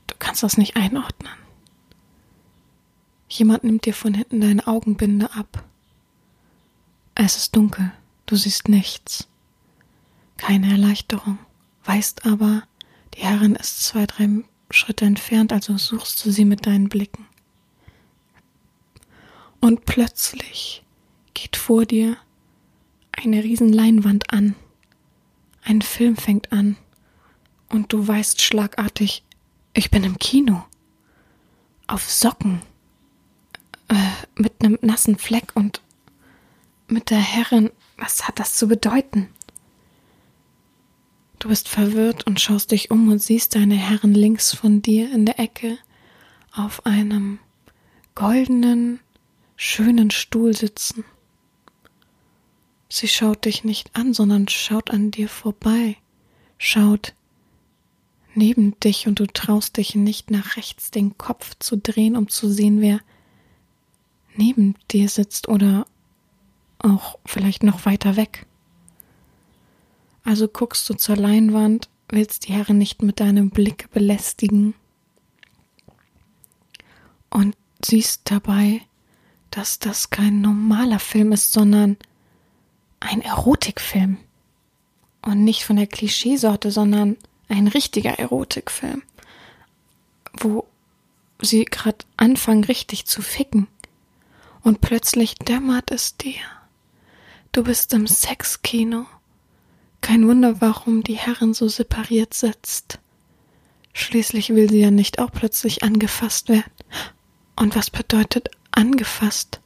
Du 0.06 0.14
kannst 0.20 0.44
das 0.44 0.56
nicht 0.56 0.76
einordnen. 0.76 1.34
Jemand 3.28 3.64
nimmt 3.64 3.86
dir 3.86 3.96
von 3.96 4.14
hinten 4.14 4.40
deine 4.40 4.68
Augenbinde 4.68 5.34
ab. 5.34 5.64
Es 7.16 7.38
ist 7.38 7.56
dunkel, 7.56 7.92
du 8.28 8.36
siehst 8.36 8.70
nichts. 8.70 9.28
Keine 10.38 10.70
Erleichterung, 10.70 11.40
weißt 11.86 12.26
aber, 12.26 12.64
die 13.16 13.22
Herrin 13.22 13.56
ist 13.56 13.84
zwei, 13.84 14.06
drei 14.06 14.30
Schritte 14.72 15.06
entfernt, 15.06 15.52
also 15.52 15.78
suchst 15.78 16.24
du 16.26 16.32
sie 16.32 16.46
mit 16.46 16.66
deinen 16.66 16.90
Blicken. 16.90 17.26
Und 19.60 19.86
plötzlich 19.86 20.84
geht 21.34 21.56
vor 21.56 21.86
dir 21.86 22.18
eine 23.12 23.44
riesen 23.44 23.74
Leinwand 23.74 24.32
an. 24.32 24.56
Ein 25.64 25.82
Film 25.82 26.16
fängt 26.16 26.52
an 26.52 26.78
und 27.68 27.92
du 27.92 28.08
weißt 28.08 28.42
schlagartig, 28.42 29.24
ich 29.74 29.92
bin 29.92 30.04
im 30.04 30.18
Kino. 30.18 30.66
Auf 31.88 32.10
Socken. 32.10 32.62
Äh, 33.88 33.96
mit 34.36 34.54
einem 34.64 34.78
nassen 34.82 35.18
Fleck 35.18 35.52
und 35.56 35.82
mit 36.88 37.10
der 37.10 37.20
Herrin. 37.20 37.72
Was 37.98 38.28
hat 38.28 38.40
das 38.40 38.56
zu 38.56 38.68
bedeuten? 38.68 39.30
Du 41.40 41.48
bist 41.48 41.70
verwirrt 41.70 42.28
und 42.28 42.42
schaust 42.42 42.72
dich 42.72 42.92
um 42.92 43.10
und 43.10 43.24
siehst 43.24 43.56
deine 43.56 43.76
Herren 43.76 44.14
links 44.14 44.54
von 44.54 44.82
dir 44.82 45.12
in 45.12 45.26
der 45.26 45.40
Ecke 45.40 45.78
auf 46.52 46.86
einem 46.86 47.40
goldenen, 48.14 49.00
schönen 49.56 50.12
Stuhl 50.12 50.54
sitzen. 50.54 51.06
Sie 52.90 53.08
schaut 53.08 53.46
dich 53.46 53.64
nicht 53.64 53.96
an, 53.96 54.14
sondern 54.14 54.50
schaut 54.50 54.92
an 54.92 55.12
dir 55.12 55.30
vorbei, 55.30 55.96
schaut 56.58 57.14
neben 58.36 58.78
dich 58.82 59.08
und 59.08 59.20
du 59.20 59.26
traust 59.26 59.78
dich 59.78 59.96
nicht 59.96 60.32
nach 60.32 60.58
rechts 60.58 60.92
den 60.92 61.18
Kopf 61.18 61.56
zu 61.60 61.78
drehen, 61.78 62.18
um 62.18 62.28
zu 62.28 62.52
sehen, 62.52 62.82
wer 62.82 63.00
neben 64.36 64.76
dir 64.92 65.08
sitzt 65.08 65.48
oder 65.48 65.86
auch 66.80 67.18
vielleicht 67.26 67.64
noch 67.64 67.86
weiter 67.86 68.18
weg. 68.18 68.46
Also 70.24 70.48
guckst 70.48 70.90
du 70.90 70.94
zur 70.94 71.16
Leinwand, 71.16 71.90
willst 72.10 72.48
die 72.48 72.54
Herren 72.54 72.78
nicht 72.78 73.02
mit 73.02 73.20
deinem 73.20 73.50
Blick 73.50 73.90
belästigen 73.92 74.74
und 77.30 77.56
siehst 77.84 78.22
dabei, 78.26 78.82
dass 79.52 79.80
das 79.80 80.10
kein 80.10 80.42
normaler 80.42 81.00
Film 81.00 81.32
ist, 81.32 81.52
sondern 81.52 81.98
ein 83.00 83.22
Erotikfilm. 83.22 84.18
Und 85.22 85.44
nicht 85.44 85.66
von 85.66 85.76
der 85.76 85.88
Klischeesorte, 85.88 86.72
sondern 86.72 87.18
ein 87.50 87.68
richtiger 87.68 88.20
Erotikfilm. 88.20 89.04
Wo 90.34 90.66
sie 91.42 91.66
gerade 91.66 92.06
anfangen, 92.18 92.64
richtig 92.64 93.06
zu 93.06 93.22
ficken. 93.22 93.68
Und 94.62 94.82
plötzlich 94.82 95.36
dämmert 95.36 95.92
es 95.92 96.18
dir. 96.18 96.42
Du 97.52 97.64
bist 97.64 97.94
im 97.94 98.08
Sexkino. 98.08 99.06
Kein 100.02 100.28
Wunder, 100.28 100.62
warum 100.62 101.04
die 101.04 101.18
Herrin 101.18 101.54
so 101.54 101.68
separiert 101.68 102.34
sitzt. 102.34 103.00
Schließlich 103.94 104.50
will 104.50 104.70
sie 104.70 104.80
ja 104.80 104.92
nicht 104.92 105.20
auch 105.20 105.32
plötzlich 105.32 105.84
angefasst 105.84 106.50
werden. 106.50 106.72
Und 107.56 107.76
was 107.76 107.90
bedeutet 107.90 108.50
angefasst? 108.72 109.60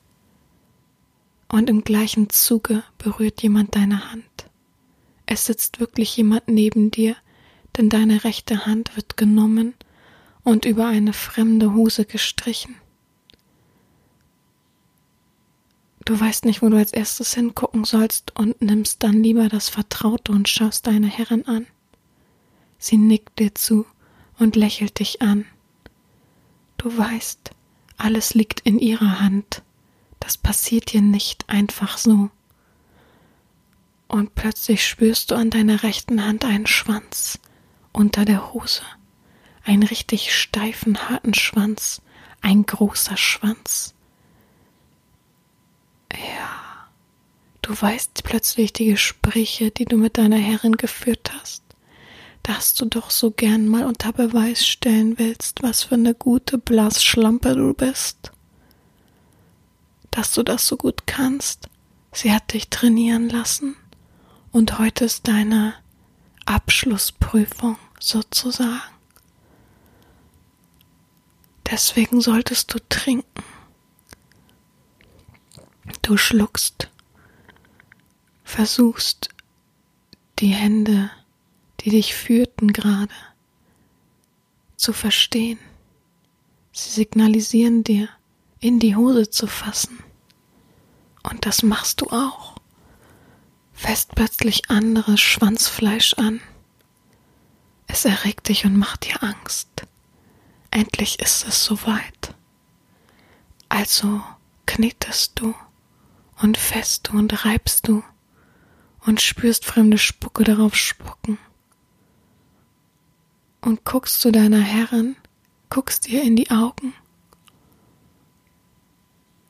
und 1.54 1.70
im 1.70 1.84
gleichen 1.84 2.32
Zuge 2.32 2.84
berührt 2.98 3.44
jemand 3.44 3.76
deine 3.76 4.12
Hand. 4.12 4.26
Es 5.28 5.46
sitzt 5.46 5.80
wirklich 5.80 6.18
jemand 6.18 6.48
neben 6.48 6.90
dir, 6.90 7.16
denn 7.78 7.90
deine 7.90 8.24
rechte 8.24 8.66
Hand 8.66 8.96
wird 8.96 9.18
genommen 9.18 9.76
und 10.44 10.66
über 10.66 10.88
eine 10.88 11.14
fremde 11.14 11.76
Hose 11.76 12.06
gestrichen. 12.06 12.76
Du 16.06 16.20
weißt 16.20 16.46
nicht, 16.46 16.62
wo 16.62 16.70
du 16.70 16.78
als 16.78 16.92
erstes 16.92 17.34
hingucken 17.34 17.86
sollst 17.86 18.38
und 18.38 18.62
nimmst 18.62 19.04
dann 19.04 19.24
lieber 19.24 19.48
das 19.48 19.70
Vertraute 19.70 20.32
und 20.32 20.50
schaust 20.50 20.88
deine 20.88 21.08
Herrin 21.08 21.46
an. 21.46 21.66
Sie 22.78 22.98
nickt 22.98 23.40
dir 23.40 23.56
zu 23.56 23.86
und 24.38 24.56
lächelt 24.56 25.00
dich 25.00 25.22
an. 25.22 25.46
Du 26.78 26.98
weißt, 26.98 27.52
alles 27.98 28.34
liegt 28.34 28.60
in 28.62 28.80
ihrer 28.80 29.22
Hand. 29.22 29.64
Das 30.20 30.38
passiert 30.38 30.92
dir 30.92 31.02
nicht 31.02 31.50
einfach 31.50 31.98
so. 31.98 32.30
Und 34.10 34.36
plötzlich 34.36 34.86
spürst 34.86 35.32
du 35.32 35.36
an 35.36 35.50
deiner 35.50 35.84
rechten 35.84 36.26
Hand 36.26 36.44
einen 36.44 36.68
Schwanz 36.68 37.40
unter 37.94 38.26
der 38.26 38.54
Hose. 38.54 38.82
Einen 39.64 39.84
richtig 39.84 40.36
steifen, 40.36 41.10
harten 41.10 41.34
Schwanz. 41.34 42.02
Ein 42.42 42.66
großer 42.66 43.16
Schwanz. 43.16 43.96
Ja. 46.14 46.90
Du 47.62 47.80
weißt 47.80 48.24
plötzlich 48.24 48.74
die 48.74 48.88
Gespräche, 48.88 49.72
die 49.72 49.86
du 49.86 49.98
mit 49.98 50.18
deiner 50.18 50.38
Herrin 50.38 50.74
geführt 50.74 51.32
hast, 51.40 51.64
dass 52.44 52.74
du 52.74 52.86
doch 52.86 53.10
so 53.10 53.32
gern 53.32 53.68
mal 53.68 53.86
unter 53.86 54.12
Beweis 54.12 54.66
stellen 54.66 55.18
willst, 55.18 55.64
was 55.64 55.84
für 55.84 55.96
eine 55.96 56.14
gute 56.14 56.58
Blasschlampe 56.58 57.56
du 57.56 57.74
bist 57.74 58.34
dass 60.14 60.32
du 60.32 60.44
das 60.44 60.68
so 60.68 60.78
gut 60.78 61.08
kannst. 61.08 61.70
Sie 62.12 62.32
hat 62.32 62.54
dich 62.54 62.70
trainieren 62.70 63.30
lassen 63.30 63.76
und 64.52 64.78
heute 64.78 65.06
ist 65.06 65.28
deine 65.28 65.74
Abschlussprüfung 66.46 67.78
sozusagen. 68.00 68.82
Deswegen 71.72 72.22
solltest 72.22 72.74
du 72.74 72.80
trinken. 72.90 73.44
Du 76.04 76.18
schluckst, 76.18 76.90
versuchst 78.44 79.30
die 80.40 80.50
Hände, 80.50 81.10
die 81.80 81.92
dich 81.92 82.14
führten 82.14 82.74
gerade, 82.74 83.14
zu 84.76 84.92
verstehen. 84.92 85.60
Sie 86.74 86.90
signalisieren 86.90 87.86
dir, 87.86 88.10
in 88.60 88.80
die 88.80 88.98
Hose 88.98 89.30
zu 89.30 89.48
fassen. 89.48 90.04
Und 91.24 91.46
das 91.46 91.64
machst 91.64 92.02
du 92.02 92.08
auch. 92.08 92.58
Fest 93.72 94.12
plötzlich 94.14 94.70
anderes 94.70 95.22
Schwanzfleisch 95.22 96.16
an. 96.16 96.42
Es 97.88 98.04
erregt 98.04 98.50
dich 98.50 98.66
und 98.66 98.76
macht 98.76 99.06
dir 99.06 99.24
Angst. 99.24 99.70
Endlich 100.70 101.22
ist 101.22 101.48
es 101.48 101.64
soweit. 101.64 102.36
Also 103.70 104.22
knetest 104.66 105.40
du 105.40 105.56
und 106.44 106.58
fest 106.58 107.08
du 107.08 107.18
und 107.18 107.46
reibst 107.46 107.88
du 107.88 108.04
und 109.06 109.22
spürst 109.22 109.64
fremde 109.64 109.98
Spucke 109.98 110.44
darauf 110.44 110.76
spucken. 110.76 111.38
Und 113.62 113.86
guckst 113.86 114.20
zu 114.20 114.30
deiner 114.30 114.60
Herrin, 114.60 115.16
guckst 115.70 116.10
ihr 116.10 116.22
in 116.22 116.36
die 116.36 116.52
Augen 116.52 116.94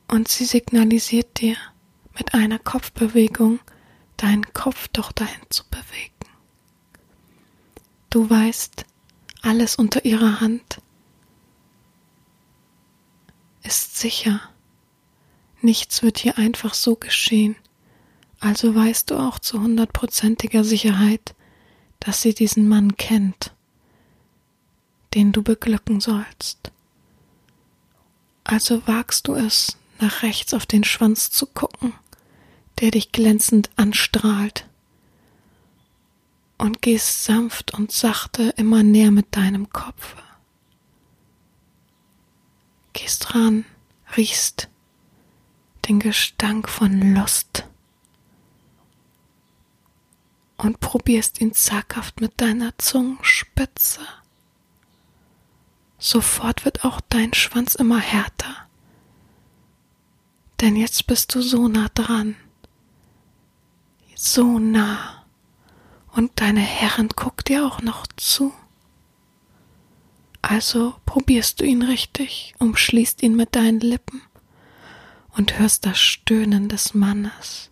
und 0.08 0.28
sie 0.28 0.46
signalisiert 0.46 1.42
dir 1.42 1.58
mit 2.16 2.36
einer 2.36 2.60
Kopfbewegung, 2.60 3.60
deinen 4.18 4.54
Kopf 4.54 4.88
doch 4.90 5.12
dahin 5.12 5.42
zu 5.50 5.64
bewegen. 5.72 6.12
Du 8.12 8.30
weißt, 8.30 8.86
alles 9.42 9.78
unter 9.78 10.06
ihrer 10.06 10.42
Hand 10.42 10.80
ist 13.64 13.98
sicher. 13.98 14.53
Nichts 15.64 16.04
wird 16.04 16.18
hier 16.18 16.38
einfach 16.38 16.74
so 16.74 16.98
geschehen. 16.98 17.56
Also 18.42 18.76
weißt 18.76 19.10
du 19.10 19.16
auch 19.16 19.40
zu 19.40 19.62
hundertprozentiger 19.62 20.66
Sicherheit, 20.66 21.36
dass 22.02 22.22
sie 22.22 22.34
diesen 22.34 22.68
Mann 22.68 22.98
kennt, 22.98 23.54
den 25.14 25.32
du 25.32 25.42
beglücken 25.42 26.02
sollst. 26.02 26.74
Also 28.44 28.86
wagst 28.88 29.30
du 29.30 29.36
es, 29.36 29.78
nach 30.02 30.22
rechts 30.22 30.54
auf 30.54 30.66
den 30.66 30.84
Schwanz 30.84 31.32
zu 31.32 31.46
gucken, 31.46 31.94
der 32.82 32.92
dich 32.92 33.14
glänzend 33.14 33.70
anstrahlt, 33.78 34.68
und 36.58 36.82
gehst 36.82 37.24
sanft 37.24 37.74
und 37.74 37.94
sachte 37.94 38.54
immer 38.58 38.84
näher 38.84 39.12
mit 39.12 39.34
deinem 39.38 39.70
Kopf. 39.70 40.18
Gehst 42.92 43.34
ran, 43.34 43.64
riechst 44.18 44.68
den 45.88 46.00
Gestank 46.00 46.70
von 46.70 47.14
Lust 47.14 47.68
und 50.58 50.80
probierst 50.80 51.42
ihn 51.42 51.54
zaghaft 51.54 52.22
mit 52.22 52.40
deiner 52.40 52.78
Zungenspitze. 52.78 54.02
Sofort 55.98 56.66
wird 56.66 56.86
auch 56.86 57.02
dein 57.02 57.34
Schwanz 57.34 57.76
immer 57.76 58.00
härter 58.00 58.64
denn 60.64 60.78
jetzt 60.78 61.08
bist 61.08 61.36
du 61.36 61.42
so 61.42 61.68
nah 61.68 61.90
dran. 61.94 62.38
So 64.16 64.60
nah. 64.60 65.26
Und 66.14 66.40
deine 66.40 66.62
Herrin 66.62 67.10
guckt 67.10 67.50
dir 67.50 67.66
auch 67.66 67.82
noch 67.82 68.08
zu. 68.16 68.54
Also 70.42 70.96
probierst 71.06 71.60
du 71.60 71.66
ihn 71.66 71.82
richtig, 71.82 72.56
umschließt 72.60 73.24
ihn 73.24 73.36
mit 73.36 73.58
deinen 73.58 73.82
Lippen 73.82 74.22
und 75.36 75.60
hörst 75.60 75.86
das 75.86 76.00
Stöhnen 76.00 76.70
des 76.70 76.94
Mannes. 76.94 77.70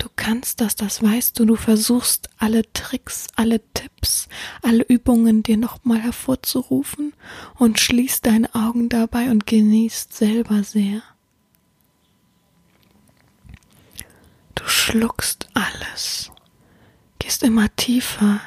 Du 0.00 0.08
kannst 0.16 0.62
das, 0.62 0.76
das 0.76 1.02
weißt 1.02 1.38
du, 1.38 1.44
du 1.44 1.56
versuchst 1.56 2.30
alle 2.38 2.62
Tricks, 2.72 3.26
alle 3.36 3.60
Tipps, 3.74 4.28
alle 4.62 4.82
Übungen 4.82 5.42
dir 5.42 5.58
nochmal 5.58 6.00
hervorzurufen 6.00 7.12
und 7.56 7.78
schließt 7.78 8.24
deine 8.24 8.54
Augen 8.54 8.88
dabei 8.88 9.30
und 9.30 9.46
genießt 9.46 10.14
selber 10.14 10.62
sehr. 10.64 11.02
Du 14.54 14.66
schluckst 14.66 15.48
alles, 15.52 16.30
gehst 17.18 17.42
immer 17.42 17.68
tiefer 17.76 18.40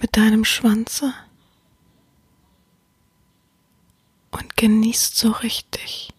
mit 0.00 0.16
deinem 0.16 0.46
Schwanze 0.46 1.12
und 4.30 4.56
genießt 4.56 5.14
so 5.14 5.30
richtig. 5.30 6.13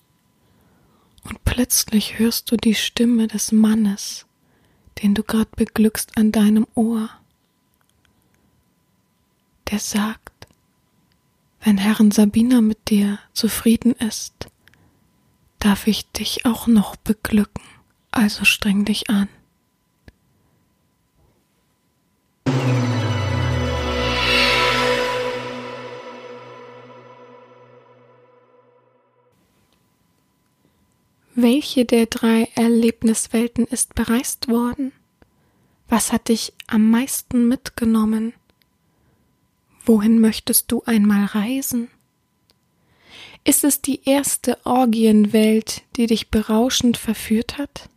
Und 1.25 1.43
plötzlich 1.43 2.19
hörst 2.19 2.51
du 2.51 2.57
die 2.57 2.75
Stimme 2.75 3.27
des 3.27 3.51
Mannes, 3.51 4.25
den 5.01 5.15
du 5.15 5.23
gerade 5.23 5.49
beglückst 5.55 6.17
an 6.17 6.31
deinem 6.31 6.67
Ohr. 6.75 7.09
Der 9.71 9.79
sagt, 9.79 10.47
wenn 11.61 11.79
Herrin 11.79 12.11
Sabina 12.11 12.61
mit 12.61 12.89
dir 12.89 13.17
zufrieden 13.33 13.93
ist, 13.93 14.47
darf 15.57 15.87
ich 15.87 16.11
dich 16.11 16.45
auch 16.45 16.67
noch 16.67 16.95
beglücken. 16.95 17.63
Also 18.11 18.45
streng 18.45 18.85
dich 18.85 19.09
an. 19.09 19.27
Welche 31.35 31.85
der 31.85 32.05
drei 32.05 32.49
Erlebniswelten 32.55 33.65
ist 33.65 33.93
bereist 33.93 34.47
worden? 34.47 34.91
Was 35.87 36.11
hat 36.11 36.29
dich 36.29 36.53
am 36.67 36.89
meisten 36.89 37.47
mitgenommen? 37.47 38.33
Wohin 39.85 40.19
möchtest 40.19 40.71
du 40.71 40.81
einmal 40.85 41.25
reisen? 41.25 41.89
Ist 43.43 43.63
es 43.63 43.81
die 43.81 44.03
erste 44.05 44.57
Orgienwelt, 44.65 45.83
die 45.97 46.07
dich 46.07 46.31
berauschend 46.31 46.97
verführt 46.97 47.57
hat? 47.57 47.89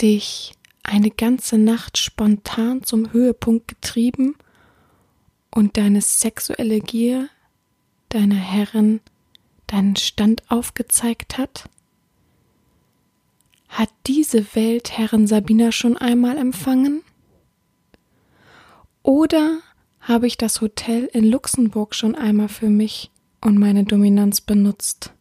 dich 0.00 0.52
eine 0.82 1.10
ganze 1.10 1.56
Nacht 1.58 1.98
spontan 1.98 2.82
zum 2.82 3.12
Höhepunkt 3.12 3.68
getrieben 3.68 4.36
und 5.50 5.76
deine 5.76 6.02
sexuelle 6.02 6.80
Gier 6.80 7.28
deiner 8.10 8.34
Herren 8.34 9.00
deinen 9.66 9.96
Stand 9.96 10.42
aufgezeigt 10.50 11.38
hat? 11.38 11.70
Hat 13.74 13.90
diese 14.06 14.54
Welt 14.54 14.96
Herren 14.96 15.26
Sabina 15.26 15.72
schon 15.72 15.96
einmal 15.96 16.38
empfangen? 16.38 17.02
Oder 19.02 19.58
habe 19.98 20.28
ich 20.28 20.38
das 20.38 20.60
Hotel 20.60 21.10
in 21.12 21.24
Luxemburg 21.24 21.96
schon 21.96 22.14
einmal 22.14 22.48
für 22.48 22.70
mich 22.70 23.10
und 23.40 23.58
meine 23.58 23.82
Dominanz 23.82 24.40
benutzt? 24.40 25.12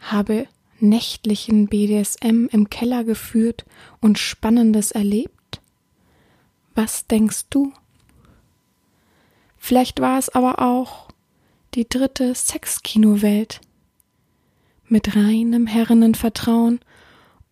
Habe 0.00 0.48
nächtlichen 0.80 1.68
BDSM 1.68 2.46
im 2.50 2.70
Keller 2.70 3.04
geführt 3.04 3.66
und 4.00 4.18
Spannendes 4.18 4.90
erlebt? 4.90 5.60
Was 6.74 7.06
denkst 7.06 7.50
du? 7.50 7.74
Vielleicht 9.58 10.00
war 10.00 10.18
es 10.18 10.30
aber 10.30 10.62
auch 10.62 11.08
die 11.74 11.86
dritte 11.86 12.34
Sexkinowelt 12.34 13.60
mit 14.88 15.14
reinem 15.14 15.66
Herrinnenvertrauen 15.66 16.80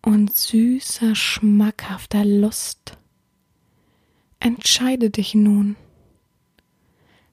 und 0.05 0.35
süßer, 0.35 1.15
schmackhafter 1.15 2.23
Lust. 2.23 2.97
Entscheide 4.39 5.09
dich 5.09 5.33
nun, 5.33 5.75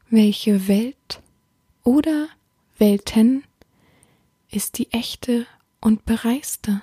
welche 0.08 0.66
Welt 0.68 1.22
oder 1.84 2.28
Welten 2.78 3.44
ist 4.50 4.78
die 4.78 4.90
echte 4.90 5.46
und 5.80 6.06
bereiste. 6.06 6.80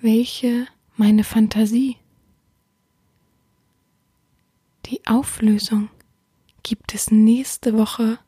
Welche 0.00 0.66
meine 0.96 1.24
Fantasie? 1.24 1.96
Die 4.86 5.06
Auflösung 5.06 5.90
gibt 6.62 6.94
es 6.94 7.10
nächste 7.10 7.76
Woche 7.76 8.18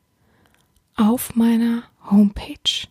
auf 0.96 1.34
meiner 1.34 1.84
Homepage 2.10 2.88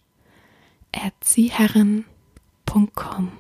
erziehherren.com. 2.69 3.31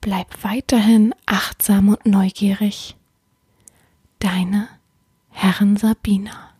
Bleib 0.00 0.42
weiterhin 0.42 1.14
achtsam 1.26 1.88
und 1.88 2.06
neugierig. 2.06 2.96
Deine 4.18 4.68
Herren 5.30 5.76
Sabina. 5.76 6.51